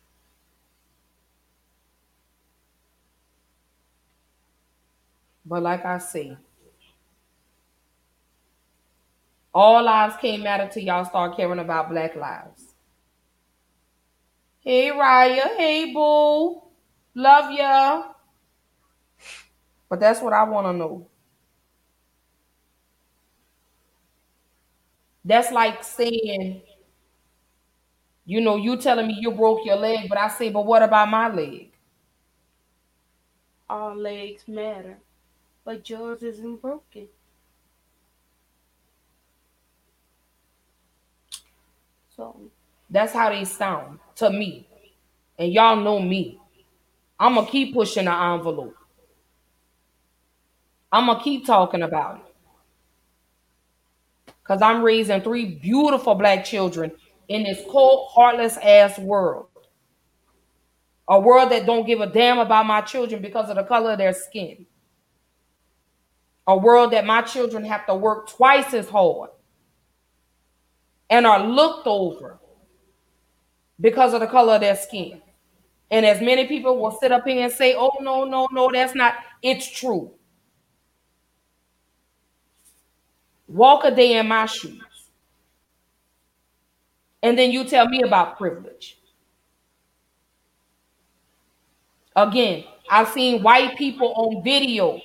But 5.44 5.62
like 5.62 5.84
I 5.84 5.98
say, 5.98 6.34
all 9.52 9.82
lives 9.82 10.16
can't 10.18 10.42
matter 10.42 10.66
till 10.72 10.82
y'all 10.82 11.04
start 11.04 11.36
caring 11.36 11.58
about 11.58 11.90
black 11.90 12.16
lives. 12.16 12.67
Hey 14.68 14.90
Raya, 14.92 15.46
hey 15.58 15.92
boo. 15.94 16.62
Love 17.14 17.50
ya. 17.58 18.12
But 19.88 20.00
that's 20.00 20.20
what 20.22 20.32
I 20.32 20.44
want 20.44 20.66
to 20.66 20.72
know. 20.72 21.08
That's 25.24 25.52
like 25.52 25.84
saying, 25.84 26.62
you 28.24 28.40
know, 28.40 28.56
you 28.56 28.76
telling 28.76 29.06
me 29.08 29.16
you 29.18 29.32
broke 29.32 29.64
your 29.64 29.76
leg, 29.76 30.08
but 30.08 30.18
I 30.18 30.28
say, 30.28 30.50
but 30.50 30.66
what 30.66 30.82
about 30.82 31.08
my 31.10 31.28
leg? 31.28 31.72
All 33.70 33.94
legs 33.94 34.46
matter, 34.46 34.98
but 35.64 35.88
yours 35.90 36.22
isn't 36.22 36.62
broken. 36.62 37.08
So 42.16 42.50
That's 42.90 43.12
how 43.14 43.30
they 43.30 43.44
sound 43.44 43.98
to 44.18 44.30
me. 44.30 44.66
And 45.38 45.52
y'all 45.52 45.76
know 45.76 46.00
me. 46.00 46.38
I'm 47.18 47.34
going 47.34 47.46
to 47.46 47.52
keep 47.52 47.74
pushing 47.74 48.04
the 48.04 48.12
envelope. 48.12 48.76
I'm 50.92 51.06
going 51.06 51.18
to 51.18 51.24
keep 51.24 51.46
talking 51.46 51.82
about 51.82 52.16
it. 52.16 52.22
Because 54.42 54.62
I'm 54.62 54.82
raising 54.82 55.20
three 55.20 55.44
beautiful 55.44 56.14
black 56.14 56.44
children 56.44 56.92
in 57.28 57.44
this 57.44 57.62
cold, 57.68 58.08
heartless 58.10 58.56
ass 58.56 58.98
world. 58.98 59.46
A 61.08 61.20
world 61.20 61.52
that 61.52 61.66
don't 61.66 61.86
give 61.86 62.00
a 62.00 62.06
damn 62.06 62.38
about 62.38 62.66
my 62.66 62.80
children 62.80 63.22
because 63.22 63.50
of 63.50 63.56
the 63.56 63.64
color 63.64 63.92
of 63.92 63.98
their 63.98 64.12
skin. 64.12 64.66
A 66.46 66.56
world 66.56 66.92
that 66.92 67.04
my 67.04 67.22
children 67.22 67.64
have 67.64 67.86
to 67.86 67.94
work 67.94 68.28
twice 68.28 68.72
as 68.72 68.88
hard 68.88 69.30
and 71.10 71.26
are 71.26 71.46
looked 71.46 71.86
over 71.86 72.38
because 73.80 74.14
of 74.14 74.20
the 74.20 74.26
color 74.26 74.54
of 74.54 74.60
their 74.60 74.76
skin. 74.76 75.20
And 75.90 76.04
as 76.04 76.20
many 76.20 76.46
people 76.46 76.78
will 76.78 76.90
sit 76.90 77.12
up 77.12 77.26
here 77.26 77.42
and 77.42 77.52
say, 77.52 77.74
oh, 77.76 77.92
no, 78.00 78.24
no, 78.24 78.48
no, 78.52 78.70
that's 78.72 78.94
not, 78.94 79.14
it's 79.42 79.70
true. 79.70 80.12
Walk 83.46 83.84
a 83.84 83.90
day 83.90 84.18
in 84.18 84.28
my 84.28 84.46
shoes. 84.46 84.82
And 87.22 87.38
then 87.38 87.50
you 87.50 87.64
tell 87.64 87.88
me 87.88 88.02
about 88.02 88.36
privilege. 88.36 88.98
Again, 92.14 92.64
I've 92.90 93.08
seen 93.08 93.42
white 93.42 93.76
people 93.76 94.12
on 94.14 94.42
video 94.44 95.00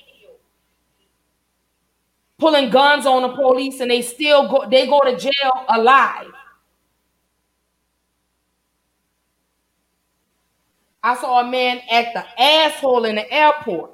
pulling 2.38 2.70
guns 2.70 3.06
on 3.06 3.22
the 3.22 3.28
police 3.28 3.80
and 3.80 3.90
they 3.90 4.02
still 4.02 4.48
go 4.48 4.68
they 4.68 4.86
go 4.86 5.00
to 5.00 5.16
jail 5.16 5.52
alive. 5.68 6.33
I 11.04 11.14
saw 11.16 11.40
a 11.40 11.50
man 11.50 11.82
act 11.90 12.14
the 12.14 12.42
asshole 12.42 13.04
in 13.04 13.16
the 13.16 13.30
airport 13.30 13.90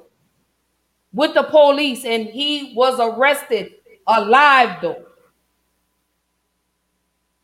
with 1.11 1.33
the 1.33 1.43
police 1.43 2.05
and 2.05 2.25
he 2.25 2.73
was 2.73 3.01
arrested 3.01 3.73
alive 4.07 4.77
though. 4.81 5.03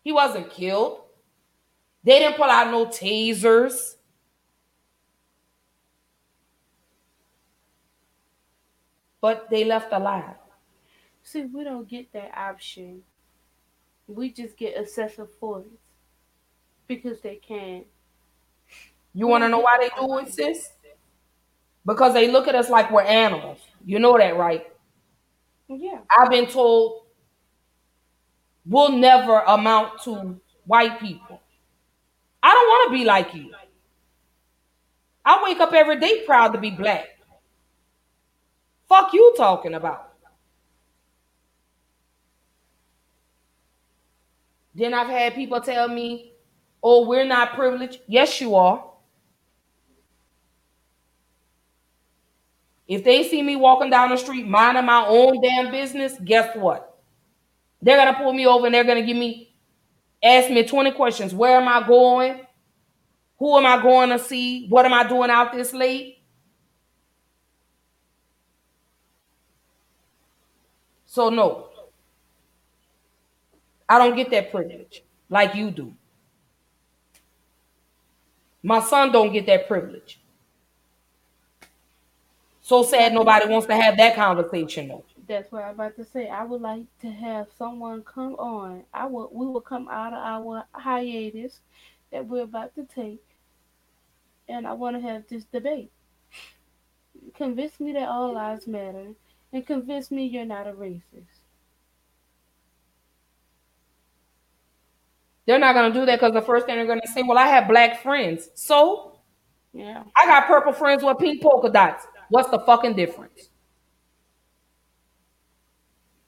He 0.06 0.14
wasn't 0.14 0.50
killed. 0.50 1.02
They 2.02 2.20
didn't 2.20 2.38
pull 2.38 2.46
out 2.46 2.72
no 2.72 2.86
tasers. 2.86 3.98
But 9.20 9.50
they 9.50 9.66
left 9.66 9.92
alive. 9.92 10.36
See, 11.24 11.44
we 11.44 11.66
don't 11.66 11.90
get 11.90 12.14
that 12.14 12.32
option. 12.38 13.02
We 14.08 14.32
just 14.32 14.56
get 14.56 14.78
excessive 14.78 15.30
force 15.42 15.68
because 16.88 17.20
they 17.20 17.36
can. 17.36 17.84
You 19.18 19.26
want 19.26 19.44
to 19.44 19.50
know 19.50 19.58
why 19.58 19.80
they 19.80 19.90
do 20.00 20.20
it, 20.20 20.32
sis? 20.32 20.70
Because 21.86 22.14
they 22.14 22.30
look 22.30 22.48
at 22.48 22.54
us 22.54 22.70
like 22.70 22.92
we're 22.92 23.02
animals. 23.02 23.60
You 23.84 23.98
know 23.98 24.16
that, 24.16 24.38
right? 24.38 24.68
Yeah. 25.70 26.02
I've 26.16 26.30
been 26.30 26.48
told 26.48 27.04
we'll 28.66 28.92
never 28.92 29.40
amount 29.40 30.02
to 30.04 30.40
white 30.66 31.00
people. 31.00 31.42
I 32.44 32.54
don't 32.54 32.68
want 32.68 32.92
to 32.92 32.98
be 33.00 33.06
like 33.06 33.34
you. 33.34 33.52
I 35.26 35.44
wake 35.44 35.60
up 35.60 35.74
every 35.74 36.00
day 36.00 36.24
proud 36.26 36.54
to 36.54 36.60
be 36.60 36.72
black. 36.72 37.08
Fuck 38.90 39.14
you 39.14 39.34
talking 39.38 39.74
about. 39.76 40.14
Then 44.74 44.94
I've 44.94 45.08
had 45.10 45.34
people 45.36 45.60
tell 45.62 45.88
me, 45.90 46.32
oh, 46.84 47.06
we're 47.08 47.26
not 47.26 47.54
privileged. 47.56 48.00
Yes, 48.08 48.40
you 48.40 48.56
are. 48.56 48.84
If 52.88 53.04
they 53.04 53.28
see 53.28 53.42
me 53.42 53.56
walking 53.56 53.90
down 53.90 54.10
the 54.10 54.18
street 54.18 54.48
minding 54.48 54.86
my 54.86 55.06
own 55.06 55.42
damn 55.42 55.72
business, 55.72 56.14
guess 56.24 56.56
what? 56.56 56.98
They're 57.82 57.98
gonna 57.98 58.18
pull 58.18 58.34
me 58.34 58.48
over 58.48 58.66
and 58.66 58.74
they're 58.74 58.84
gonna 58.84 59.06
give 59.06 59.18
me 59.18 59.54
ask 60.24 60.50
me 60.50 60.64
20 60.66 60.92
questions. 60.92 61.34
Where 61.34 61.60
am 61.60 61.68
I 61.68 61.86
going? 61.86 62.42
Who 63.40 63.58
am 63.58 63.66
I 63.66 63.82
going 63.82 64.10
to 64.10 64.20
see? 64.20 64.68
What 64.68 64.86
am 64.86 64.94
I 64.94 65.08
doing 65.08 65.30
out 65.30 65.54
this 65.54 65.74
late? 65.74 66.24
So 71.06 71.30
no. 71.30 71.70
I 73.88 74.00
don't 74.00 74.16
get 74.16 74.32
that 74.32 74.52
privilege 74.52 75.04
like 75.30 75.56
you 75.56 75.72
do. 75.72 75.94
My 78.64 78.82
son 78.82 79.12
don't 79.12 79.32
get 79.32 79.46
that 79.46 79.68
privilege. 79.68 80.20
So 82.68 82.84
sad 82.84 83.14
nobody 83.14 83.48
wants 83.48 83.66
to 83.68 83.76
have 83.78 83.96
that 83.96 84.14
conversation 84.14 84.90
though. 84.90 85.06
That's 85.26 85.50
what 85.54 85.64
I'm 85.64 85.76
about 85.76 85.96
to 85.96 86.04
say. 86.04 86.28
I 86.28 86.44
would 86.44 86.60
like 86.60 86.84
to 87.00 87.10
have 87.10 87.48
someone 87.58 88.04
come 88.04 88.36
on. 88.36 88.84
I 88.94 89.06
would 89.06 89.30
we 89.32 89.46
will 89.46 89.62
come 89.62 89.88
out 89.88 90.12
of 90.12 90.20
our 90.20 90.66
hiatus 90.74 91.62
that 92.12 92.28
we're 92.28 92.44
about 92.44 92.76
to 92.76 92.84
take. 92.84 93.24
And 94.50 94.68
I 94.68 94.74
want 94.74 94.98
to 94.98 95.02
have 95.02 95.24
this 95.30 95.46
debate. 95.46 95.92
Convince 97.36 97.80
me 97.80 97.94
that 97.94 98.10
all 98.10 98.34
lives 98.34 98.68
matter 98.68 99.14
and 99.54 99.66
convince 99.66 100.12
me 100.12 100.26
you're 100.26 100.44
not 100.44 100.68
a 100.68 100.74
racist. 100.74 101.40
They're 105.46 105.58
not 105.58 105.74
gonna 105.74 105.94
do 105.94 106.06
that 106.06 106.20
because 106.20 106.34
the 106.34 106.42
first 106.42 106.66
thing 106.66 106.76
they're 106.76 106.86
gonna 106.86 107.00
say, 107.14 107.24
well, 107.24 107.38
I 107.38 107.48
have 107.48 107.70
black 107.70 108.04
friends. 108.04 108.50
So 108.56 109.22
Yeah. 109.72 110.04
I 110.18 110.26
got 110.26 110.48
purple 110.48 110.74
friends 110.74 111.02
with 111.02 111.18
pink 111.18 111.42
polka 111.42 111.70
dots. 111.70 112.06
What's 112.30 112.50
the 112.50 112.60
fucking 112.60 112.96
difference? 112.96 113.50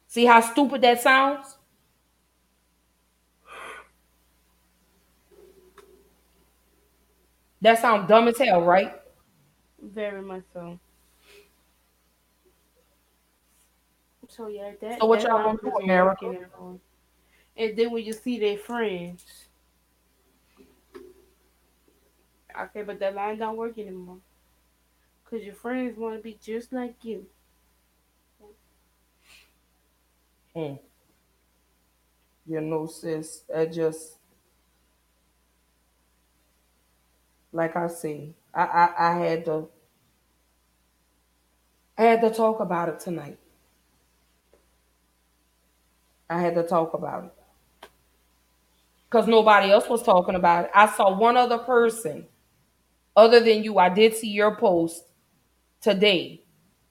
See 0.08 0.26
how 0.26 0.42
stupid 0.42 0.82
that 0.82 1.02
sounds? 1.02 1.58
That 7.62 7.80
sounds 7.80 8.08
dumb 8.08 8.28
as 8.28 8.38
hell, 8.38 8.62
right? 8.62 8.94
Very 9.82 10.22
much 10.22 10.44
so. 10.54 10.80
So 14.30 14.48
yeah, 14.48 14.72
that. 14.82 15.00
So 15.00 15.06
what 15.06 15.22
that 15.22 15.30
y'all 15.30 15.44
gonna 15.44 15.58
do, 15.62 15.78
America? 15.84 16.50
And 17.58 17.78
then 17.78 17.92
when 17.92 18.04
you 18.06 18.14
see 18.14 18.40
their 18.40 18.58
friends, 18.58 19.26
okay, 22.62 22.84
but 22.84 23.00
that 23.00 23.16
line 23.16 23.38
don't 23.38 23.58
work 23.58 23.78
anymore. 23.78 24.20
Cause 25.30 25.44
your 25.44 25.56
friends 25.56 25.98
want 25.98 26.18
to 26.18 26.22
be 26.22 26.38
just 26.42 26.74
like 26.74 27.06
you. 27.06 27.28
Hmm. 30.56 30.76
You 32.46 32.60
know, 32.60 32.86
sis, 32.86 33.46
I 33.56 33.66
just 33.68 34.18
like 37.52 37.76
I 37.76 37.88
say, 37.88 38.34
I, 38.54 38.64
I 38.64 39.10
I 39.10 39.18
had 39.20 39.46
to 39.46 39.70
I 42.00 42.04
had 42.06 42.22
to 42.22 42.32
talk 42.32 42.62
about 42.62 42.90
it 42.90 43.00
tonight. 43.00 43.38
I 46.30 46.40
had 46.40 46.56
to 46.56 46.64
talk 46.64 46.94
about 46.94 47.26
it. 47.26 47.34
Because 49.10 49.28
nobody 49.28 49.72
else 49.72 49.90
was 49.90 50.04
talking 50.04 50.36
about 50.36 50.66
it. 50.66 50.72
I 50.74 50.88
saw 50.88 51.18
one 51.18 51.36
other 51.36 51.58
person 51.58 52.28
other 53.16 53.40
than 53.42 53.64
you. 53.64 53.80
I 53.80 53.90
did 53.90 54.16
see 54.16 54.30
your 54.30 54.56
post 54.58 55.06
today. 55.82 56.42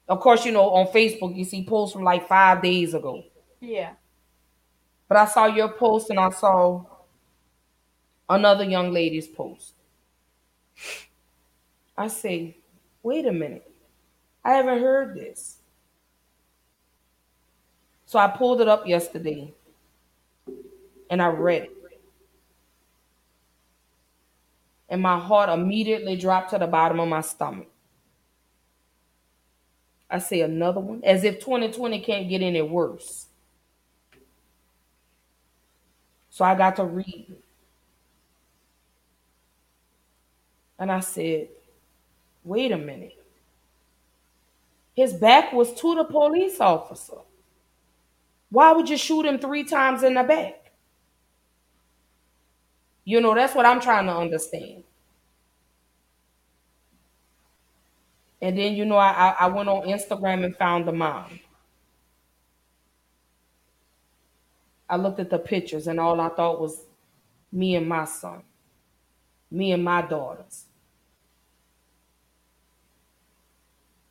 Of 0.09 0.21
course, 0.21 0.45
you 0.45 0.53
know, 0.53 0.71
on 0.71 0.87
Facebook, 0.87 1.37
you 1.37 1.45
see 1.45 1.65
posts 1.65 1.93
from 1.93 2.05
like 2.05 2.27
five 2.27 2.63
days 2.63 2.95
ago. 2.95 3.25
Yeah. 3.61 3.93
But 5.09 5.19
I 5.19 5.27
saw 5.27 5.47
your 5.47 5.69
post 5.69 6.11
and 6.11 6.19
I 6.19 6.31
saw 6.31 6.85
another 8.29 8.65
young 8.65 8.93
lady's 8.93 9.27
post. 9.27 9.73
I 11.97 12.09
say, 12.09 12.57
wait 13.03 13.27
a 13.27 13.33
minute. 13.33 13.71
I 14.45 14.53
haven't 14.53 14.81
heard 14.81 15.15
this. 15.15 15.59
So 18.07 18.19
I 18.19 18.29
pulled 18.29 18.61
it 18.61 18.69
up 18.69 18.87
yesterday 18.87 19.53
and 21.11 21.21
I 21.21 21.27
read 21.27 21.65
it. 21.65 21.73
And 24.89 25.03
my 25.03 25.19
heart 25.19 25.51
immediately 25.51 26.17
dropped 26.17 26.51
to 26.51 26.59
the 26.59 26.67
bottom 26.67 27.01
of 27.01 27.09
my 27.09 27.21
stomach. 27.21 27.69
I 30.11 30.19
say 30.19 30.41
another 30.41 30.81
one, 30.81 31.03
as 31.05 31.25
if 31.25 31.41
2020 31.41 32.01
can't 32.01 32.29
get 32.29 32.43
any 32.43 32.63
worse. 32.63 33.27
So 36.31 36.45
I 36.45 36.55
got 36.55 36.77
to 36.77 36.85
read. 36.85 37.37
And 40.79 40.93
I 40.93 41.01
said, 41.01 41.49
wait 42.45 42.73
a 42.73 42.79
minute. 42.79 43.15
His 44.95 45.13
back 45.13 45.53
was 45.53 45.73
to 45.75 45.95
the 45.95 46.05
police 46.05 46.61
officer. 46.61 47.19
Why 48.51 48.73
would 48.73 48.89
you 48.89 48.97
shoot 48.97 49.27
him 49.27 49.39
three 49.39 49.65
times 49.65 50.03
in 50.03 50.15
the 50.15 50.23
back? 50.23 50.73
You 53.05 53.21
know, 53.21 53.35
that's 53.35 53.55
what 53.55 53.67
I'm 53.67 53.81
trying 53.81 54.07
to 54.07 54.17
understand. 54.17 54.85
And 58.41 58.57
then, 58.57 58.75
you 58.75 58.85
know, 58.85 58.97
I, 58.97 59.35
I 59.39 59.47
went 59.49 59.69
on 59.69 59.83
Instagram 59.89 60.45
and 60.45 60.57
found 60.57 60.87
the 60.87 60.93
mom. 60.93 61.41
I 64.89 64.97
looked 64.97 65.21
at 65.21 65.31
the 65.31 65.39
pictures 65.39 65.87
and 65.87 66.01
all 66.01 66.21
I 66.21 66.29
thought 66.29 66.61
was 66.61 66.85
me 67.53 67.75
and 67.77 67.89
my 67.89 68.05
son, 68.05 68.43
me 69.51 69.73
and 69.73 69.85
my 69.85 70.03
daughters. 70.03 70.67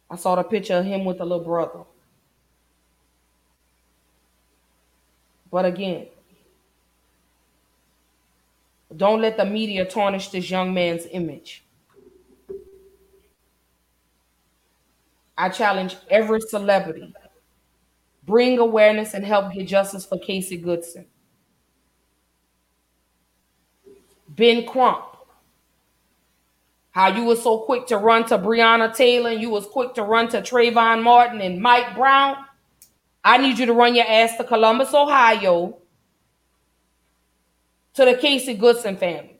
I 0.09 0.15
saw 0.15 0.35
the 0.35 0.43
picture 0.43 0.75
of 0.75 0.85
him 0.85 1.03
with 1.05 1.19
a 1.19 1.23
little 1.25 1.43
brother. 1.43 1.83
But 5.49 5.65
again, 5.65 6.07
don't 8.95 9.21
let 9.21 9.37
the 9.37 9.45
media 9.45 9.85
tarnish 9.85 10.29
this 10.29 10.49
young 10.49 10.73
man's 10.73 11.05
image. 11.11 11.63
I 15.37 15.49
challenge 15.49 15.95
every 16.09 16.41
celebrity. 16.41 17.13
Bring 18.25 18.57
awareness 18.59 19.13
and 19.13 19.23
help 19.23 19.53
get 19.53 19.67
justice 19.67 20.05
for 20.05 20.17
Casey 20.17 20.57
Goodson. 20.57 21.05
Ben 24.27 24.65
Crump. 24.65 25.05
How 26.91 27.15
you 27.15 27.23
was 27.23 27.43
so 27.43 27.59
quick 27.59 27.87
to 27.87 27.97
run 27.97 28.25
to 28.25 28.39
Breonna 28.39 28.93
Taylor 28.95 29.29
and 29.29 29.41
you 29.41 29.51
was 29.51 29.67
quick 29.67 29.93
to 29.93 30.03
run 30.03 30.29
to 30.29 30.41
Trayvon 30.41 31.03
Martin 31.03 31.41
and 31.41 31.61
Mike 31.61 31.95
Brown. 31.95 32.37
I 33.23 33.37
need 33.37 33.59
you 33.59 33.67
to 33.67 33.73
run 33.73 33.93
your 33.93 34.07
ass 34.07 34.35
to 34.37 34.43
Columbus, 34.43 34.93
Ohio, 34.93 35.77
to 37.93 38.05
the 38.05 38.15
Casey 38.15 38.55
Goodson 38.55 38.97
family. 38.97 39.39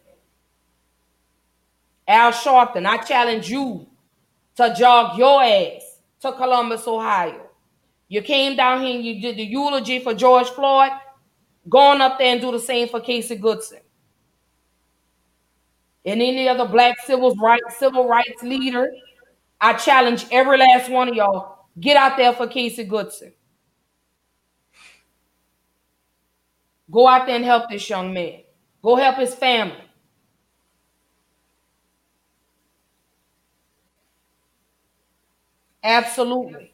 Al 2.07 2.31
Sharpton, 2.31 2.85
I 2.85 2.97
challenge 2.97 3.49
you 3.49 3.87
to 4.55 4.73
jog 4.77 5.17
your 5.17 5.43
ass 5.43 5.86
to 6.21 6.31
Columbus, 6.33 6.87
Ohio. 6.87 7.47
You 8.07 8.21
came 8.21 8.55
down 8.55 8.81
here 8.81 8.95
and 8.95 9.05
you 9.05 9.21
did 9.21 9.37
the 9.37 9.43
eulogy 9.43 9.99
for 9.99 10.13
George 10.13 10.49
Floyd. 10.49 10.91
Going 11.69 12.01
up 12.01 12.17
there 12.17 12.31
and 12.33 12.41
do 12.41 12.51
the 12.51 12.59
same 12.59 12.87
for 12.87 13.01
Casey 13.01 13.35
Goodson. 13.35 13.79
And 16.05 16.21
any 16.21 16.47
other 16.47 16.65
black 16.67 16.99
civil 17.01 17.35
rights 17.35 17.77
civil 17.77 18.07
rights 18.07 18.41
leader, 18.41 18.89
I 19.59 19.73
challenge 19.73 20.25
every 20.31 20.57
last 20.57 20.89
one 20.89 21.09
of 21.09 21.15
y'all. 21.15 21.65
Get 21.79 21.97
out 21.97 22.17
there 22.17 22.33
for 22.33 22.47
Casey 22.47 22.85
Goodson. 22.85 23.33
Go 26.91 27.07
out 27.07 27.25
there 27.27 27.35
and 27.35 27.45
help 27.45 27.69
this 27.69 27.89
young 27.89 28.13
man. 28.13 28.41
Go 28.81 28.95
help 28.95 29.17
his 29.17 29.33
family. 29.35 29.86
Absolutely. 35.87 36.73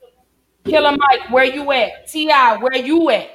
Killer 0.65 0.97
Mike, 0.97 1.29
where 1.29 1.43
you 1.43 1.71
at? 1.71 2.07
T.I., 2.07 2.57
where 2.57 2.83
you 2.83 3.11
at? 3.11 3.29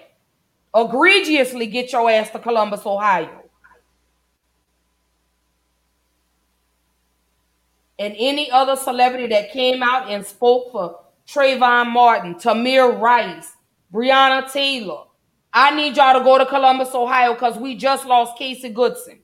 Egregiously 0.75 1.69
get 1.69 1.93
your 1.93 2.11
ass 2.11 2.31
to 2.31 2.41
Columbus, 2.41 2.85
Ohio. 2.85 3.45
And 8.01 8.13
any 8.19 8.51
other 8.51 8.75
celebrity 8.75 9.29
that 9.29 9.53
came 9.53 9.81
out 9.83 10.11
and 10.11 10.27
spoke 10.27 10.73
for 10.73 10.99
Trayvon 11.29 11.91
Martin, 11.91 12.35
Tamir 12.35 12.99
Rice, 12.99 13.53
Breonna 13.93 14.51
Taylor. 14.51 15.05
I 15.53 15.75
need 15.77 15.97
y'all 15.97 16.19
to 16.19 16.25
go 16.25 16.39
to 16.39 16.47
Columbus, 16.47 16.93
Ohio, 16.93 17.35
because 17.35 17.57
we 17.57 17.77
just 17.77 18.05
lost 18.05 18.37
Casey 18.37 18.71
Goodson. 18.71 19.21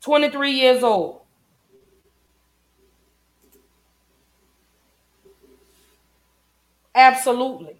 23 0.00 0.52
years 0.52 0.84
old. 0.84 1.21
Absolutely. 6.94 7.76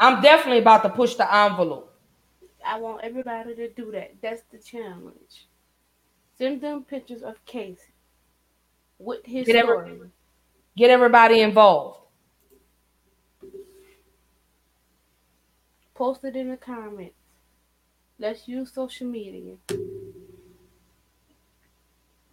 I'm 0.00 0.20
definitely 0.22 0.58
about 0.60 0.82
to 0.84 0.90
push 0.90 1.14
the 1.14 1.32
envelope. 1.34 1.92
I 2.64 2.78
want 2.78 3.02
everybody 3.02 3.54
to 3.54 3.68
do 3.68 3.90
that. 3.92 4.14
That's 4.20 4.42
the 4.50 4.58
challenge. 4.58 5.46
Send 6.36 6.60
them 6.60 6.84
pictures 6.84 7.22
of 7.22 7.44
Casey 7.44 7.92
with 8.98 9.24
his 9.24 9.46
Get, 9.46 9.64
story. 9.64 9.90
every, 9.92 10.08
get 10.76 10.90
everybody 10.90 11.40
involved. 11.40 12.00
Post 15.94 16.22
it 16.24 16.36
in 16.36 16.50
the 16.50 16.56
comments. 16.56 17.14
Let's 18.20 18.46
use 18.46 18.72
social 18.72 19.06
media. 19.06 19.56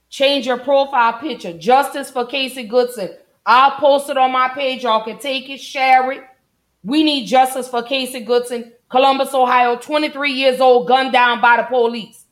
Change 0.09 0.45
your 0.45 0.57
profile 0.59 1.13
picture. 1.19 1.53
Justice 1.57 2.11
for 2.11 2.25
Casey 2.25 2.63
Goodson. 2.63 3.09
I'll 3.45 3.71
post 3.71 4.09
it 4.09 4.17
on 4.17 4.31
my 4.31 4.49
page. 4.49 4.83
Y'all 4.83 5.03
can 5.03 5.19
take 5.19 5.49
it, 5.49 5.59
share 5.59 6.11
it. 6.11 6.23
We 6.83 7.03
need 7.03 7.25
justice 7.25 7.67
for 7.67 7.83
Casey 7.83 8.21
Goodson, 8.21 8.73
Columbus, 8.89 9.33
Ohio, 9.33 9.75
23 9.75 10.31
years 10.31 10.59
old, 10.59 10.87
gunned 10.87 11.11
down 11.11 11.41
by 11.41 11.57
the 11.57 11.63
police. 11.63 12.25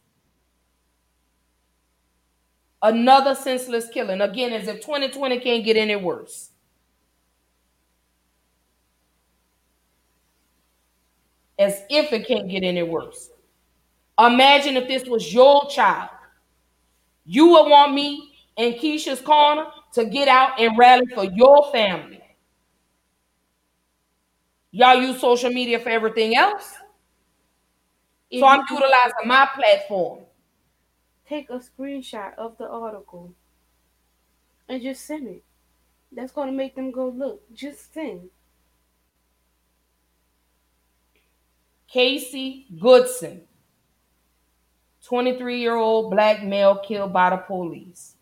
Another 2.82 3.34
senseless 3.34 3.88
killing. 3.90 4.22
Again, 4.22 4.54
as 4.54 4.68
if 4.68 4.82
2020 4.82 5.40
can't 5.40 5.64
get 5.64 5.78
any 5.78 5.96
worse. 5.96 6.50
As 11.58 11.82
if 11.90 12.12
it 12.12 12.28
can't 12.28 12.50
get 12.50 12.64
any 12.64 12.84
worse. 12.84 13.30
Imagine 14.20 14.78
if 14.78 14.88
this 14.88 15.08
was 15.08 15.34
your 15.34 15.68
child. 15.70 16.10
You 17.26 17.48
would 17.50 17.70
want 17.70 17.94
me 17.94 18.36
in 18.58 18.74
Keisha's 18.74 19.22
corner 19.22 19.66
to 19.94 20.06
get 20.06 20.28
out 20.28 20.60
and 20.60 20.78
rally 20.78 21.06
for 21.08 21.24
your 21.24 21.72
family. 21.72 22.22
Y'all 24.72 25.00
use 25.00 25.22
social 25.22 25.52
media 25.52 25.80
for 25.80 25.90
everything 25.90 26.36
else. 26.36 26.74
So 28.32 28.46
I'm 28.46 28.66
utilizing 28.70 29.28
my 29.28 29.48
platform. 29.54 30.22
Take 31.28 31.52
a 31.52 31.60
screenshot 31.60 32.34
of 32.36 32.58
the 32.58 32.68
article 32.68 33.34
and 34.68 34.82
just 34.82 35.06
send 35.06 35.28
it. 35.28 35.44
That's 36.12 36.32
going 36.32 36.48
to 36.48 36.54
make 36.54 36.76
them 36.76 36.92
go 36.92 37.10
look. 37.10 37.42
Just 37.54 37.94
send. 37.94 38.30
Casey 41.88 42.66
Goodson, 42.80 43.44
23 45.06 45.60
year 45.60 45.76
old 45.76 46.10
black 46.10 46.44
male 46.44 46.80
killed 46.80 47.14
by 47.14 47.30
the 47.30 47.38
police. 47.38 48.13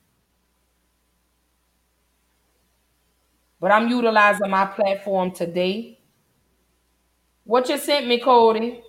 But 3.62 3.72
I'm 3.72 3.88
utilizing 3.88 4.50
my 4.50 4.66
platform 4.66 5.32
today. 5.32 6.00
What 7.46 7.70
you 7.70 7.78
sent 7.78 8.08
me, 8.08 8.20
Cody? 8.20 8.82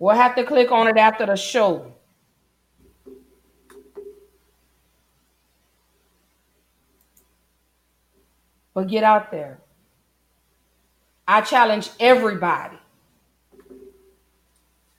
We'll 0.00 0.16
have 0.16 0.34
to 0.36 0.44
click 0.44 0.72
on 0.72 0.88
it 0.88 0.96
after 0.96 1.26
the 1.26 1.36
show. 1.36 1.94
But 8.74 8.88
get 8.88 9.04
out 9.04 9.30
there. 9.30 9.60
I 11.26 11.42
challenge 11.42 11.90
everybody 12.00 12.78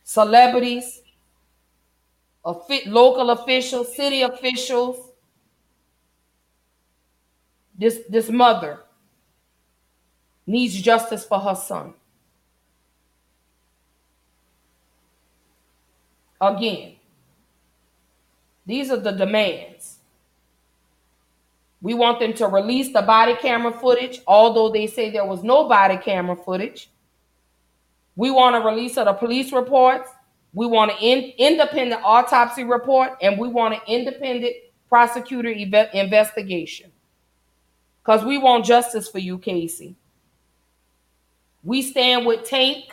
celebrities, 0.09 1.03
local 2.43 3.29
officials, 3.31 3.95
city 3.95 4.21
officials, 4.21 5.11
this, 7.77 8.01
this 8.09 8.29
mother 8.29 8.79
needs 10.45 10.81
justice 10.81 11.25
for 11.25 11.39
her 11.39 11.55
son. 11.55 11.93
Again, 16.41 16.95
these 18.65 18.91
are 18.91 18.97
the 18.97 19.11
demands. 19.11 19.97
We 21.81 21.93
want 21.93 22.19
them 22.19 22.33
to 22.33 22.47
release 22.47 22.91
the 22.91 23.01
body 23.01 23.35
camera 23.35 23.71
footage, 23.71 24.21
although 24.27 24.69
they 24.69 24.87
say 24.87 25.09
there 25.09 25.25
was 25.25 25.43
no 25.43 25.67
body 25.67 25.97
camera 25.97 26.35
footage. 26.35 26.89
We 28.15 28.31
want 28.31 28.55
a 28.55 28.59
release 28.59 28.97
of 28.97 29.05
the 29.05 29.13
police 29.13 29.53
reports. 29.53 30.09
We 30.53 30.65
want 30.67 30.91
an 30.91 30.97
in, 30.99 31.33
independent 31.37 32.01
autopsy 32.03 32.63
report, 32.63 33.11
and 33.21 33.37
we 33.37 33.47
want 33.47 33.75
an 33.75 33.81
independent 33.87 34.55
prosecutor 34.87 35.49
ev- 35.49 35.89
investigation. 35.93 36.91
Because 38.03 38.25
we 38.25 38.37
want 38.37 38.65
justice 38.65 39.07
for 39.07 39.19
you, 39.19 39.37
Casey. 39.37 39.95
We 41.63 41.81
stand 41.81 42.25
with 42.25 42.45
Tank. 42.45 42.85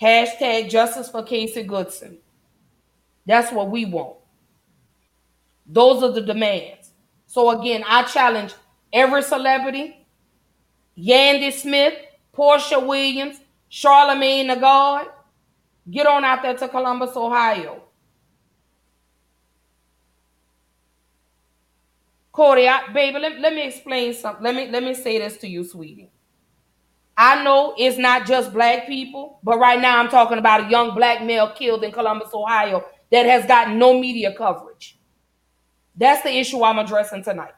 Hashtag 0.00 0.70
justice 0.70 1.10
for 1.10 1.22
Casey 1.24 1.64
Goodson. 1.64 2.18
That's 3.26 3.52
what 3.52 3.70
we 3.70 3.84
want. 3.84 4.16
Those 5.66 6.02
are 6.02 6.12
the 6.12 6.22
demands. 6.22 6.90
So 7.26 7.50
again, 7.60 7.84
I 7.86 8.04
challenge 8.04 8.54
every 8.92 9.22
celebrity, 9.22 10.06
Yandy 10.96 11.52
Smith, 11.52 11.94
Porsha 12.38 12.86
Williams, 12.86 13.40
Charlemagne 13.68 14.46
the 14.46 14.54
God, 14.54 15.08
get 15.90 16.06
on 16.06 16.24
out 16.24 16.42
there 16.42 16.54
to 16.56 16.68
Columbus, 16.68 17.16
Ohio. 17.16 17.82
Cody, 22.30 22.68
I, 22.68 22.92
baby, 22.92 23.18
let, 23.18 23.40
let 23.40 23.52
me 23.52 23.66
explain 23.66 24.14
something. 24.14 24.44
Let 24.44 24.54
me 24.54 24.70
let 24.70 24.84
me 24.84 24.94
say 24.94 25.18
this 25.18 25.36
to 25.38 25.48
you, 25.48 25.64
sweetie. 25.64 26.10
I 27.16 27.42
know 27.42 27.74
it's 27.76 27.98
not 27.98 28.26
just 28.26 28.52
black 28.52 28.86
people, 28.86 29.40
but 29.42 29.58
right 29.58 29.80
now 29.80 29.98
I'm 29.98 30.08
talking 30.08 30.38
about 30.38 30.66
a 30.66 30.70
young 30.70 30.94
black 30.94 31.24
male 31.24 31.50
killed 31.50 31.82
in 31.82 31.90
Columbus, 31.90 32.28
Ohio, 32.32 32.84
that 33.10 33.26
has 33.26 33.44
gotten 33.44 33.76
no 33.76 33.98
media 33.98 34.32
coverage. 34.32 34.96
That's 35.96 36.22
the 36.22 36.30
issue 36.30 36.62
I'm 36.62 36.78
addressing 36.78 37.24
tonight. 37.24 37.54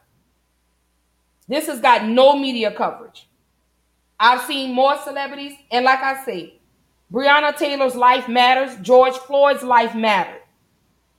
This 1.47 1.67
has 1.67 1.79
got 1.79 2.05
no 2.07 2.35
media 2.35 2.71
coverage. 2.71 3.27
I've 4.23 4.45
seen 4.45 4.75
more 4.75 4.95
celebrities, 5.03 5.53
and 5.71 5.83
like 5.83 5.99
I 5.99 6.23
say, 6.23 6.59
Breonna 7.11 7.57
Taylor's 7.57 7.95
life 7.95 8.29
matters. 8.29 8.77
George 8.81 9.15
Floyd's 9.15 9.63
life 9.63 9.95
mattered. 9.95 10.43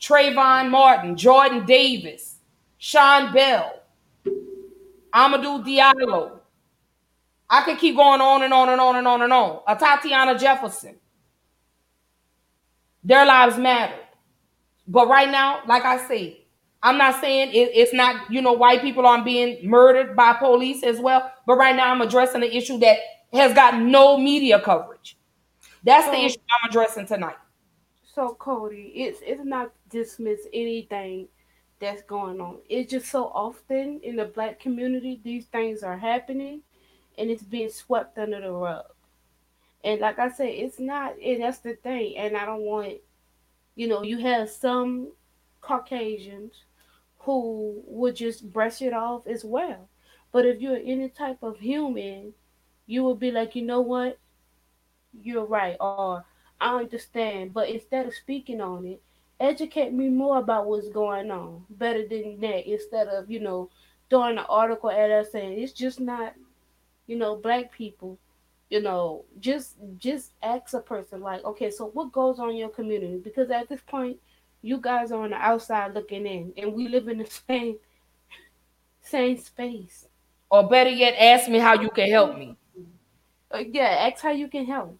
Trayvon 0.00 0.70
Martin, 0.70 1.16
Jordan 1.16 1.66
Davis, 1.66 2.36
Sean 2.78 3.32
Bell, 3.32 3.80
Amadou 5.12 5.64
Diallo. 5.64 6.38
I 7.50 7.62
could 7.64 7.78
keep 7.78 7.96
going 7.96 8.20
on 8.20 8.44
and 8.44 8.54
on 8.54 8.68
and 8.68 8.80
on 8.80 8.96
and 8.96 9.08
on 9.08 9.22
and 9.22 9.32
on. 9.32 9.60
Atatiana 9.68 10.40
Jefferson. 10.40 10.94
Their 13.02 13.26
lives 13.26 13.58
matter. 13.58 13.98
But 14.86 15.08
right 15.08 15.28
now, 15.28 15.62
like 15.66 15.84
I 15.84 15.98
say, 16.06 16.41
I'm 16.82 16.98
not 16.98 17.20
saying 17.20 17.50
it, 17.50 17.70
it's 17.74 17.92
not, 17.92 18.30
you 18.30 18.42
know, 18.42 18.52
white 18.52 18.80
people 18.80 19.06
aren't 19.06 19.24
being 19.24 19.68
murdered 19.68 20.16
by 20.16 20.32
police 20.34 20.82
as 20.82 20.98
well. 21.00 21.30
But 21.46 21.54
right 21.56 21.76
now, 21.76 21.92
I'm 21.92 22.00
addressing 22.00 22.42
an 22.42 22.50
issue 22.50 22.78
that 22.78 22.98
has 23.32 23.54
got 23.54 23.80
no 23.80 24.18
media 24.18 24.60
coverage. 24.60 25.16
That's 25.84 26.08
the 26.08 26.24
issue 26.24 26.38
I'm 26.62 26.70
addressing 26.70 27.06
tonight. 27.06 27.36
So 28.14 28.34
Cody, 28.34 28.92
it's 28.94 29.20
it's 29.22 29.44
not 29.44 29.72
dismiss 29.88 30.40
anything 30.52 31.28
that's 31.80 32.02
going 32.02 32.40
on. 32.40 32.58
It's 32.68 32.90
just 32.90 33.10
so 33.10 33.24
often 33.26 34.00
in 34.02 34.16
the 34.16 34.26
black 34.26 34.60
community 34.60 35.20
these 35.24 35.46
things 35.46 35.82
are 35.82 35.98
happening 35.98 36.62
and 37.18 37.30
it's 37.30 37.42
being 37.42 37.70
swept 37.70 38.18
under 38.18 38.40
the 38.40 38.52
rug. 38.52 38.84
And 39.84 40.00
like 40.00 40.18
I 40.18 40.30
said, 40.30 40.48
it's 40.48 40.78
not 40.78 41.18
and 41.18 41.42
that's 41.42 41.58
the 41.58 41.74
thing. 41.74 42.16
And 42.16 42.36
I 42.36 42.44
don't 42.44 42.62
want 42.62 42.98
you 43.74 43.88
know, 43.88 44.02
you 44.02 44.18
have 44.18 44.50
some 44.50 45.12
Caucasians 45.62 46.52
who 47.22 47.82
would 47.86 48.16
just 48.16 48.52
brush 48.52 48.82
it 48.82 48.92
off 48.92 49.26
as 49.26 49.44
well. 49.44 49.88
But 50.32 50.46
if 50.46 50.60
you're 50.60 50.80
any 50.82 51.08
type 51.08 51.42
of 51.42 51.58
human, 51.58 52.34
you 52.86 53.04
would 53.04 53.18
be 53.18 53.30
like, 53.30 53.54
you 53.54 53.62
know 53.62 53.80
what? 53.80 54.18
You're 55.22 55.44
right, 55.44 55.76
or 55.78 56.24
I 56.60 56.78
understand. 56.78 57.52
But 57.52 57.68
instead 57.68 58.06
of 58.06 58.14
speaking 58.14 58.60
on 58.60 58.86
it, 58.86 59.02
educate 59.38 59.92
me 59.92 60.08
more 60.08 60.38
about 60.38 60.66
what's 60.66 60.88
going 60.88 61.30
on. 61.30 61.64
Better 61.68 62.06
than 62.08 62.40
that, 62.40 62.70
instead 62.70 63.08
of, 63.08 63.30
you 63.30 63.40
know, 63.40 63.70
throwing 64.08 64.38
an 64.38 64.44
article 64.48 64.90
at 64.90 65.10
us 65.10 65.32
saying 65.32 65.58
it's 65.58 65.72
just 65.72 66.00
not, 66.00 66.34
you 67.06 67.16
know, 67.16 67.36
black 67.36 67.72
people. 67.72 68.18
You 68.70 68.80
know, 68.80 69.26
just 69.38 69.76
just 69.98 70.32
ask 70.42 70.72
a 70.72 70.80
person 70.80 71.20
like, 71.20 71.44
okay, 71.44 71.70
so 71.70 71.88
what 71.88 72.10
goes 72.10 72.38
on 72.38 72.50
in 72.50 72.56
your 72.56 72.70
community? 72.70 73.18
Because 73.18 73.50
at 73.50 73.68
this 73.68 73.82
point, 73.86 74.16
you 74.62 74.78
guys 74.78 75.12
are 75.12 75.22
on 75.22 75.30
the 75.30 75.36
outside 75.36 75.94
looking 75.94 76.26
in, 76.26 76.52
and 76.56 76.72
we 76.72 76.88
live 76.88 77.08
in 77.08 77.18
the 77.18 77.26
same 77.48 77.76
same 79.02 79.38
space. 79.38 80.06
Or 80.50 80.68
better 80.68 80.90
yet, 80.90 81.14
ask 81.18 81.48
me 81.48 81.58
how 81.58 81.80
you 81.80 81.90
can 81.90 82.08
help 82.10 82.38
me. 82.38 82.56
Uh, 83.50 83.58
yeah, 83.58 84.08
ask 84.10 84.22
how 84.22 84.30
you 84.30 84.48
can 84.48 84.64
help. 84.64 84.98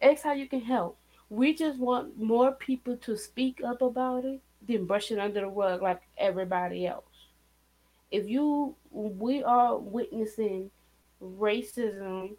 Ask 0.00 0.22
how 0.22 0.32
you 0.32 0.48
can 0.48 0.60
help. 0.60 0.98
We 1.30 1.54
just 1.54 1.78
want 1.78 2.18
more 2.18 2.52
people 2.52 2.96
to 2.96 3.16
speak 3.16 3.60
up 3.64 3.82
about 3.82 4.24
it 4.24 4.40
than 4.66 4.86
brush 4.86 5.10
it 5.10 5.18
under 5.18 5.40
the 5.40 5.46
rug 5.46 5.82
like 5.82 6.02
everybody 6.16 6.86
else. 6.86 7.04
If 8.10 8.28
you, 8.28 8.74
we 8.90 9.42
are 9.42 9.76
witnessing 9.76 10.70
racism 11.22 12.36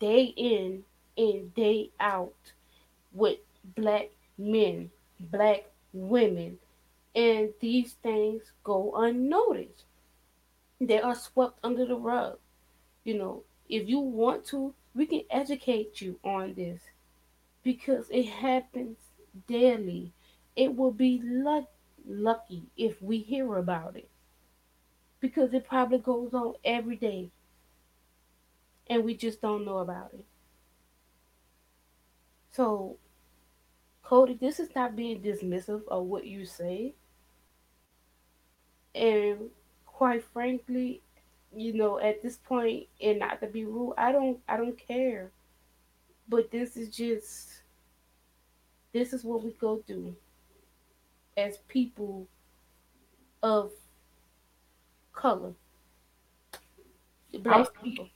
day 0.00 0.34
in 0.36 0.82
and 1.16 1.54
day 1.54 1.90
out 2.00 2.34
with 3.12 3.38
black 3.76 4.10
men, 4.38 4.90
black 5.30 5.70
women, 5.92 6.58
and 7.14 7.54
these 7.60 7.94
things 7.94 8.52
go 8.64 8.94
unnoticed. 8.96 9.84
They 10.80 11.00
are 11.00 11.16
swept 11.16 11.58
under 11.64 11.84
the 11.84 11.96
rug. 11.96 12.38
You 13.04 13.18
know, 13.18 13.44
if 13.68 13.88
you 13.88 13.98
want 14.00 14.44
to, 14.46 14.74
we 14.94 15.06
can 15.06 15.22
educate 15.30 16.00
you 16.00 16.20
on 16.24 16.54
this 16.54 16.82
because 17.62 18.10
it 18.10 18.26
happens 18.26 18.98
daily. 19.46 20.12
It 20.56 20.76
will 20.76 20.92
be 20.92 21.20
luck- 21.22 21.72
lucky 22.06 22.64
if 22.76 23.02
we 23.02 23.18
hear 23.20 23.56
about 23.56 23.96
it 23.96 24.10
because 25.18 25.52
it 25.52 25.66
probably 25.66 25.98
goes 25.98 26.32
on 26.32 26.54
every 26.64 26.94
day 26.94 27.32
and 28.86 29.04
we 29.04 29.14
just 29.14 29.40
don't 29.42 29.64
know 29.64 29.78
about 29.78 30.12
it. 30.14 30.24
So, 32.50 32.96
Cody, 34.14 34.34
this 34.34 34.60
is 34.60 34.68
not 34.76 34.94
being 34.94 35.20
dismissive 35.20 35.82
of 35.88 36.04
what 36.04 36.24
you 36.24 36.46
say. 36.46 36.94
And 38.94 39.50
quite 39.86 40.22
frankly, 40.32 41.02
you 41.52 41.72
know, 41.72 41.98
at 41.98 42.22
this 42.22 42.36
point, 42.36 42.86
and 43.02 43.18
not 43.18 43.40
to 43.40 43.48
be 43.48 43.64
rude, 43.64 43.94
I 43.98 44.12
don't, 44.12 44.38
I 44.48 44.56
don't 44.56 44.78
care. 44.78 45.32
But 46.28 46.52
this 46.52 46.76
is 46.76 46.90
just, 46.90 47.62
this 48.92 49.12
is 49.12 49.24
what 49.24 49.42
we 49.42 49.50
go 49.60 49.82
through 49.84 50.14
as 51.36 51.56
people 51.66 52.28
of 53.42 53.72
color. 55.12 55.54
Black 57.42 57.66
people. 57.82 58.08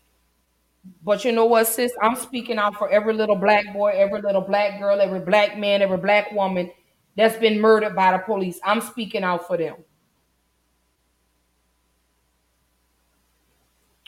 But 1.03 1.25
you 1.25 1.33
know 1.33 1.47
what, 1.47 1.67
sis? 1.67 1.93
I'm 2.03 2.17
speaking 2.17 2.59
out 2.59 2.77
for 2.77 2.89
every 2.91 3.15
little 3.15 3.37
black 3.37 3.73
boy, 3.73 3.91
every 3.95 4.21
little 4.21 4.41
black 4.41 4.79
girl, 4.79 5.01
every 5.01 5.21
black 5.21 5.59
man, 5.59 5.83
every 5.83 5.97
black 5.99 6.33
woman 6.33 6.71
that's 7.17 7.37
been 7.37 7.61
murdered 7.61 7.95
by 7.97 8.13
the 8.13 8.19
police. 8.19 8.61
I'm 8.65 8.81
speaking 8.81 9.25
out 9.25 9.47
for 9.47 9.57
them. 9.57 9.77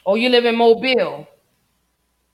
Oh, 0.07 0.15
you 0.15 0.29
live 0.29 0.45
in 0.45 0.57
Mobile. 0.57 1.27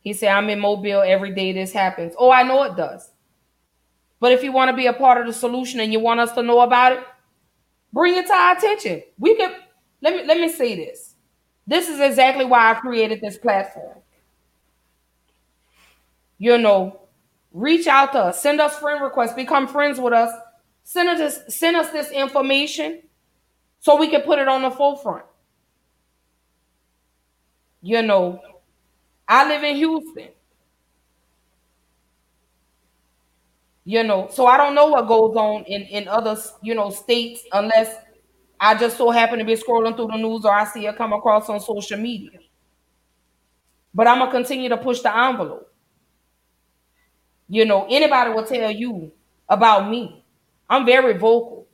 He 0.00 0.12
said, 0.12 0.28
I'm 0.28 0.48
in 0.50 0.60
Mobile 0.60 1.02
every 1.02 1.34
day 1.34 1.52
this 1.52 1.72
happens. 1.72 2.14
Oh, 2.18 2.30
I 2.30 2.42
know 2.42 2.62
it 2.64 2.76
does. 2.76 3.10
But 4.20 4.32
if 4.32 4.42
you 4.42 4.52
want 4.52 4.70
to 4.70 4.76
be 4.76 4.86
a 4.86 4.92
part 4.92 5.20
of 5.20 5.26
the 5.26 5.32
solution 5.32 5.80
and 5.80 5.92
you 5.92 6.00
want 6.00 6.20
us 6.20 6.32
to 6.32 6.42
know 6.42 6.60
about 6.60 6.92
it, 6.92 7.00
bring 7.92 8.16
it 8.16 8.26
to 8.26 8.32
our 8.32 8.56
attention. 8.56 9.02
We 9.18 9.36
can 9.36 9.54
let 10.00 10.14
me 10.14 10.24
let 10.24 10.40
me 10.40 10.48
say 10.48 10.76
this. 10.76 11.14
This 11.66 11.88
is 11.88 12.00
exactly 12.00 12.44
why 12.44 12.70
I 12.70 12.74
created 12.74 13.20
this 13.20 13.36
platform 13.36 13.98
you 16.38 16.58
know, 16.58 17.00
reach 17.52 17.86
out 17.86 18.12
to 18.12 18.18
us, 18.18 18.42
send 18.42 18.60
us 18.60 18.78
friend 18.78 19.02
requests, 19.02 19.34
become 19.34 19.66
friends 19.66 19.98
with 19.98 20.12
us, 20.12 20.32
send 20.84 21.08
us 21.08 21.18
this, 21.18 21.56
send 21.58 21.76
us 21.76 21.90
this 21.90 22.10
information 22.10 23.02
so 23.80 23.96
we 23.96 24.08
can 24.08 24.22
put 24.22 24.38
it 24.38 24.48
on 24.48 24.62
the 24.62 24.70
forefront. 24.70 25.24
You 27.82 28.02
know, 28.02 28.40
I 29.28 29.48
live 29.48 29.64
in 29.64 29.76
Houston. 29.76 30.28
You 33.84 34.02
know, 34.02 34.28
so 34.32 34.46
I 34.46 34.56
don't 34.56 34.74
know 34.74 34.86
what 34.88 35.06
goes 35.06 35.36
on 35.36 35.62
in, 35.64 35.82
in 35.82 36.08
other, 36.08 36.36
you 36.60 36.74
know, 36.74 36.90
states 36.90 37.42
unless 37.52 37.94
I 38.58 38.74
just 38.74 38.96
so 38.96 39.10
happen 39.10 39.38
to 39.38 39.44
be 39.44 39.54
scrolling 39.54 39.94
through 39.94 40.08
the 40.08 40.16
news 40.16 40.44
or 40.44 40.52
I 40.52 40.64
see 40.64 40.86
it 40.86 40.96
come 40.96 41.12
across 41.12 41.48
on 41.48 41.60
social 41.60 41.98
media. 41.98 42.40
But 43.94 44.06
I'm 44.08 44.18
gonna 44.18 44.30
continue 44.30 44.68
to 44.68 44.76
push 44.76 45.00
the 45.00 45.16
envelope. 45.16 45.72
You 47.48 47.64
know, 47.64 47.86
anybody 47.88 48.30
will 48.30 48.44
tell 48.44 48.70
you 48.70 49.12
about 49.48 49.88
me. 49.88 50.24
I'm 50.68 50.84
very 50.84 51.14
vocal 51.14 51.66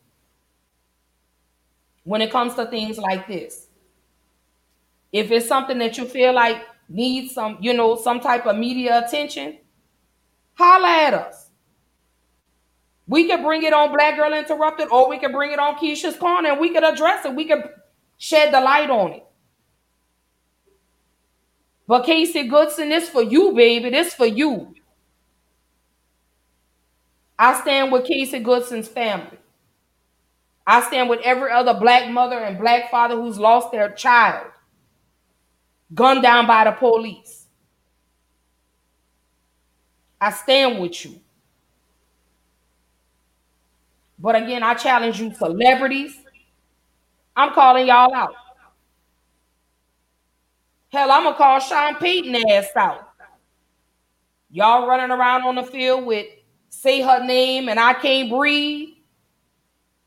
when 2.04 2.20
it 2.20 2.30
comes 2.30 2.54
to 2.54 2.66
things 2.66 2.98
like 2.98 3.26
this. 3.26 3.68
If 5.12 5.30
it's 5.30 5.46
something 5.48 5.78
that 5.78 5.96
you 5.98 6.06
feel 6.06 6.32
like 6.34 6.62
needs 6.88 7.34
some, 7.34 7.58
you 7.60 7.74
know, 7.74 7.96
some 7.96 8.20
type 8.20 8.46
of 8.46 8.56
media 8.56 9.04
attention, 9.04 9.58
holla 10.54 10.88
at 10.88 11.14
us. 11.14 11.48
We 13.06 13.28
could 13.28 13.42
bring 13.42 13.62
it 13.62 13.72
on 13.72 13.92
Black 13.92 14.16
Girl 14.16 14.32
Interrupted, 14.32 14.88
or 14.90 15.08
we 15.08 15.18
could 15.18 15.32
bring 15.32 15.52
it 15.52 15.58
on 15.58 15.76
Keisha's 15.76 16.16
Corner 16.16 16.50
and 16.50 16.60
we 16.60 16.70
could 16.72 16.84
address 16.84 17.24
it. 17.24 17.34
We 17.34 17.46
could 17.46 17.68
shed 18.16 18.54
the 18.54 18.60
light 18.60 18.90
on 18.90 19.12
it. 19.12 19.26
But 21.86 22.04
Casey 22.06 22.48
Goodson, 22.48 22.88
this 22.88 23.08
for 23.08 23.22
you, 23.22 23.52
baby. 23.52 23.90
This 23.90 24.14
for 24.14 24.26
you. 24.26 24.74
I 27.42 27.60
stand 27.60 27.90
with 27.90 28.06
Casey 28.06 28.38
Goodson's 28.38 28.86
family. 28.86 29.36
I 30.64 30.80
stand 30.80 31.10
with 31.10 31.18
every 31.24 31.50
other 31.50 31.74
black 31.74 32.08
mother 32.08 32.38
and 32.38 32.56
black 32.56 32.88
father 32.88 33.16
who's 33.16 33.36
lost 33.36 33.72
their 33.72 33.90
child 33.90 34.46
gunned 35.92 36.22
down 36.22 36.46
by 36.46 36.62
the 36.62 36.70
police. 36.70 37.46
I 40.20 40.30
stand 40.30 40.80
with 40.80 41.04
you. 41.04 41.18
But 44.20 44.36
again, 44.36 44.62
I 44.62 44.74
challenge 44.74 45.18
you, 45.20 45.34
celebrities. 45.34 46.16
I'm 47.34 47.52
calling 47.54 47.88
y'all 47.88 48.14
out. 48.14 48.36
Hell, 50.92 51.10
I'm 51.10 51.24
gonna 51.24 51.36
call 51.36 51.58
Sean 51.58 51.96
Payton 51.96 52.36
ass 52.48 52.68
out. 52.76 53.08
Y'all 54.48 54.86
running 54.86 55.10
around 55.10 55.42
on 55.42 55.56
the 55.56 55.64
field 55.64 56.06
with 56.06 56.28
say 56.72 57.00
her 57.02 57.24
name 57.24 57.68
and 57.68 57.78
I 57.78 57.94
can't 57.94 58.30
breathe, 58.30 58.88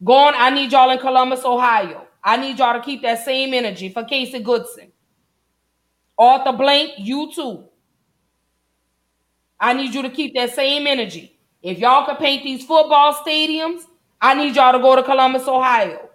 go 0.03 0.13
on. 0.13 0.33
I 0.35 0.49
need 0.49 0.71
y'all 0.71 0.91
in 0.91 0.99
Columbus, 0.99 1.45
Ohio. 1.45 2.07
I 2.23 2.37
need 2.37 2.59
y'all 2.59 2.73
to 2.73 2.81
keep 2.81 3.03
that 3.03 3.23
same 3.23 3.53
energy 3.53 3.89
for 3.89 4.03
Casey 4.03 4.39
Goodson. 4.39 4.91
Arthur 6.17 6.53
Blank, 6.53 6.93
you 6.97 7.31
too. 7.33 7.65
I 9.59 9.73
need 9.73 9.93
you 9.93 10.01
to 10.01 10.09
keep 10.09 10.33
that 10.35 10.53
same 10.53 10.87
energy. 10.87 11.39
If 11.61 11.79
y'all 11.79 12.05
could 12.05 12.17
paint 12.17 12.43
these 12.43 12.65
football 12.65 13.13
stadiums, 13.13 13.83
I 14.19 14.33
need 14.33 14.55
y'all 14.55 14.73
to 14.73 14.79
go 14.79 14.95
to 14.95 15.03
Columbus, 15.03 15.47
Ohio. 15.47 16.09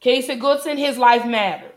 Casey 0.00 0.36
Goodson, 0.36 0.76
his 0.76 0.98
life 0.98 1.24
mattered. 1.26 1.75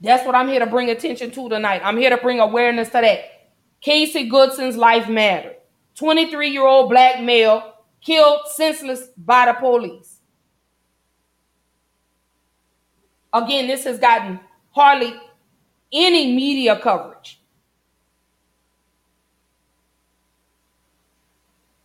That's 0.00 0.24
what 0.26 0.34
I'm 0.34 0.48
here 0.48 0.60
to 0.60 0.66
bring 0.66 0.88
attention 0.88 1.30
to 1.32 1.48
tonight. 1.48 1.82
I'm 1.84 1.96
here 1.96 2.10
to 2.10 2.16
bring 2.16 2.40
awareness 2.40 2.88
to 2.88 3.00
that. 3.00 3.24
Casey 3.80 4.30
Goodson's 4.30 4.76
life 4.76 5.08
mattered. 5.08 5.56
23 5.96 6.50
year 6.50 6.66
old 6.66 6.90
black 6.90 7.20
male 7.22 7.74
killed 8.00 8.40
senseless 8.54 9.08
by 9.16 9.46
the 9.46 9.54
police. 9.54 10.20
Again, 13.32 13.66
this 13.66 13.84
has 13.84 13.98
gotten 13.98 14.40
hardly 14.70 15.14
any 15.92 16.34
media 16.34 16.78
coverage. 16.78 17.40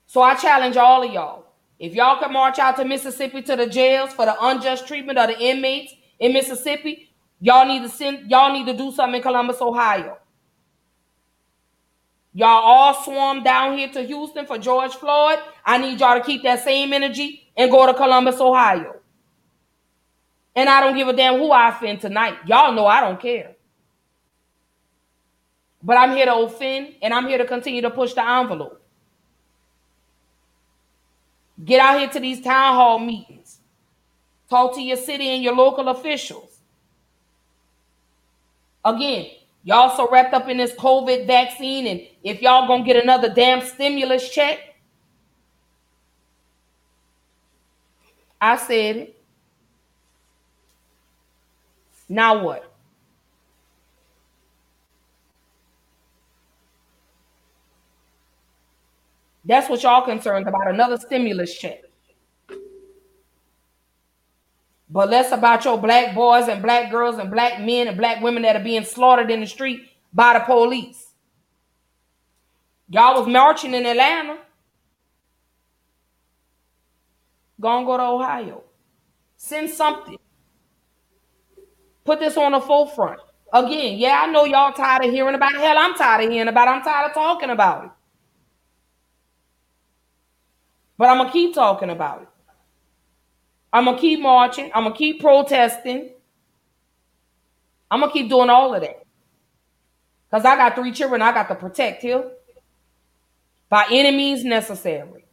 So 0.07 0.21
I 0.21 0.35
challenge 0.35 0.77
all 0.77 1.03
of 1.03 1.11
y'all. 1.11 1.45
If 1.77 1.93
y'all 1.93 2.19
can 2.21 2.31
march 2.31 2.57
out 2.57 2.77
to 2.77 2.85
Mississippi 2.85 3.41
to 3.41 3.55
the 3.57 3.67
jails 3.67 4.13
for 4.13 4.25
the 4.25 4.35
unjust 4.39 4.87
treatment 4.87 5.19
of 5.19 5.27
the 5.27 5.37
inmates 5.37 5.93
in 6.19 6.31
Mississippi, 6.31 7.04
y'all 7.39 7.65
need 7.65 7.81
to 7.83 7.89
send 7.89 8.29
y'all 8.29 8.51
need 8.53 8.65
to 8.65 8.77
do 8.77 8.91
something 8.91 9.15
in 9.15 9.21
Columbus, 9.21 9.61
Ohio. 9.61 10.17
Y'all 12.33 12.49
all 12.49 12.93
swarm 13.03 13.43
down 13.43 13.77
here 13.77 13.87
to 13.87 14.01
Houston 14.01 14.45
for 14.45 14.57
George 14.57 14.93
Floyd. 14.93 15.39
I 15.65 15.77
need 15.77 15.99
y'all 16.01 16.19
to 16.19 16.25
keep 16.25 16.43
that 16.43 16.63
same 16.63 16.91
energy 16.91 17.47
and 17.55 17.71
go 17.71 17.85
to 17.85 17.93
Columbus, 17.93 18.41
Ohio. 18.41 18.97
And 20.53 20.69
I 20.69 20.81
don't 20.81 20.95
give 20.95 21.07
a 21.07 21.13
damn 21.13 21.39
who 21.39 21.51
I 21.51 21.69
offend 21.69 22.01
tonight. 22.01 22.35
Y'all 22.45 22.73
know 22.73 22.85
I 22.85 22.99
don't 22.99 23.21
care. 23.21 23.55
But 25.81 25.97
I'm 25.97 26.11
here 26.11 26.25
to 26.25 26.35
offend 26.35 26.95
and 27.01 27.13
I'm 27.13 27.27
here 27.27 27.37
to 27.37 27.45
continue 27.45 27.81
to 27.81 27.89
push 27.89 28.13
the 28.13 28.27
envelope. 28.27 28.81
Get 31.63 31.79
out 31.79 31.99
here 31.99 32.09
to 32.09 32.19
these 32.19 32.41
town 32.41 32.75
hall 32.75 32.99
meetings. 32.99 33.59
Talk 34.49 34.75
to 34.75 34.81
your 34.81 34.97
city 34.97 35.29
and 35.29 35.43
your 35.43 35.55
local 35.55 35.87
officials. 35.87 36.44
Again, 38.85 39.27
y'all 39.63 39.95
so 39.97 40.09
wrapped 40.11 40.35
up 40.35 40.47
in 40.47 40.57
this 40.57 40.73
COVID 40.73 41.27
vaccine, 41.27 41.87
and 41.87 42.01
if 42.23 42.41
y'all 42.41 42.67
gonna 42.67 42.85
get 42.85 43.03
another 43.03 43.33
damn 43.33 43.65
stimulus 43.65 44.29
check, 44.29 44.59
I 48.39 48.57
said. 48.57 49.13
Now 52.07 52.43
what? 52.43 52.71
That's 59.45 59.69
what 59.69 59.83
y'all 59.83 60.03
concerned 60.05 60.47
about 60.47 60.67
another 60.67 60.97
stimulus 60.97 61.57
check. 61.57 61.84
But 64.89 65.09
less 65.09 65.31
about 65.31 65.65
your 65.65 65.77
black 65.77 66.13
boys 66.13 66.47
and 66.47 66.61
black 66.61 66.91
girls 66.91 67.17
and 67.17 67.31
black 67.31 67.59
men 67.59 67.87
and 67.87 67.97
black 67.97 68.21
women 68.21 68.43
that 68.43 68.55
are 68.55 68.63
being 68.63 68.83
slaughtered 68.83 69.31
in 69.31 69.41
the 69.41 69.47
street 69.47 69.89
by 70.13 70.33
the 70.33 70.45
police. 70.45 71.13
Y'all 72.89 73.19
was 73.19 73.27
marching 73.27 73.73
in 73.73 73.85
Atlanta. 73.85 74.37
Go 77.59 77.77
and 77.77 77.85
go 77.85 77.97
to 77.97 78.03
Ohio. 78.03 78.63
Send 79.37 79.69
something. 79.69 80.17
Put 82.03 82.19
this 82.19 82.37
on 82.37 82.51
the 82.51 82.59
forefront. 82.59 83.19
Again, 83.51 83.97
yeah, 83.97 84.21
I 84.21 84.27
know 84.27 84.45
y'all 84.45 84.73
tired 84.73 85.05
of 85.05 85.11
hearing 85.11 85.35
about 85.35 85.53
it. 85.53 85.61
Hell, 85.61 85.77
I'm 85.77 85.95
tired 85.95 86.25
of 86.25 86.31
hearing 86.31 86.47
about 86.47 86.67
it. 86.67 86.71
I'm 86.71 86.83
tired 86.83 87.07
of 87.09 87.13
talking 87.13 87.49
about 87.49 87.85
it. 87.85 87.91
But 90.97 91.09
I'm 91.09 91.25
to 91.25 91.31
keep 91.31 91.53
talking 91.53 91.89
about 91.89 92.23
it. 92.23 92.27
I'm 93.75 93.83
to 93.83 93.97
keep 93.97 94.21
marching. 94.21 94.71
I'm 94.73 94.85
to 94.85 94.93
keep 94.93 95.19
protesting. 95.19 96.11
I'm 97.91 97.99
to 97.99 98.09
keep 98.09 98.29
doing 98.29 98.49
all 98.49 98.73
of 98.73 98.79
that. 98.79 99.03
Because 100.29 100.45
I 100.45 100.55
got 100.55 100.75
three 100.75 100.93
children 100.93 101.21
I 101.21 101.33
got 101.33 101.49
to 101.49 101.55
protect 101.55 102.01
here 102.01 102.23
by 103.67 103.85
any 103.91 104.15
means 104.15 104.45
necessary. 104.45 105.25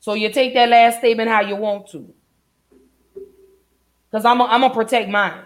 So 0.00 0.14
you 0.14 0.32
take 0.32 0.52
that 0.54 0.68
last 0.68 0.98
statement 0.98 1.30
how 1.30 1.42
you 1.42 1.54
want 1.54 1.86
to. 1.90 2.12
Because 4.10 4.24
I'm 4.24 4.38
going 4.38 4.60
to 4.60 4.70
protect 4.70 5.08
mine. 5.08 5.44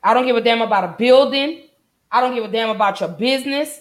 I 0.00 0.14
don't 0.14 0.26
give 0.26 0.36
a 0.36 0.42
damn 0.42 0.62
about 0.62 0.84
a 0.84 0.94
building. 0.96 1.62
I 2.08 2.20
don't 2.20 2.36
give 2.36 2.44
a 2.44 2.48
damn 2.48 2.70
about 2.70 3.00
your 3.00 3.08
business. 3.08 3.80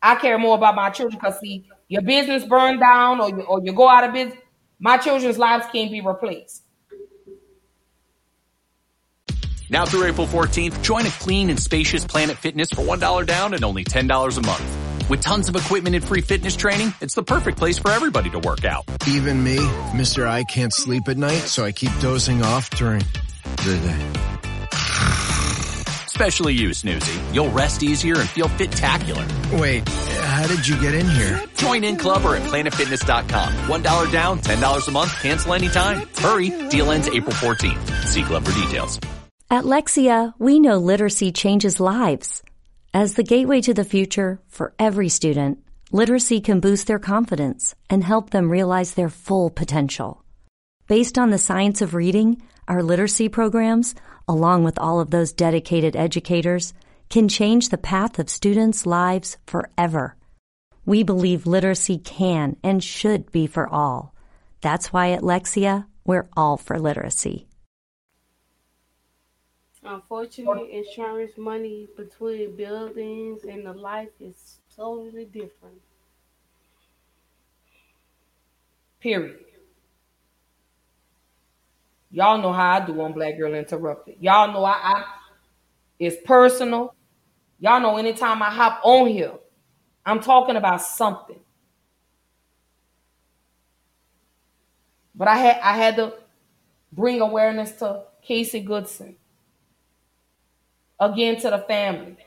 I 0.00 0.14
care 0.14 0.38
more 0.38 0.54
about 0.56 0.74
my 0.74 0.88
children 0.88 1.20
because 1.20 1.40
see, 1.40 1.68
your 1.88 2.00
business 2.00 2.42
burned 2.44 2.80
down 2.80 3.20
or 3.20 3.28
you, 3.28 3.42
or 3.42 3.60
you 3.62 3.74
go 3.74 3.86
out 3.86 4.04
of 4.04 4.14
business. 4.14 4.38
My 4.78 4.98
children's 4.98 5.38
lives 5.38 5.66
can't 5.72 5.90
be 5.90 6.00
replaced. 6.00 6.62
Now 9.68 9.84
through 9.84 10.04
April 10.04 10.26
14th, 10.26 10.80
join 10.82 11.06
a 11.06 11.10
clean 11.10 11.50
and 11.50 11.58
spacious 11.58 12.04
Planet 12.04 12.36
Fitness 12.36 12.70
for 12.70 12.82
$1 12.82 13.26
down 13.26 13.54
and 13.54 13.64
only 13.64 13.84
$10 13.84 14.38
a 14.38 14.40
month. 14.42 15.08
With 15.08 15.20
tons 15.20 15.48
of 15.48 15.56
equipment 15.56 15.96
and 15.96 16.04
free 16.04 16.20
fitness 16.20 16.56
training, 16.56 16.92
it's 17.00 17.14
the 17.14 17.22
perfect 17.22 17.58
place 17.58 17.78
for 17.78 17.90
everybody 17.90 18.30
to 18.30 18.38
work 18.40 18.64
out. 18.64 18.84
Even 19.08 19.42
me, 19.42 19.56
Mr. 19.94 20.26
I 20.26 20.44
can't 20.44 20.72
sleep 20.72 21.08
at 21.08 21.16
night, 21.16 21.42
so 21.42 21.64
I 21.64 21.72
keep 21.72 21.92
dozing 22.00 22.42
off 22.42 22.70
during 22.70 23.02
the 23.64 23.80
day. 23.82 25.45
Especially 26.16 26.54
you, 26.54 26.70
Snoozy. 26.70 27.34
You'll 27.34 27.50
rest 27.50 27.82
easier 27.82 28.18
and 28.18 28.26
feel 28.26 28.48
fit-tacular. 28.48 29.60
Wait, 29.60 29.86
how 29.86 30.46
did 30.46 30.66
you 30.66 30.80
get 30.80 30.94
in 30.94 31.06
here? 31.06 31.44
Join 31.56 31.84
in 31.84 31.98
club 31.98 32.24
or 32.24 32.34
at 32.34 32.42
planetfitness.com. 32.44 33.52
$1 33.52 34.12
down, 34.12 34.38
$10 34.40 34.88
a 34.88 34.90
month, 34.92 35.12
cancel 35.20 35.52
anytime. 35.52 36.08
Hurry, 36.16 36.48
deal 36.70 36.90
ends 36.90 37.06
April 37.06 37.34
14th. 37.34 38.06
See 38.06 38.22
club 38.22 38.46
for 38.46 38.62
details. 38.62 38.98
At 39.50 39.64
Lexia, 39.64 40.32
we 40.38 40.58
know 40.58 40.78
literacy 40.78 41.32
changes 41.32 41.80
lives. 41.80 42.42
As 42.94 43.12
the 43.12 43.22
gateway 43.22 43.60
to 43.60 43.74
the 43.74 43.84
future 43.84 44.40
for 44.48 44.72
every 44.78 45.10
student, 45.10 45.58
literacy 45.92 46.40
can 46.40 46.60
boost 46.60 46.86
their 46.86 46.98
confidence 46.98 47.74
and 47.90 48.02
help 48.02 48.30
them 48.30 48.48
realize 48.50 48.94
their 48.94 49.10
full 49.10 49.50
potential. 49.50 50.24
Based 50.88 51.18
on 51.18 51.28
the 51.28 51.36
science 51.36 51.82
of 51.82 51.92
reading, 51.92 52.40
our 52.66 52.82
literacy 52.82 53.28
programs 53.28 53.94
along 54.28 54.64
with 54.64 54.78
all 54.78 55.00
of 55.00 55.10
those 55.10 55.32
dedicated 55.32 55.96
educators, 55.96 56.74
can 57.08 57.28
change 57.28 57.68
the 57.68 57.78
path 57.78 58.18
of 58.18 58.28
students' 58.28 58.86
lives 58.86 59.38
forever. 59.46 60.16
We 60.84 61.02
believe 61.02 61.46
literacy 61.46 61.98
can 61.98 62.56
and 62.62 62.82
should 62.82 63.30
be 63.32 63.46
for 63.46 63.68
all. 63.68 64.14
That's 64.60 64.92
why 64.92 65.10
at 65.10 65.22
Lexia, 65.22 65.86
we're 66.04 66.28
all 66.36 66.56
for 66.56 66.78
literacy. 66.78 67.46
Unfortunately, 69.84 70.72
insurance 70.72 71.32
money 71.36 71.86
between 71.96 72.56
buildings 72.56 73.44
and 73.44 73.64
the 73.64 73.72
life 73.72 74.10
is 74.20 74.58
totally 74.74 75.24
different. 75.26 75.80
Period. 79.00 79.45
Y'all 82.10 82.38
know 82.40 82.52
how 82.52 82.72
I 82.80 82.86
do 82.86 83.00
on 83.00 83.12
Black 83.12 83.36
Girl 83.36 83.54
Interrupted. 83.54 84.16
Y'all 84.20 84.52
know 84.52 84.64
I, 84.64 84.72
I 84.72 85.04
it's 85.98 86.16
personal. 86.24 86.94
Y'all 87.60 87.80
know 87.80 87.98
anytime 87.98 88.42
I 88.42 88.50
hop 88.50 88.80
on 88.84 89.08
here, 89.08 89.34
I'm 90.06 90.20
talking 90.20 90.56
about 90.56 90.82
something. 90.82 91.40
But 95.14 95.28
I 95.28 95.36
had 95.36 95.58
I 95.62 95.76
had 95.76 95.96
to 95.96 96.14
bring 96.92 97.20
awareness 97.20 97.72
to 97.78 98.04
Casey 98.22 98.60
Goodson. 98.60 99.16
Again 101.00 101.40
to 101.40 101.48
the 101.50 101.58
family. 101.60 102.18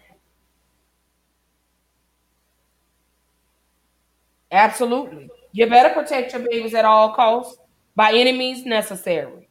Absolutely. 4.51 5.29
You 5.51 5.67
better 5.67 5.93
protect 5.93 6.33
your 6.33 6.43
babies 6.47 6.73
at 6.73 6.85
all 6.85 7.13
costs 7.13 7.57
by 7.95 8.13
any 8.13 8.31
means 8.31 8.65
necessary. 8.65 9.48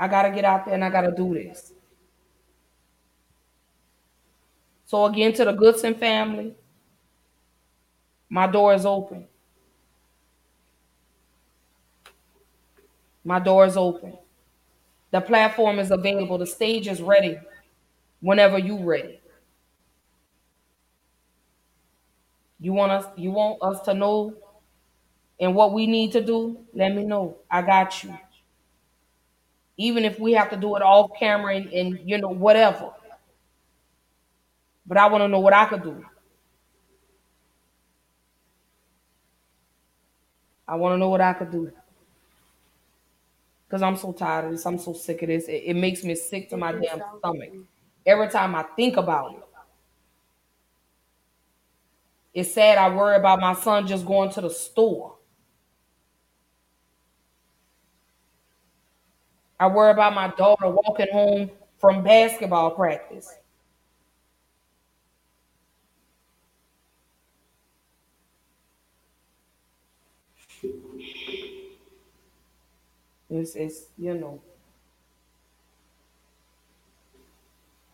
I 0.00 0.08
got 0.08 0.24
to 0.24 0.32
get 0.32 0.46
out 0.46 0.66
there 0.66 0.74
and 0.74 0.84
I 0.84 0.90
got 0.90 1.02
to 1.02 1.12
do 1.12 1.34
this. 1.34 1.74
So, 4.84 5.06
again, 5.06 5.32
to 5.34 5.44
the 5.44 5.52
Goodson 5.52 5.94
family, 5.94 6.54
my 8.30 8.46
door 8.46 8.74
is 8.74 8.86
open. 8.86 9.26
My 13.24 13.38
door 13.38 13.66
is 13.66 13.76
open. 13.76 14.18
The 15.12 15.20
platform 15.20 15.78
is 15.78 15.90
available. 15.90 16.38
The 16.38 16.46
stage 16.46 16.88
is 16.88 17.02
ready 17.02 17.38
whenever 18.20 18.58
you're 18.58 18.84
ready. 18.84 19.20
You 22.60 22.72
want 22.74 22.92
us 22.92 23.06
you 23.16 23.32
want 23.32 23.62
us 23.62 23.80
to 23.82 23.94
know 23.94 24.34
and 25.40 25.54
what 25.54 25.72
we 25.72 25.86
need 25.86 26.12
to 26.12 26.20
do, 26.20 26.58
let 26.74 26.94
me 26.94 27.04
know. 27.04 27.38
I 27.50 27.62
got 27.62 28.04
you. 28.04 28.16
Even 29.80 30.04
if 30.04 30.20
we 30.20 30.32
have 30.32 30.50
to 30.50 30.58
do 30.58 30.76
it 30.76 30.82
off 30.82 31.10
camera 31.18 31.56
and, 31.56 31.72
and 31.72 31.98
you 32.04 32.18
know, 32.18 32.28
whatever. 32.28 32.92
But 34.84 34.98
I 34.98 35.06
want 35.06 35.22
to 35.22 35.28
know 35.28 35.40
what 35.40 35.54
I 35.54 35.64
could 35.64 35.82
do. 35.82 36.04
I 40.68 40.76
want 40.76 40.92
to 40.92 40.98
know 40.98 41.08
what 41.08 41.22
I 41.22 41.32
could 41.32 41.50
do. 41.50 41.72
Because 43.66 43.80
I'm 43.80 43.96
so 43.96 44.12
tired 44.12 44.44
of 44.44 44.50
this. 44.52 44.66
I'm 44.66 44.78
so 44.78 44.92
sick 44.92 45.22
of 45.22 45.28
this. 45.28 45.48
It, 45.48 45.62
it 45.64 45.74
makes 45.76 46.04
me 46.04 46.14
sick 46.14 46.50
to 46.50 46.58
my 46.58 46.72
damn 46.72 47.00
stomach. 47.18 47.50
Every 48.04 48.28
time 48.28 48.54
I 48.54 48.64
think 48.76 48.98
about 48.98 49.32
it. 49.32 49.44
It's 52.34 52.52
sad 52.52 52.76
I 52.76 52.94
worry 52.94 53.16
about 53.16 53.40
my 53.40 53.54
son 53.54 53.86
just 53.86 54.04
going 54.04 54.30
to 54.32 54.42
the 54.42 54.50
store. 54.50 55.14
I 59.60 59.68
worry 59.68 59.92
about 59.92 60.14
my 60.14 60.28
daughter 60.28 60.68
walking 60.68 61.06
home 61.12 61.50
from 61.78 62.02
basketball 62.02 62.72
practice. 62.72 63.32
It's, 73.30 73.54
it's 73.56 73.84
you 73.96 74.14
know, 74.14 74.40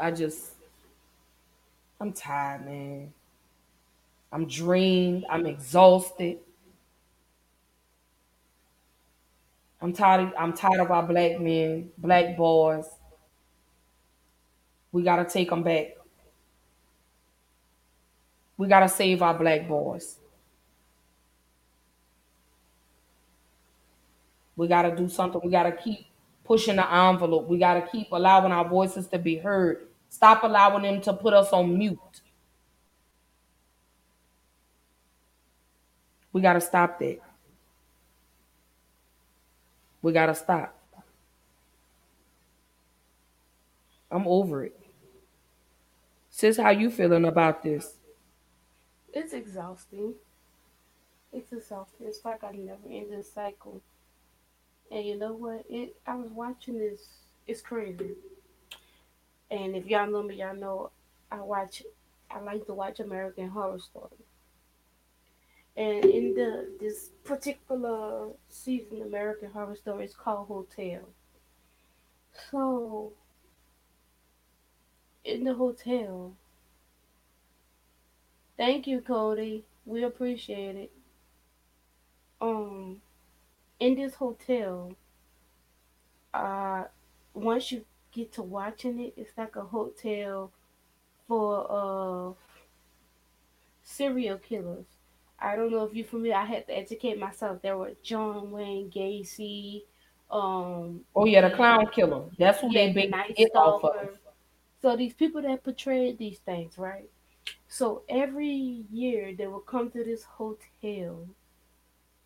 I 0.00 0.10
just, 0.10 0.52
I'm 2.00 2.12
tired, 2.12 2.64
man. 2.64 3.12
I'm 4.32 4.46
drained. 4.46 5.26
I'm 5.30 5.46
exhausted. 5.46 6.38
I'm 9.80 9.92
tired. 9.92 10.28
Of, 10.28 10.34
I'm 10.38 10.52
tired 10.52 10.80
of 10.80 10.90
our 10.90 11.02
black 11.02 11.40
men, 11.40 11.90
black 11.98 12.36
boys. 12.36 12.86
We 14.92 15.02
gotta 15.02 15.24
take 15.24 15.50
them 15.50 15.62
back. 15.62 15.96
We 18.56 18.68
gotta 18.68 18.88
save 18.88 19.22
our 19.22 19.34
black 19.34 19.68
boys. 19.68 20.18
We 24.56 24.68
got 24.68 24.82
to 24.82 24.96
do 24.96 25.08
something. 25.08 25.40
We 25.44 25.50
got 25.50 25.64
to 25.64 25.72
keep 25.72 26.06
pushing 26.44 26.76
the 26.76 26.92
envelope. 26.92 27.46
We 27.46 27.58
got 27.58 27.74
to 27.74 27.86
keep 27.90 28.08
allowing 28.10 28.52
our 28.52 28.66
voices 28.66 29.06
to 29.08 29.18
be 29.18 29.36
heard. 29.36 29.88
Stop 30.08 30.44
allowing 30.44 30.82
them 30.82 31.00
to 31.02 31.12
put 31.12 31.34
us 31.34 31.52
on 31.52 31.76
mute. 31.76 31.98
We 36.32 36.40
got 36.40 36.54
to 36.54 36.60
stop 36.60 36.98
that. 37.00 37.25
We 40.06 40.12
got 40.12 40.26
to 40.26 40.36
stop. 40.36 40.72
I'm 44.08 44.24
over 44.28 44.64
it. 44.64 44.78
Sis, 46.30 46.58
how 46.58 46.70
you 46.70 46.92
feeling 46.92 47.24
about 47.24 47.64
this? 47.64 47.94
It's 49.12 49.32
exhausting. 49.32 50.14
It's 51.32 51.52
exhausting. 51.52 52.06
It's 52.06 52.24
like 52.24 52.44
I 52.44 52.52
never 52.52 52.88
end 52.88 53.10
this 53.10 53.32
cycle. 53.32 53.80
And 54.92 55.04
you 55.04 55.18
know 55.18 55.32
what? 55.32 55.64
It 55.68 55.96
I 56.06 56.14
was 56.14 56.30
watching 56.30 56.78
this. 56.78 57.00
It's 57.48 57.60
crazy. 57.60 58.14
And 59.50 59.74
if 59.74 59.86
y'all 59.86 60.08
know 60.08 60.22
me, 60.22 60.36
y'all 60.36 60.54
know 60.54 60.90
I 61.32 61.40
watch. 61.40 61.82
I 62.30 62.38
like 62.38 62.64
to 62.66 62.74
watch 62.74 63.00
American 63.00 63.48
Horror 63.48 63.80
Story. 63.80 64.25
And 65.76 66.04
in 66.04 66.34
the 66.34 66.70
this 66.80 67.10
particular 67.24 68.28
season, 68.48 69.02
American 69.02 69.50
Horror 69.50 69.76
Story 69.76 70.06
is 70.06 70.14
called 70.14 70.48
Hotel. 70.48 71.00
So 72.50 73.12
in 75.26 75.44
the 75.44 75.54
hotel. 75.54 76.32
Thank 78.56 78.86
you, 78.86 79.00
Cody. 79.00 79.64
We 79.84 80.04
appreciate 80.04 80.76
it. 80.76 80.92
Um, 82.40 83.02
in 83.80 83.96
this 83.96 84.14
hotel, 84.14 84.92
uh, 86.32 86.84
once 87.34 87.72
you 87.72 87.84
get 88.12 88.32
to 88.34 88.42
watching 88.42 89.00
it, 89.00 89.14
it's 89.16 89.36
like 89.36 89.56
a 89.56 89.62
hotel 89.62 90.50
for 91.26 91.66
uh 91.68 92.32
serial 93.82 94.38
killers. 94.38 94.95
I 95.38 95.56
don't 95.56 95.70
know 95.70 95.84
if 95.84 95.94
you're 95.94 96.06
familiar. 96.06 96.34
I 96.34 96.44
had 96.44 96.66
to 96.66 96.76
educate 96.76 97.18
myself. 97.18 97.60
There 97.62 97.76
were 97.76 97.92
John 98.02 98.50
Wayne 98.50 98.90
Gacy. 98.90 99.82
Um, 100.30 101.02
oh 101.14 101.24
yeah, 101.24 101.48
the 101.48 101.54
clown 101.54 101.88
killer. 101.94 102.24
That's 102.38 102.60
who 102.60 102.72
yeah, 102.72 102.86
they 102.86 102.92
the 102.92 103.00
big 103.08 103.38
it 103.38 103.54
off 103.54 103.84
of. 103.84 104.18
So 104.82 104.96
these 104.96 105.14
people 105.14 105.42
that 105.42 105.62
portrayed 105.62 106.18
these 106.18 106.38
things, 106.38 106.78
right? 106.78 107.08
So 107.68 108.02
every 108.08 108.84
year 108.90 109.34
they 109.36 109.46
will 109.46 109.60
come 109.60 109.90
to 109.90 110.04
this 110.04 110.24
hotel 110.24 111.26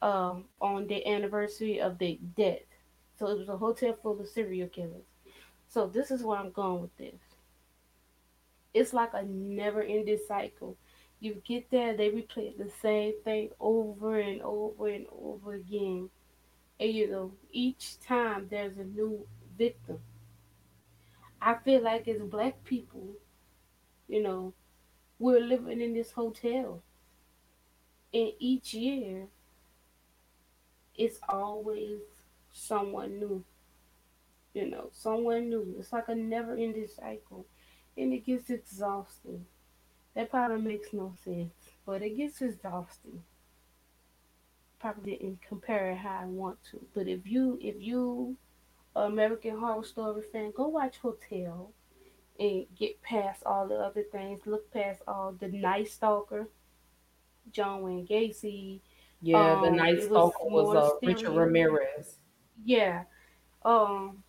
um, 0.03 0.45
on 0.61 0.87
the 0.87 1.07
anniversary 1.07 1.81
of 1.81 1.99
their 1.99 2.17
death. 2.37 2.61
So 3.19 3.27
it 3.29 3.39
was 3.39 3.49
a 3.49 3.57
hotel 3.57 3.97
full 4.03 4.21
of 4.21 4.29
serial 4.29 4.69
killers. 4.69 5.05
So 5.69 5.87
this 5.87 6.11
is 6.11 6.23
where 6.23 6.39
I'm 6.39 6.51
going 6.53 6.83
with 6.83 6.97
this. 6.97 7.21
It's 8.73 8.93
like 8.93 9.15
a 9.15 9.23
never 9.23 9.83
ending 9.83 10.19
cycle. 10.27 10.77
You 11.21 11.35
get 11.45 11.71
there, 11.71 11.97
they 11.97 12.11
replay 12.11 12.57
the 12.57 12.69
same 12.69 13.15
thing 13.23 13.51
over 13.61 14.19
and 14.19 14.43
over 14.43 14.89
and 14.89 15.07
over 15.13 15.55
again. 15.55 16.11
And 16.81 16.93
you 16.95 17.11
know, 17.11 17.33
each 17.53 18.01
time 18.01 18.49
there's 18.51 18.79
a 18.79 18.85
new 18.85 19.27
victim. 19.59 20.01
I 21.43 21.55
feel 21.57 21.83
like 21.83 22.07
as 22.09 22.23
black 22.23 22.63
people, 22.65 23.17
you 24.09 24.23
know, 24.23 24.55
we're 25.19 25.41
living 25.41 25.81
in 25.81 25.95
this 25.95 26.13
hotel. 26.13 26.83
And 28.15 28.33
each 28.39 28.73
year, 28.75 29.29
it's 30.97 31.19
always 31.29 31.99
someone 32.53 33.19
new. 33.19 33.45
You 34.55 34.67
know, 34.71 34.91
someone 34.93 35.49
new. 35.51 35.75
It's 35.79 35.93
like 35.93 36.09
a 36.09 36.15
never 36.15 36.53
ending 36.55 36.87
cycle. 36.89 37.47
And 37.97 38.13
it 38.13 38.25
gets 38.25 38.49
exhausting. 38.51 39.47
That 40.21 40.31
probably 40.31 40.63
makes 40.63 40.93
no 40.93 41.15
sense. 41.25 41.53
But 41.87 42.03
it 42.03 42.17
gets 42.17 42.43
exhausting. 42.43 43.25
Probably 44.81 45.17
didn't 45.17 45.43
compare 45.43 45.91
it 45.93 45.99
how 45.99 46.21
I 46.23 46.27
want 46.27 46.63
to. 46.71 46.87
But 46.95 47.07
if 47.09 47.27
you 47.27 47.59
if 47.61 47.81
you 47.81 48.37
American 48.97 49.59
Horror 49.59 49.85
Story 49.85 50.23
fan, 50.23 50.53
go 50.53 50.69
watch 50.69 50.99
Hotel 50.99 51.73
and 52.39 52.67
get 52.77 53.03
past 53.03 53.45
all 53.45 53.69
the 53.69 53.77
other 53.77 54.03
things. 54.05 54.47
Look 54.47 54.71
past 54.73 55.03
all 55.09 55.33
the 55.33 55.49
Night 55.49 55.89
Stalker, 55.89 56.49
John 57.53 57.83
Wayne 57.83 58.07
Gacy. 58.07 58.81
Yeah, 59.21 59.55
the 59.57 59.71
Um, 59.71 59.77
Night 59.77 59.99
it 59.99 60.09
was 60.11 60.33
Stalker 60.33 60.47
was, 60.47 60.73
more 60.73 60.77
uh, 60.77 60.91
Richard. 61.03 61.31
Ramirez. 61.33 62.19
Yeah. 62.65 63.05
Um 63.65 64.25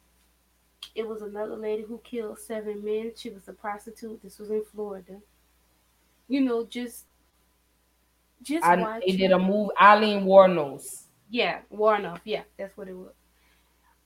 it 0.96 1.08
was 1.08 1.22
another 1.22 1.56
lady 1.58 1.84
who 1.84 2.00
killed 2.00 2.40
seven 2.40 2.84
men. 2.84 3.14
She 3.16 3.30
was 3.30 3.48
a 3.48 3.54
prostitute. 3.54 4.22
This 4.22 4.40
was 4.40 4.52
in 4.52 4.64
Florida. 4.66 5.22
You 6.32 6.40
know, 6.40 6.64
just 6.64 7.08
just 8.42 8.66
I, 8.66 8.78
watch 8.78 9.04
they 9.06 9.18
did 9.18 9.34
a 9.34 9.38
movie. 9.38 9.72
Aileen 9.82 10.24
Wuornos. 10.24 11.08
Yeah, 11.30 11.60
Warnoff. 11.70 12.22
Yeah, 12.24 12.44
that's 12.58 12.78
what 12.78 12.88
it 12.88 12.96
was. 12.96 13.12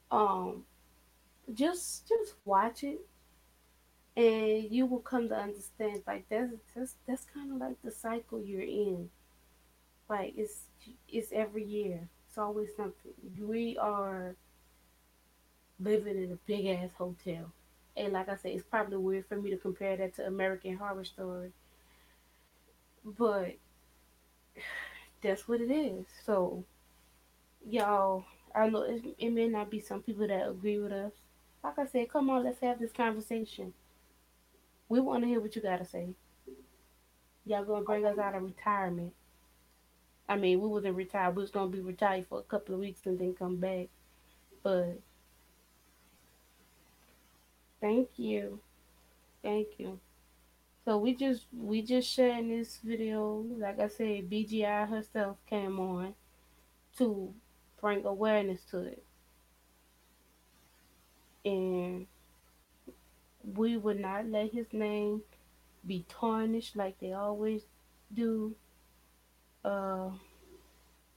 Um, 0.09 0.63
just 1.53 2.07
just 2.07 2.33
watch 2.43 2.83
it, 2.83 2.99
and 4.17 4.71
you 4.71 4.87
will 4.87 5.01
come 5.01 5.29
to 5.29 5.35
understand. 5.35 6.01
Like 6.07 6.25
that's 6.27 6.51
that's 6.75 6.95
that's 7.07 7.27
kind 7.31 7.51
of 7.51 7.59
like 7.59 7.79
the 7.83 7.91
cycle 7.91 8.41
you're 8.41 8.61
in. 8.61 9.11
Like 10.09 10.33
it's 10.35 10.61
it's 11.07 11.31
every 11.31 11.63
year. 11.63 12.09
It's 12.27 12.39
always 12.39 12.69
something. 12.75 13.13
We 13.39 13.77
are 13.77 14.35
living 15.79 16.17
in 16.17 16.31
a 16.31 16.39
big 16.47 16.65
ass 16.65 16.89
hotel, 16.97 17.51
and 17.95 18.13
like 18.13 18.29
I 18.29 18.35
said, 18.35 18.53
it's 18.53 18.65
probably 18.65 18.97
weird 18.97 19.27
for 19.27 19.35
me 19.35 19.51
to 19.51 19.57
compare 19.57 19.95
that 19.97 20.15
to 20.15 20.25
American 20.25 20.75
Horror 20.75 21.05
Story, 21.05 21.51
but 23.05 23.57
that's 25.21 25.47
what 25.47 25.61
it 25.61 25.71
is. 25.71 26.05
So 26.25 26.63
y'all, 27.67 28.25
I 28.53 28.69
know 28.69 28.83
it, 28.83 29.03
it 29.17 29.29
may 29.31 29.47
not 29.47 29.69
be 29.69 29.79
some 29.79 30.01
people 30.01 30.27
that 30.27 30.47
agree 30.49 30.79
with 30.79 30.91
us. 30.91 31.13
Like 31.63 31.79
I 31.79 31.85
said, 31.85 32.09
come 32.09 32.29
on, 32.29 32.43
let's 32.43 32.59
have 32.61 32.79
this 32.79 32.91
conversation. 32.91 33.73
We 34.89 34.99
want 34.99 35.23
to 35.23 35.27
hear 35.27 35.39
what 35.41 35.55
you 35.55 35.61
got 35.61 35.77
to 35.77 35.85
say. 35.85 36.15
Y'all 37.45 37.63
gonna 37.63 37.85
bring 37.85 38.05
us 38.05 38.17
out 38.17 38.35
of 38.35 38.43
retirement. 38.43 39.13
I 40.29 40.35
mean, 40.35 40.61
we 40.61 40.67
wasn't 40.67 40.95
retired. 40.95 41.35
We 41.35 41.41
was 41.43 41.51
gonna 41.51 41.69
be 41.71 41.79
retired 41.81 42.27
for 42.27 42.39
a 42.39 42.43
couple 42.43 42.75
of 42.75 42.81
weeks 42.81 43.05
and 43.05 43.17
then 43.19 43.33
come 43.35 43.57
back. 43.57 43.87
But 44.63 44.99
thank 47.81 48.09
you, 48.17 48.59
thank 49.43 49.67
you. 49.79 49.99
So 50.85 50.99
we 50.99 51.15
just 51.15 51.47
we 51.51 51.81
just 51.81 52.07
sharing 52.07 52.49
this 52.49 52.77
video. 52.83 53.43
Like 53.57 53.79
I 53.79 53.87
said, 53.87 54.29
BGI 54.29 54.87
herself 54.87 55.37
came 55.49 55.79
on 55.79 56.13
to 56.99 57.33
bring 57.81 58.05
awareness 58.05 58.61
to 58.69 58.81
it. 58.83 59.03
And 61.43 62.05
we 63.43 63.77
would 63.77 63.99
not 63.99 64.27
let 64.27 64.51
his 64.51 64.67
name 64.73 65.21
be 65.85 66.05
tarnished 66.07 66.75
like 66.75 66.99
they 66.99 67.13
always 67.13 67.63
do. 68.13 68.55
Uh, 69.63 70.09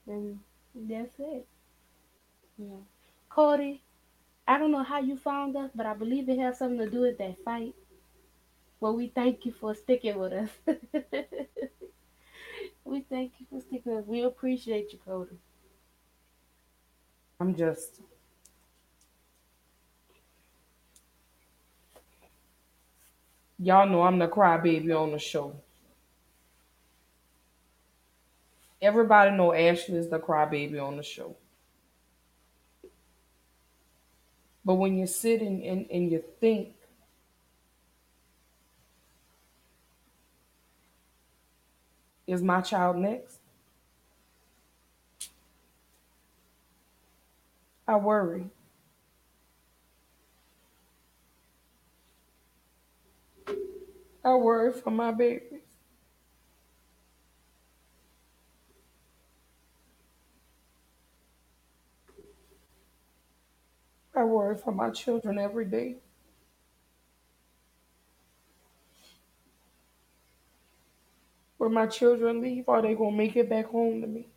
and 0.07 0.39
that's 0.73 1.13
it. 1.19 1.47
Yeah. 2.57 2.81
Cody, 3.29 3.83
I 4.47 4.57
don't 4.57 4.71
know 4.71 4.83
how 4.83 4.99
you 4.99 5.15
found 5.15 5.55
us, 5.55 5.69
but 5.75 5.85
I 5.85 5.93
believe 5.93 6.27
it 6.27 6.39
has 6.39 6.57
something 6.57 6.79
to 6.79 6.89
do 6.89 7.01
with 7.01 7.19
that 7.19 7.37
fight. 7.45 7.75
Well, 8.79 8.95
we 8.95 9.07
thank 9.07 9.45
you 9.45 9.51
for 9.51 9.75
sticking 9.75 10.17
with 10.17 10.31
us. 10.33 10.49
we 12.85 13.01
thank 13.01 13.33
you 13.39 13.45
for 13.49 13.59
sticking 13.61 13.93
with 13.93 14.03
us. 14.03 14.07
We 14.07 14.23
appreciate 14.23 14.93
you, 14.93 14.99
Cody. 15.05 15.37
I'm 17.41 17.55
just 17.55 18.01
y'all 23.59 23.87
know 23.87 24.01
I'm 24.03 24.17
the 24.17 24.27
crybaby 24.27 24.97
on 24.97 25.11
the 25.11 25.19
show. 25.19 25.53
Everybody 28.81 29.31
know 29.31 29.49
Ashlee 29.49 29.95
is 29.95 30.09
the 30.09 30.19
crybaby 30.19 30.81
on 30.81 30.95
the 30.95 31.03
show. 31.03 31.35
But 34.63 34.75
when 34.75 34.97
you're 34.97 35.07
sitting 35.07 35.65
and, 35.65 35.85
and 35.91 36.11
you 36.11 36.23
think, 36.39 36.69
is 42.29 42.43
my 42.43 42.61
child 42.61 42.97
next? 42.97 43.39
I 47.87 47.95
worry. 47.95 48.45
I 54.23 54.35
worry 54.35 54.71
for 54.73 54.91
my 54.91 55.11
babies. 55.11 55.61
I 64.15 64.23
worry 64.23 64.55
for 64.57 64.71
my 64.71 64.91
children 64.91 65.39
every 65.39 65.65
day. 65.65 65.95
When 71.59 71.73
my 71.73 71.87
children 71.87 72.41
leave, 72.41 72.69
are 72.69 72.81
they 72.81 72.95
going 72.95 73.11
to 73.11 73.17
make 73.17 73.35
it 73.35 73.49
back 73.49 73.65
home 73.65 73.99
to 74.01 74.07
me? 74.07 74.29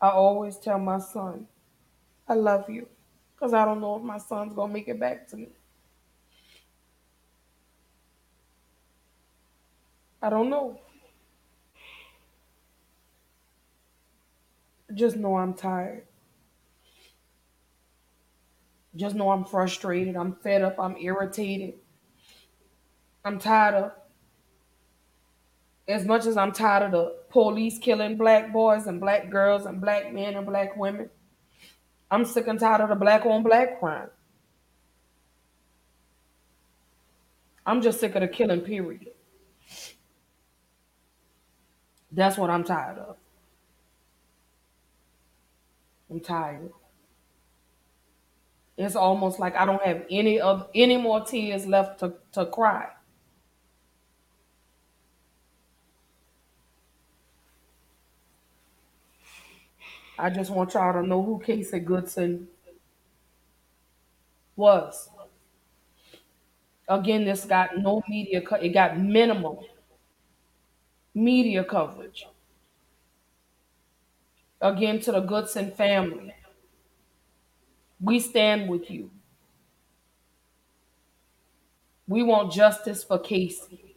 I 0.00 0.10
always 0.10 0.56
tell 0.56 0.78
my 0.78 0.98
son, 0.98 1.48
I 2.28 2.34
love 2.34 2.70
you, 2.70 2.88
because 3.34 3.52
I 3.54 3.64
don't 3.64 3.80
know 3.80 3.96
if 3.96 4.02
my 4.02 4.18
son's 4.18 4.54
going 4.54 4.70
to 4.70 4.74
make 4.74 4.86
it 4.86 5.00
back 5.00 5.26
to 5.28 5.36
me. 5.36 5.48
I 10.22 10.30
don't 10.30 10.48
know. 10.48 10.80
Just 14.94 15.16
know 15.16 15.36
I'm 15.36 15.54
tired. 15.54 16.04
Just 18.94 19.14
know 19.14 19.30
I'm 19.30 19.44
frustrated. 19.44 20.16
I'm 20.16 20.34
fed 20.36 20.62
up. 20.62 20.78
I'm 20.78 20.96
irritated. 20.96 21.74
I'm 23.24 23.38
tired 23.38 23.74
of, 23.74 23.92
as 25.88 26.04
much 26.04 26.26
as 26.26 26.36
I'm 26.36 26.52
tired 26.52 26.84
of 26.84 26.92
the 26.92 27.16
police 27.30 27.78
killing 27.78 28.16
black 28.16 28.52
boys 28.52 28.86
and 28.86 29.00
black 29.00 29.30
girls 29.30 29.64
and 29.66 29.80
black 29.80 30.12
men 30.12 30.34
and 30.34 30.46
black 30.46 30.76
women, 30.76 31.08
I'm 32.10 32.24
sick 32.24 32.46
and 32.46 32.60
tired 32.60 32.82
of 32.82 32.90
the 32.90 32.94
black 32.94 33.24
on 33.24 33.42
black 33.42 33.80
crime. 33.80 34.10
I'm 37.64 37.80
just 37.80 38.00
sick 38.00 38.14
of 38.14 38.20
the 38.22 38.28
killing, 38.28 38.60
period. 38.60 39.08
That's 42.10 42.36
what 42.36 42.50
I'm 42.50 42.64
tired 42.64 42.98
of. 42.98 43.16
I'm 46.10 46.20
tired. 46.20 46.70
It's 48.82 48.96
almost 48.96 49.38
like 49.38 49.56
I 49.56 49.64
don't 49.64 49.82
have 49.82 50.04
any 50.10 50.40
of 50.40 50.68
any 50.74 50.96
more 50.96 51.20
tears 51.24 51.66
left 51.66 52.00
to, 52.00 52.14
to 52.32 52.46
cry. 52.46 52.88
I 60.18 60.30
just 60.30 60.50
want 60.50 60.72
y'all 60.74 60.92
to 60.94 61.06
know 61.06 61.22
who 61.22 61.38
Casey 61.40 61.78
Goodson 61.80 62.48
was. 64.56 65.08
Again, 66.88 67.24
this 67.24 67.44
got 67.44 67.76
no 67.76 68.02
media, 68.08 68.40
co- 68.40 68.54
it 68.56 68.68
got 68.68 68.96
minimal 68.98 69.64
media 71.14 71.64
coverage. 71.64 72.26
Again, 74.62 74.98
to 75.00 75.12
the 75.12 75.20
Goodson 75.20 75.72
family, 75.72 76.32
we 78.02 78.20
stand 78.20 78.68
with 78.68 78.90
you. 78.90 79.10
We 82.06 82.22
want 82.22 82.52
justice 82.52 83.02
for 83.02 83.18
Casey. 83.18 83.96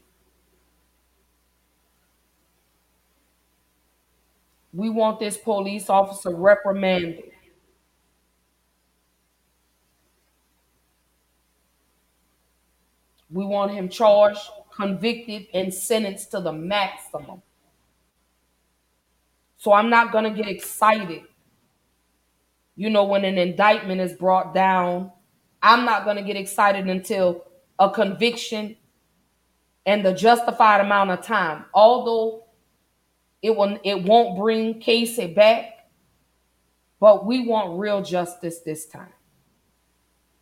We 4.74 4.90
want 4.90 5.20
this 5.20 5.38
police 5.38 5.90
officer 5.90 6.30
reprimanded. 6.36 7.32
We 13.30 13.46
want 13.46 13.72
him 13.72 13.90
charged, 13.90 14.40
convicted, 14.76 15.48
and 15.54 15.74
sentenced 15.74 16.32
to 16.32 16.40
the 16.42 16.52
maximum. 16.54 17.42
So 19.58 19.74
I'm 19.74 19.90
not 19.90 20.12
going 20.12 20.26
to 20.26 20.30
get 20.32 20.50
excited. 20.50 21.24
You 22.76 22.90
know, 22.90 23.06
when 23.06 23.26
an 23.26 23.38
indictment 23.38 24.02
is 24.02 24.14
brought 24.14 24.54
down, 24.54 25.12
I'm 25.62 25.86
not 25.86 26.04
going 26.04 26.18
to 26.18 26.24
get 26.24 26.36
excited 26.36 26.88
until 26.88 27.46
a 27.80 27.90
conviction 27.90 28.76
and 29.86 30.06
the 30.06 30.14
justified 30.14 30.82
amount 30.82 31.12
of 31.12 31.22
time. 31.22 31.66
Although 31.74 32.46
it 33.42 33.56
will 33.56 33.80
it 33.84 34.04
won't 34.04 34.38
bring 34.38 34.80
Casey 34.80 35.28
back, 35.28 35.88
but 37.00 37.26
we 37.26 37.48
want 37.48 37.80
real 37.80 38.02
justice 38.02 38.60
this 38.60 38.86
time. 38.86 39.14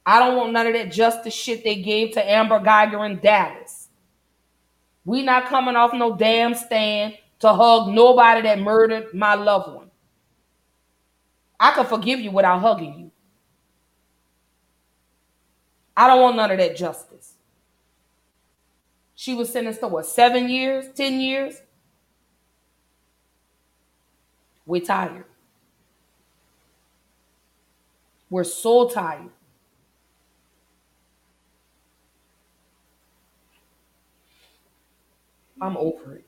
I 0.06 0.20
don't 0.20 0.36
want 0.36 0.54
none 0.54 0.68
of 0.68 0.74
that 0.74 0.92
justice 0.92 1.34
shit 1.34 1.64
they 1.64 1.82
gave 1.82 2.14
to 2.14 2.30
Amber 2.32 2.60
Guyger 2.60 3.10
in 3.10 3.20
Dallas. 3.20 3.90
We 5.06 5.22
not 5.22 5.46
coming 5.46 5.76
off 5.76 5.94
no 5.94 6.16
damn 6.16 6.56
stand 6.56 7.18
to 7.40 7.54
hug 7.54 7.90
nobody 7.90 8.42
that 8.42 8.60
murdered 8.60 9.14
my 9.14 9.36
loved 9.36 9.76
one. 9.76 9.92
I 11.64 11.72
can 11.72 11.86
forgive 11.86 12.20
you 12.20 12.30
without 12.30 12.60
hugging 12.60 13.00
you. 13.00 13.12
I 15.96 16.08
don't 16.08 16.22
want 16.22 16.36
none 16.36 16.52
of 16.52 16.58
that 16.58 16.76
justice. 16.76 17.36
She 19.16 19.34
was 19.34 19.50
sentenced 19.50 19.80
to 19.80 19.88
what, 19.88 20.06
seven 20.06 20.50
years, 20.50 20.88
10 20.94 21.22
years? 21.22 21.62
We're 24.66 24.82
tired. 24.82 25.24
We're 28.30 28.44
so 28.44 28.90
tired. 28.90 29.30
I'm 35.62 35.78
over 35.78 36.16
it. 36.16 36.26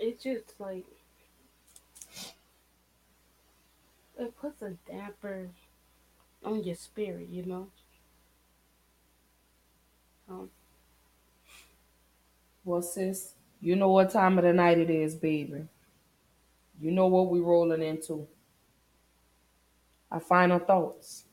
It's 0.00 0.24
just 0.24 0.58
like 0.58 0.84
it 4.20 4.36
puts 4.36 4.62
a 4.62 4.70
damper 4.90 5.50
on 6.44 6.64
your 6.64 6.76
spirit, 6.76 7.28
you 7.28 7.44
know. 7.44 7.70
Um, 10.28 10.50
Well, 12.64 12.82
sis, 12.82 13.34
you 13.60 13.76
know 13.76 13.90
what 13.90 14.10
time 14.10 14.38
of 14.38 14.44
the 14.44 14.52
night 14.54 14.78
it 14.78 14.90
is, 14.90 15.14
baby. 15.14 15.68
You 16.80 16.90
know 16.90 17.06
what 17.06 17.30
we're 17.30 17.42
rolling 17.42 17.82
into. 17.82 18.26
Our 20.10 20.20
final 20.20 20.58
thoughts. 20.60 21.24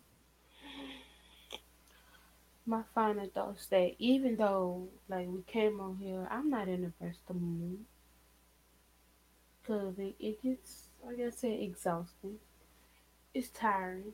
my 2.68 2.84
final 2.94 3.28
thoughts 3.28 3.68
that 3.68 3.96
even 4.00 4.36
though 4.38 4.90
like 5.10 5.28
we 5.28 5.42
came 5.44 5.80
on 5.82 5.98
here, 5.98 6.28
I'm 6.30 6.50
not 6.50 6.68
in 6.68 6.84
the 6.84 6.94
best 7.06 7.22
of 7.30 7.38
mood 7.38 7.86
because 9.62 10.00
it, 10.00 10.16
it 10.20 10.42
gets, 10.44 10.90
like 11.06 11.20
I 11.20 11.30
said, 11.32 11.60
exhausting. 11.60 12.40
It's 13.38 13.50
tiring. 13.50 14.14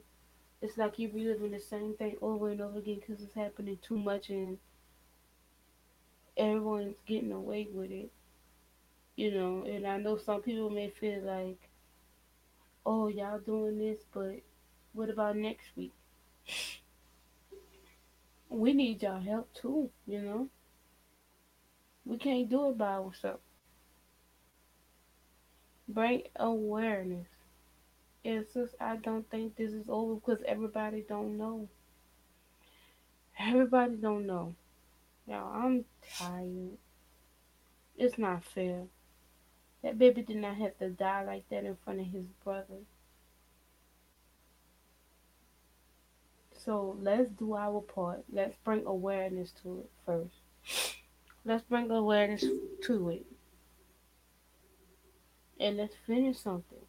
It's 0.62 0.78
like 0.78 1.00
you're 1.00 1.14
reliving 1.14 1.52
the 1.52 1.60
same 1.62 1.94
thing 1.94 2.18
over 2.22 2.50
and 2.50 2.60
over 2.60 2.80
again 2.80 3.00
because 3.00 3.24
it's 3.24 3.36
happening 3.36 3.78
too 3.82 3.98
much 3.98 4.30
and 4.30 4.58
everyone's 6.36 6.98
getting 7.08 7.32
away 7.32 7.70
with 7.72 7.90
it. 7.90 8.12
You 9.16 9.32
know, 9.32 9.64
and 9.64 9.88
I 9.88 9.96
know 9.96 10.18
some 10.18 10.42
people 10.42 10.70
may 10.70 10.90
feel 10.90 11.22
like, 11.22 11.70
oh, 12.86 13.08
y'all 13.08 13.40
doing 13.40 13.80
this, 13.80 14.02
but 14.14 14.42
what 14.92 15.10
about 15.10 15.38
next 15.38 15.68
week? 15.78 15.94
We 18.50 18.74
need 18.74 19.02
y'all 19.02 19.22
help 19.22 19.54
too, 19.54 19.90
you 20.06 20.20
know? 20.22 20.50
We 22.06 22.18
can't 22.18 22.50
do 22.50 22.70
it 22.70 22.78
by 22.78 22.96
ourselves. 22.96 23.42
Bring 25.88 26.24
awareness. 26.36 27.43
It's 28.24 28.54
just 28.54 28.76
I 28.80 28.96
don't 28.96 29.30
think 29.30 29.56
this 29.56 29.74
is 29.74 29.90
over 29.90 30.16
because 30.16 30.42
everybody 30.48 31.04
don't 31.08 31.38
know. 31.38 31.68
Everybody 33.38 33.96
don't 33.96 34.26
know. 34.26 34.56
Y'all, 35.28 35.54
I'm 35.54 35.86
tired. 36.18 36.78
It's 37.98 38.18
not 38.18 38.44
fair. 38.44 38.84
That 39.82 40.00
baby 40.00 40.22
did 40.22 40.38
not 40.38 40.56
have 40.56 40.78
to 40.80 40.90
die 40.90 41.24
like 41.26 41.50
that 41.50 41.66
in 41.66 41.78
front 41.84 42.00
of 42.00 42.08
his 42.08 42.26
brother. 42.44 42.86
So 46.56 46.96
let's 47.02 47.30
do 47.30 47.56
our 47.56 47.82
part. 47.82 48.24
Let's 48.32 48.56
bring 48.64 48.86
awareness 48.86 49.52
to 49.64 49.80
it 49.80 49.92
first. 50.06 50.96
Let's 51.44 51.64
bring 51.64 51.92
awareness 51.92 52.46
to 52.86 53.10
it. 53.10 53.26
And 55.60 55.76
let's 55.78 55.96
finish 56.08 56.40
something. 56.40 56.83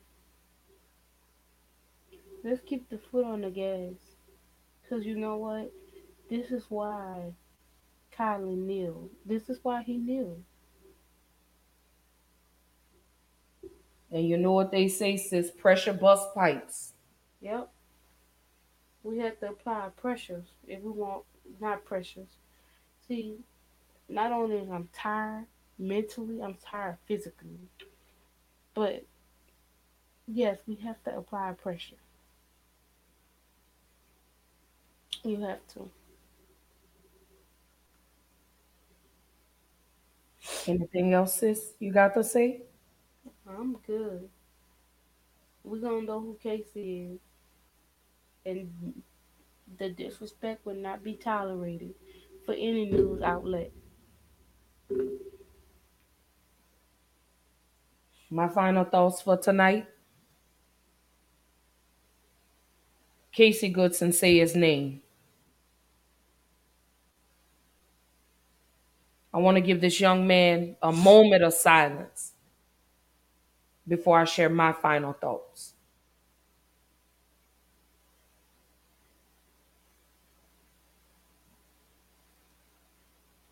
Let's 2.45 2.61
keep 2.61 2.91
the 2.91 2.99
foot 2.99 3.25
on 3.25 3.41
the 3.41 3.51
gas. 3.51 3.95
Because 4.83 5.07
you 5.07 5.16
know 5.16 5.37
what? 5.37 5.73
This 6.29 6.51
is 6.51 6.66
why 6.69 7.33
Kylie 8.16 8.59
kneeled. 8.59 9.11
This 9.25 9.49
is 9.49 9.59
why 9.62 9.83
he 9.83 9.97
kneeled. 9.97 10.43
And 14.12 14.29
you 14.29 14.37
know 14.37 14.53
what 14.53 14.71
they 14.71 14.89
say, 14.89 15.16
sis? 15.16 15.51
Pressure 15.51 15.95
bust 15.95 16.35
pipes. 16.35 16.93
Yep. 17.41 17.71
We 19.03 19.19
have 19.19 19.41
to 19.41 19.49
apply 19.49 19.89
pressures 19.97 20.47
if 20.69 20.83
we 20.83 20.91
want, 20.91 21.25
not 21.61 21.85
pressures. 21.85 22.39
See, 23.09 23.39
not 24.09 24.33
only 24.33 24.59
I'm 24.59 24.89
I 24.95 24.99
tired 24.99 25.47
mentally, 25.79 26.43
I'm 26.43 26.55
tired 26.55 26.99
physically. 27.07 27.59
But 28.75 29.05
yes, 30.27 30.59
we 30.66 30.77
have 30.77 31.03
to 31.05 31.16
apply 31.16 31.53
pressure. 31.53 31.97
You 35.25 35.41
have 35.41 35.67
to. 35.69 35.91
Anything 40.67 41.15
else, 41.15 41.37
sis, 41.39 41.75
you 41.79 41.91
got 41.93 42.13
to 42.15 42.23
say? 42.25 42.65
I'm 43.47 43.77
good. 43.79 44.31
We're 45.65 45.81
gonna 45.81 46.03
know 46.03 46.21
who 46.21 46.37
Casey 46.37 47.01
is. 47.15 47.21
And 48.47 49.03
the 49.79 49.91
disrespect 49.91 50.67
will 50.67 50.77
not 50.77 51.03
be 51.03 51.17
tolerated 51.17 51.97
for 52.45 52.55
any 52.55 52.87
news 52.91 53.23
outlet. 53.23 53.73
My 58.29 58.49
final 58.49 58.85
thoughts 58.85 59.23
for 59.23 59.39
tonight. 59.39 59.89
Casey 63.33 63.69
Goodson 63.69 64.13
say 64.15 64.39
his 64.39 64.57
name. 64.57 65.03
I 69.35 69.39
want 69.39 69.56
to 69.56 69.61
give 69.61 69.82
this 69.82 70.01
young 70.01 70.27
man 70.27 70.77
a 70.82 70.93
moment 70.93 71.43
of 71.44 71.52
silence 71.55 72.32
before 73.89 74.19
I 74.19 74.24
share 74.24 74.51
my 74.51 74.73
final 74.73 75.12
thoughts. 75.15 75.73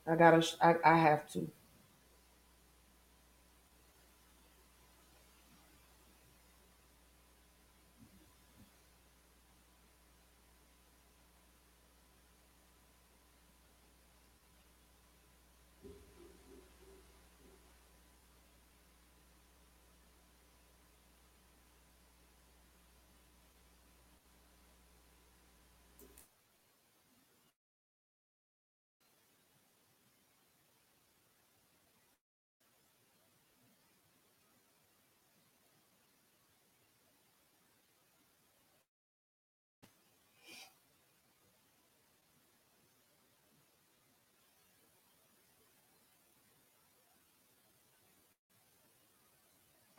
I 0.07 0.15
gotta, 0.17 0.47
I, 0.61 0.77
I 0.85 0.97
have 0.97 1.29
to. 1.33 1.51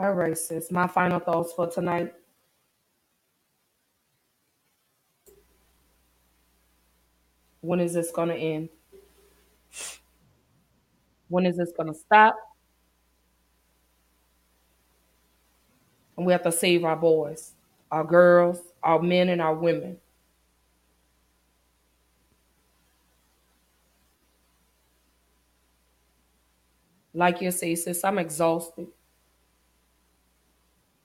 All 0.03 0.11
right, 0.11 0.37
sis. 0.37 0.69
My 0.69 0.85
final 0.85 1.21
thoughts 1.21 1.53
for 1.53 1.65
tonight. 1.67 2.13
When 7.61 7.79
is 7.79 7.93
this 7.93 8.11
gonna 8.11 8.33
end? 8.33 8.67
When 11.29 11.45
is 11.45 11.55
this 11.55 11.71
gonna 11.77 11.93
stop? 11.93 12.35
And 16.17 16.25
we 16.25 16.33
have 16.33 16.43
to 16.43 16.51
save 16.51 16.83
our 16.83 16.97
boys, 16.97 17.53
our 17.89 18.03
girls, 18.03 18.59
our 18.83 19.01
men, 19.01 19.29
and 19.29 19.41
our 19.41 19.55
women. 19.55 19.99
Like 27.13 27.39
you 27.39 27.51
say, 27.51 27.75
sis, 27.75 28.03
I'm 28.03 28.19
exhausted. 28.19 28.87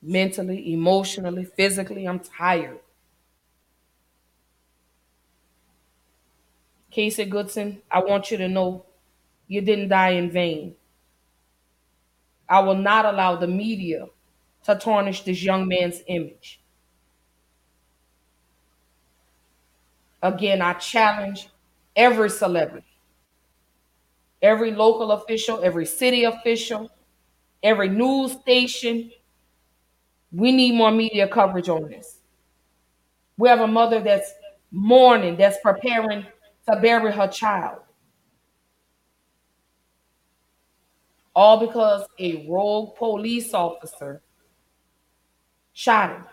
Mentally, 0.02 0.72
emotionally, 0.72 1.44
physically, 1.44 2.04
I'm 2.08 2.18
tired. 2.18 2.80
Casey 6.90 7.24
Goodson, 7.24 7.80
I 7.90 8.00
want 8.00 8.30
you 8.30 8.36
to 8.36 8.46
know 8.48 8.84
you 9.48 9.60
didn't 9.62 9.88
die 9.88 10.10
in 10.10 10.30
vain. 10.30 10.76
I 12.48 12.60
will 12.60 12.74
not 12.74 13.06
allow 13.06 13.36
the 13.36 13.46
media 13.46 14.08
to 14.64 14.74
tarnish 14.74 15.22
this 15.22 15.42
young 15.42 15.66
man's 15.66 16.02
image. 16.08 16.60
Again, 20.22 20.62
I 20.62 20.74
challenge 20.74 21.48
every 21.96 22.30
celebrity, 22.30 22.86
every 24.42 24.70
local 24.72 25.12
official, 25.12 25.60
every 25.62 25.86
city 25.86 26.24
official, 26.24 26.90
every 27.62 27.88
news 27.88 28.32
station. 28.32 29.10
We 30.32 30.52
need 30.52 30.74
more 30.74 30.90
media 30.90 31.26
coverage 31.28 31.68
on 31.68 31.88
this. 31.88 32.18
We 33.36 33.48
have 33.48 33.60
a 33.60 33.66
mother 33.66 34.00
that's 34.00 34.32
mourning, 34.70 35.36
that's 35.36 35.58
preparing 35.62 36.26
to 36.68 36.80
bury 36.80 37.12
her 37.12 37.28
child. 37.28 37.80
All 41.34 41.64
because 41.66 42.06
a 42.18 42.46
rogue 42.50 42.96
police 42.96 43.54
officer 43.54 44.22
shot 45.72 46.10
him 46.10 46.24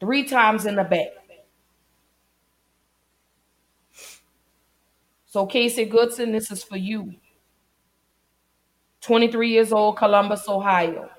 three 0.00 0.24
times 0.24 0.66
in 0.66 0.76
the 0.76 0.84
back. 0.84 1.08
So, 5.26 5.46
Casey 5.46 5.84
Goodson, 5.84 6.30
this 6.30 6.52
is 6.52 6.62
for 6.62 6.76
you. 6.76 7.14
23 9.00 9.48
years 9.50 9.72
old, 9.72 9.96
Columbus, 9.96 10.48
Ohio. 10.48 11.10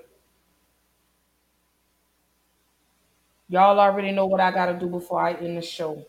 Y'all 3.47 3.80
already 3.80 4.11
know 4.11 4.26
what 4.26 4.41
I 4.41 4.51
got 4.51 4.67
to 4.67 4.80
do 4.80 4.88
before 4.88 5.22
I 5.22 5.34
end 5.34 5.57
the 5.57 5.61
show. 5.61 6.05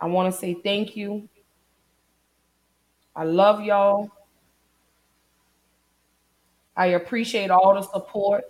I 0.00 0.06
want 0.06 0.32
to 0.32 0.38
say 0.38 0.54
thank 0.54 0.96
you. 0.96 1.28
I 3.16 3.24
love 3.24 3.62
y'all. 3.62 4.10
I 6.76 6.86
appreciate 6.86 7.50
all 7.50 7.74
the 7.74 7.82
support. 7.82 8.44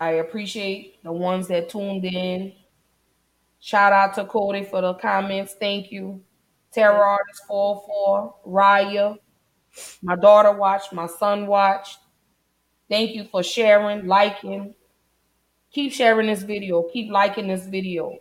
I 0.00 0.12
appreciate 0.12 1.02
the 1.02 1.12
ones 1.12 1.48
that 1.48 1.68
tuned 1.68 2.04
in 2.04 2.52
Shout 3.60 3.92
out 3.92 4.14
to 4.14 4.24
Cody 4.24 4.64
for 4.64 4.80
the 4.80 4.94
comments. 4.94 5.54
Thank 5.58 5.90
you. 5.90 6.22
Terror 6.72 7.04
Artist 7.04 7.42
44, 7.48 8.34
Raya. 8.46 9.16
My 10.02 10.16
daughter 10.16 10.52
watched, 10.52 10.92
my 10.92 11.06
son 11.06 11.46
watched. 11.46 11.98
Thank 12.88 13.14
you 13.14 13.24
for 13.24 13.42
sharing, 13.42 14.06
liking. 14.06 14.74
Keep 15.72 15.92
sharing 15.92 16.28
this 16.28 16.42
video. 16.42 16.84
Keep 16.84 17.10
liking 17.12 17.48
this 17.48 17.66
video. 17.66 18.18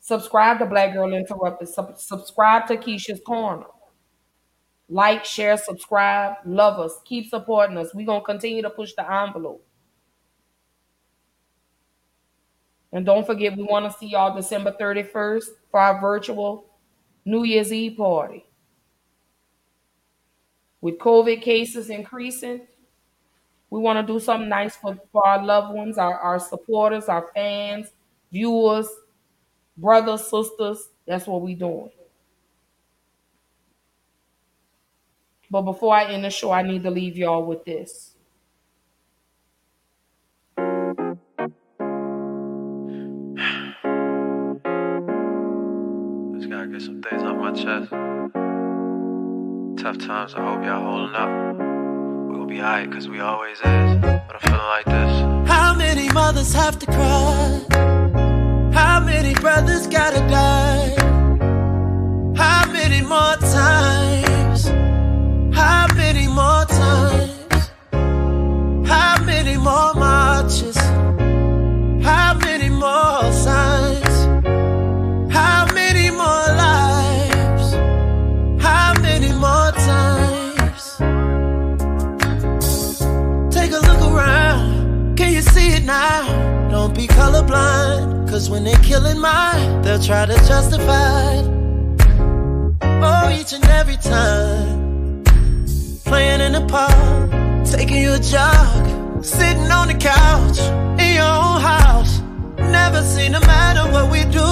Subscribe 0.00 0.58
to 0.58 0.66
Black 0.66 0.92
Girl 0.92 1.12
Interrupted. 1.12 1.68
Sub- 1.68 1.98
subscribe 1.98 2.66
to 2.68 2.76
Keisha's 2.76 3.20
Corner. 3.26 3.66
Like, 4.88 5.24
share, 5.24 5.56
subscribe. 5.56 6.34
Love 6.44 6.78
us. 6.78 7.00
Keep 7.04 7.30
supporting 7.30 7.76
us. 7.78 7.94
We're 7.94 8.06
going 8.06 8.20
to 8.20 8.24
continue 8.24 8.62
to 8.62 8.70
push 8.70 8.92
the 8.96 9.10
envelope. 9.10 9.66
And 12.92 13.04
don't 13.04 13.26
forget, 13.26 13.56
we 13.56 13.64
want 13.64 13.90
to 13.90 13.98
see 13.98 14.06
y'all 14.06 14.36
December 14.36 14.76
31st 14.78 15.46
for 15.70 15.80
our 15.80 16.00
virtual 16.00 16.66
New 17.24 17.42
Year's 17.42 17.72
Eve 17.72 17.96
party. 17.96 18.44
With 20.80 20.98
COVID 20.98 21.42
cases 21.42 21.90
increasing, 21.90 22.66
we 23.74 23.80
want 23.80 24.06
to 24.06 24.12
do 24.12 24.20
something 24.20 24.48
nice 24.48 24.76
for, 24.76 24.96
for 25.10 25.26
our 25.26 25.44
loved 25.44 25.74
ones, 25.74 25.98
our, 25.98 26.16
our 26.16 26.38
supporters, 26.38 27.08
our 27.08 27.26
fans, 27.34 27.88
viewers, 28.30 28.86
brothers, 29.76 30.28
sisters. 30.28 30.90
That's 31.04 31.26
what 31.26 31.42
we're 31.42 31.56
doing. 31.56 31.90
But 35.50 35.62
before 35.62 35.92
I 35.92 36.04
end 36.04 36.24
the 36.24 36.30
show, 36.30 36.52
I 36.52 36.62
need 36.62 36.84
to 36.84 36.90
leave 36.92 37.16
y'all 37.16 37.44
with 37.44 37.64
this. 37.64 38.14
Just 40.56 40.62
gotta 46.48 46.68
get 46.70 46.80
some 46.80 47.02
things 47.02 47.24
off 47.24 47.36
my 47.38 47.50
chest. 47.50 47.90
Tough 49.82 49.98
times, 49.98 50.34
I 50.34 50.44
hope 50.44 50.64
y'all 50.64 50.80
holding 50.80 51.16
up. 51.16 51.73
We 52.44 52.56
gon' 52.56 52.56
be 52.56 52.62
alright, 52.62 52.92
cause 52.92 53.08
we 53.08 53.20
always 53.20 53.56
is. 53.56 53.62
But 53.62 54.34
I'm 54.34 54.40
feeling 54.40 54.58
like 54.58 54.84
this. 54.84 55.48
How 55.50 55.74
many 55.74 56.10
mothers 56.10 56.52
have 56.52 56.78
to 56.78 56.86
cry? 56.86 57.64
How 58.74 59.00
many 59.00 59.32
brothers 59.32 59.86
gotta 59.86 60.18
die? 60.28 60.94
How 62.36 62.70
many 62.70 63.00
more 63.00 63.36
times? 63.36 64.23
Cause 88.34 88.50
when 88.50 88.64
they're 88.64 88.74
killing 88.82 89.20
mine, 89.20 89.82
they'll 89.82 90.02
try 90.02 90.26
to 90.26 90.34
justify 90.34 91.34
it. 91.34 91.46
Oh, 92.82 93.30
each 93.30 93.52
and 93.52 93.64
every 93.66 93.96
time. 93.96 95.22
Playing 96.04 96.40
in 96.40 96.52
the 96.54 96.66
park, 96.66 97.30
taking 97.64 97.98
you 97.98 98.14
a 98.14 98.18
jog, 98.18 99.24
sitting 99.24 99.70
on 99.70 99.86
the 99.86 99.94
couch 99.94 100.58
in 101.00 101.14
your 101.14 101.32
own 101.46 101.60
house. 101.60 102.22
Never 102.58 103.02
seem 103.02 103.34
to 103.34 103.40
matter 103.46 103.88
what 103.92 104.10
we 104.10 104.24
do. 104.24 104.50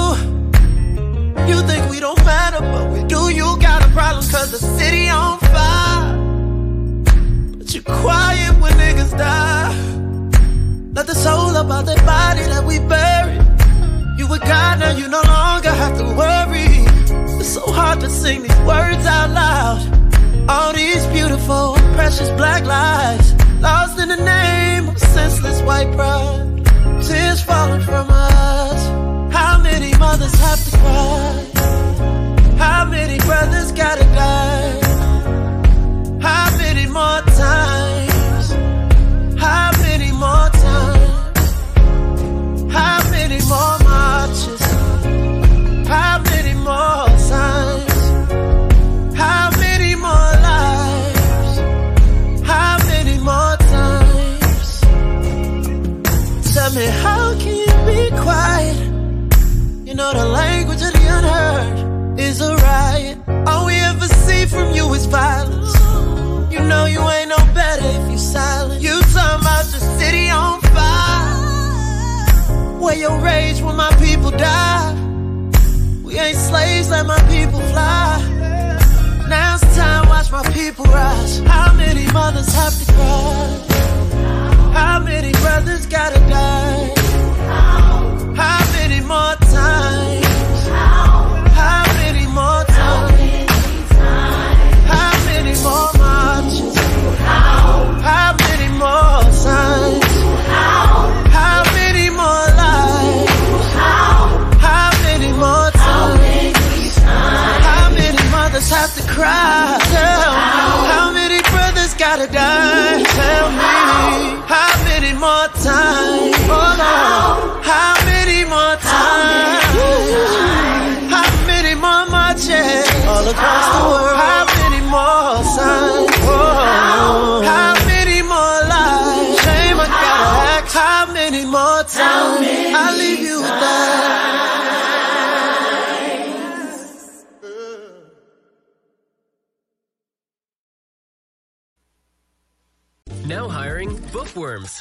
You 1.51 1.61
think 1.67 1.91
we 1.91 1.99
don't 1.99 2.25
matter, 2.25 2.61
but 2.61 2.89
we 2.89 3.03
do. 3.09 3.35
You 3.35 3.59
got 3.59 3.85
a 3.85 3.89
problem 3.89 4.25
cause 4.31 4.53
the 4.53 4.59
city 4.59 5.09
on 5.09 5.41
fire. 5.41 6.19
But 7.59 7.75
you're 7.75 7.83
quiet 7.83 8.61
when 8.61 8.75
niggas 8.75 9.19
die. 9.19 9.75
Let 10.95 11.09
the 11.09 11.17
soul 11.17 11.57
about 11.57 11.87
that 11.87 11.99
body 12.07 12.43
that 12.43 12.65
we 12.65 12.79
buried. 12.79 13.52
You 14.19 14.27
were 14.29 14.39
God 14.39 14.81
now, 14.81 14.97
you 14.97 15.09
no 15.09 15.23
longer 15.23 15.71
have 15.71 15.97
to 15.99 16.05
worry. 16.05 16.69
It's 17.41 17.55
so 17.55 17.65
hard 17.73 18.01
to 18.01 18.11
sing 18.11 18.43
these 18.43 18.61
words 18.61 19.07
out 19.07 19.31
loud. 19.31 19.81
All 20.49 20.73
these 20.73 21.07
beautiful, 21.07 21.75
precious 21.95 22.29
black 22.31 22.65
lives. 22.65 23.35
Lost 23.61 23.99
in 23.99 24.09
the 24.09 24.17
name 24.17 24.89
of 24.89 24.99
senseless 24.99 25.63
white 25.63 25.91
pride. 25.97 26.65
Tears 27.03 27.43
falling 27.43 27.81
from 27.83 28.09
us. 28.11 28.81
How 29.33 29.59
many 29.63 29.97
mothers 29.97 30.35
have 30.41 30.63
to 30.65 30.71
cry? 30.77 31.53
How 32.59 32.85
many 32.85 33.19
brothers 33.19 33.73
gotta 33.73 34.05
die? 34.05 34.81
How 36.21 36.57
many 36.59 36.87
more 36.87 37.21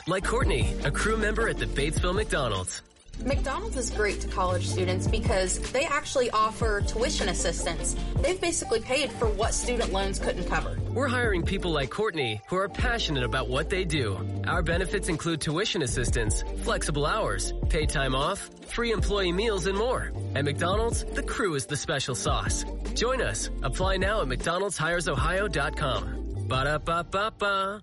like 0.08 0.24
Courtney, 0.24 0.74
a 0.84 0.92
crew 0.92 1.18
member 1.18 1.48
at 1.48 1.58
the 1.58 1.66
Batesville 1.66 2.16
McDonald's. 2.16 2.82
McDonald's 3.26 3.78
is 3.78 3.90
great 3.92 4.20
to 4.22 4.28
college 4.28 4.68
students 4.68 5.08
because 5.08 5.60
they 5.72 5.86
actually 5.86 6.32
offer 6.32 6.82
tuition 6.82 7.30
assistance. 7.30 7.96
They've 8.22 8.42
basically 8.42 8.80
paid 8.80 9.12
for 9.12 9.28
what 9.28 9.54
student 9.54 9.94
loans 9.94 10.18
couldn't 10.18 10.46
cover. 10.46 10.80
We're 10.90 11.08
hiring 11.08 11.44
people 11.44 11.70
like 11.72 11.92
Courtney 11.92 12.42
who 12.48 12.56
are 12.56 12.68
passionate 12.68 13.24
about 13.24 13.48
what 13.48 13.70
they 13.70 13.86
do. 13.86 14.18
Our 14.48 14.64
benefits 14.64 15.08
include 15.08 15.42
tuition 15.42 15.84
assistance, 15.84 16.44
flexible 16.64 17.06
hours, 17.06 17.54
paid 17.70 17.90
time 17.90 18.16
off, 18.16 18.50
free 18.68 18.92
employee 18.92 19.32
meals, 19.32 19.68
and 19.68 19.78
more. 19.78 20.12
At 20.34 20.46
McDonald's, 20.46 21.04
the 21.04 21.24
crew 21.24 21.54
is 21.56 21.68
the 21.68 21.78
special 21.78 22.16
sauce. 22.16 22.66
Join 22.96 23.22
us. 23.22 23.52
Apply 23.62 23.98
now 23.98 24.22
at 24.22 24.28
McDonald'sHiresOhio.com. 24.28 26.48
Ba-da-ba-ba-ba. 26.48 27.82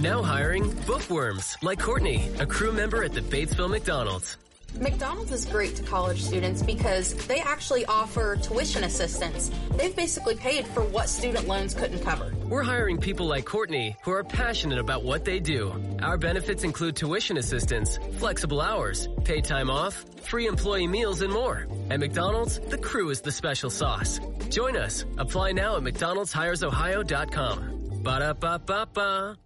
Now 0.00 0.22
hiring 0.22 0.70
bookworms 0.86 1.56
like 1.62 1.80
Courtney, 1.80 2.28
a 2.40 2.46
crew 2.46 2.72
member 2.72 3.04
at 3.04 3.12
the 3.12 3.20
Batesville 3.20 3.70
McDonald's. 3.70 4.36
McDonald's 4.80 5.32
is 5.32 5.44
great 5.44 5.76
to 5.76 5.82
college 5.82 6.22
students 6.22 6.62
because 6.62 7.12
they 7.26 7.40
actually 7.40 7.84
offer 7.86 8.36
tuition 8.36 8.84
assistance. 8.84 9.50
They've 9.76 9.94
basically 9.94 10.34
paid 10.34 10.66
for 10.68 10.82
what 10.82 11.10
student 11.10 11.46
loans 11.46 11.74
couldn't 11.74 12.00
cover. 12.00 12.32
We're 12.48 12.62
hiring 12.62 12.96
people 12.98 13.26
like 13.26 13.44
Courtney 13.44 13.96
who 14.02 14.12
are 14.12 14.24
passionate 14.24 14.78
about 14.78 15.04
what 15.04 15.26
they 15.26 15.40
do. 15.40 15.74
Our 16.02 16.16
benefits 16.16 16.64
include 16.64 16.96
tuition 16.96 17.36
assistance, 17.36 17.98
flexible 18.18 18.62
hours, 18.62 19.08
paid 19.24 19.44
time 19.44 19.68
off, 19.68 20.06
free 20.22 20.46
employee 20.46 20.86
meals, 20.86 21.20
and 21.20 21.32
more. 21.32 21.66
At 21.90 22.00
McDonald's, 22.00 22.58
the 22.58 22.78
crew 22.78 23.10
is 23.10 23.20
the 23.20 23.32
special 23.32 23.68
sauce. 23.70 24.20
Join 24.48 24.74
us. 24.76 25.04
Apply 25.18 25.52
now 25.52 25.76
at 25.76 25.82
McDonald'sHiresOhio.com. 25.82 28.00
Ba-da-ba-ba-ba. 28.02 29.36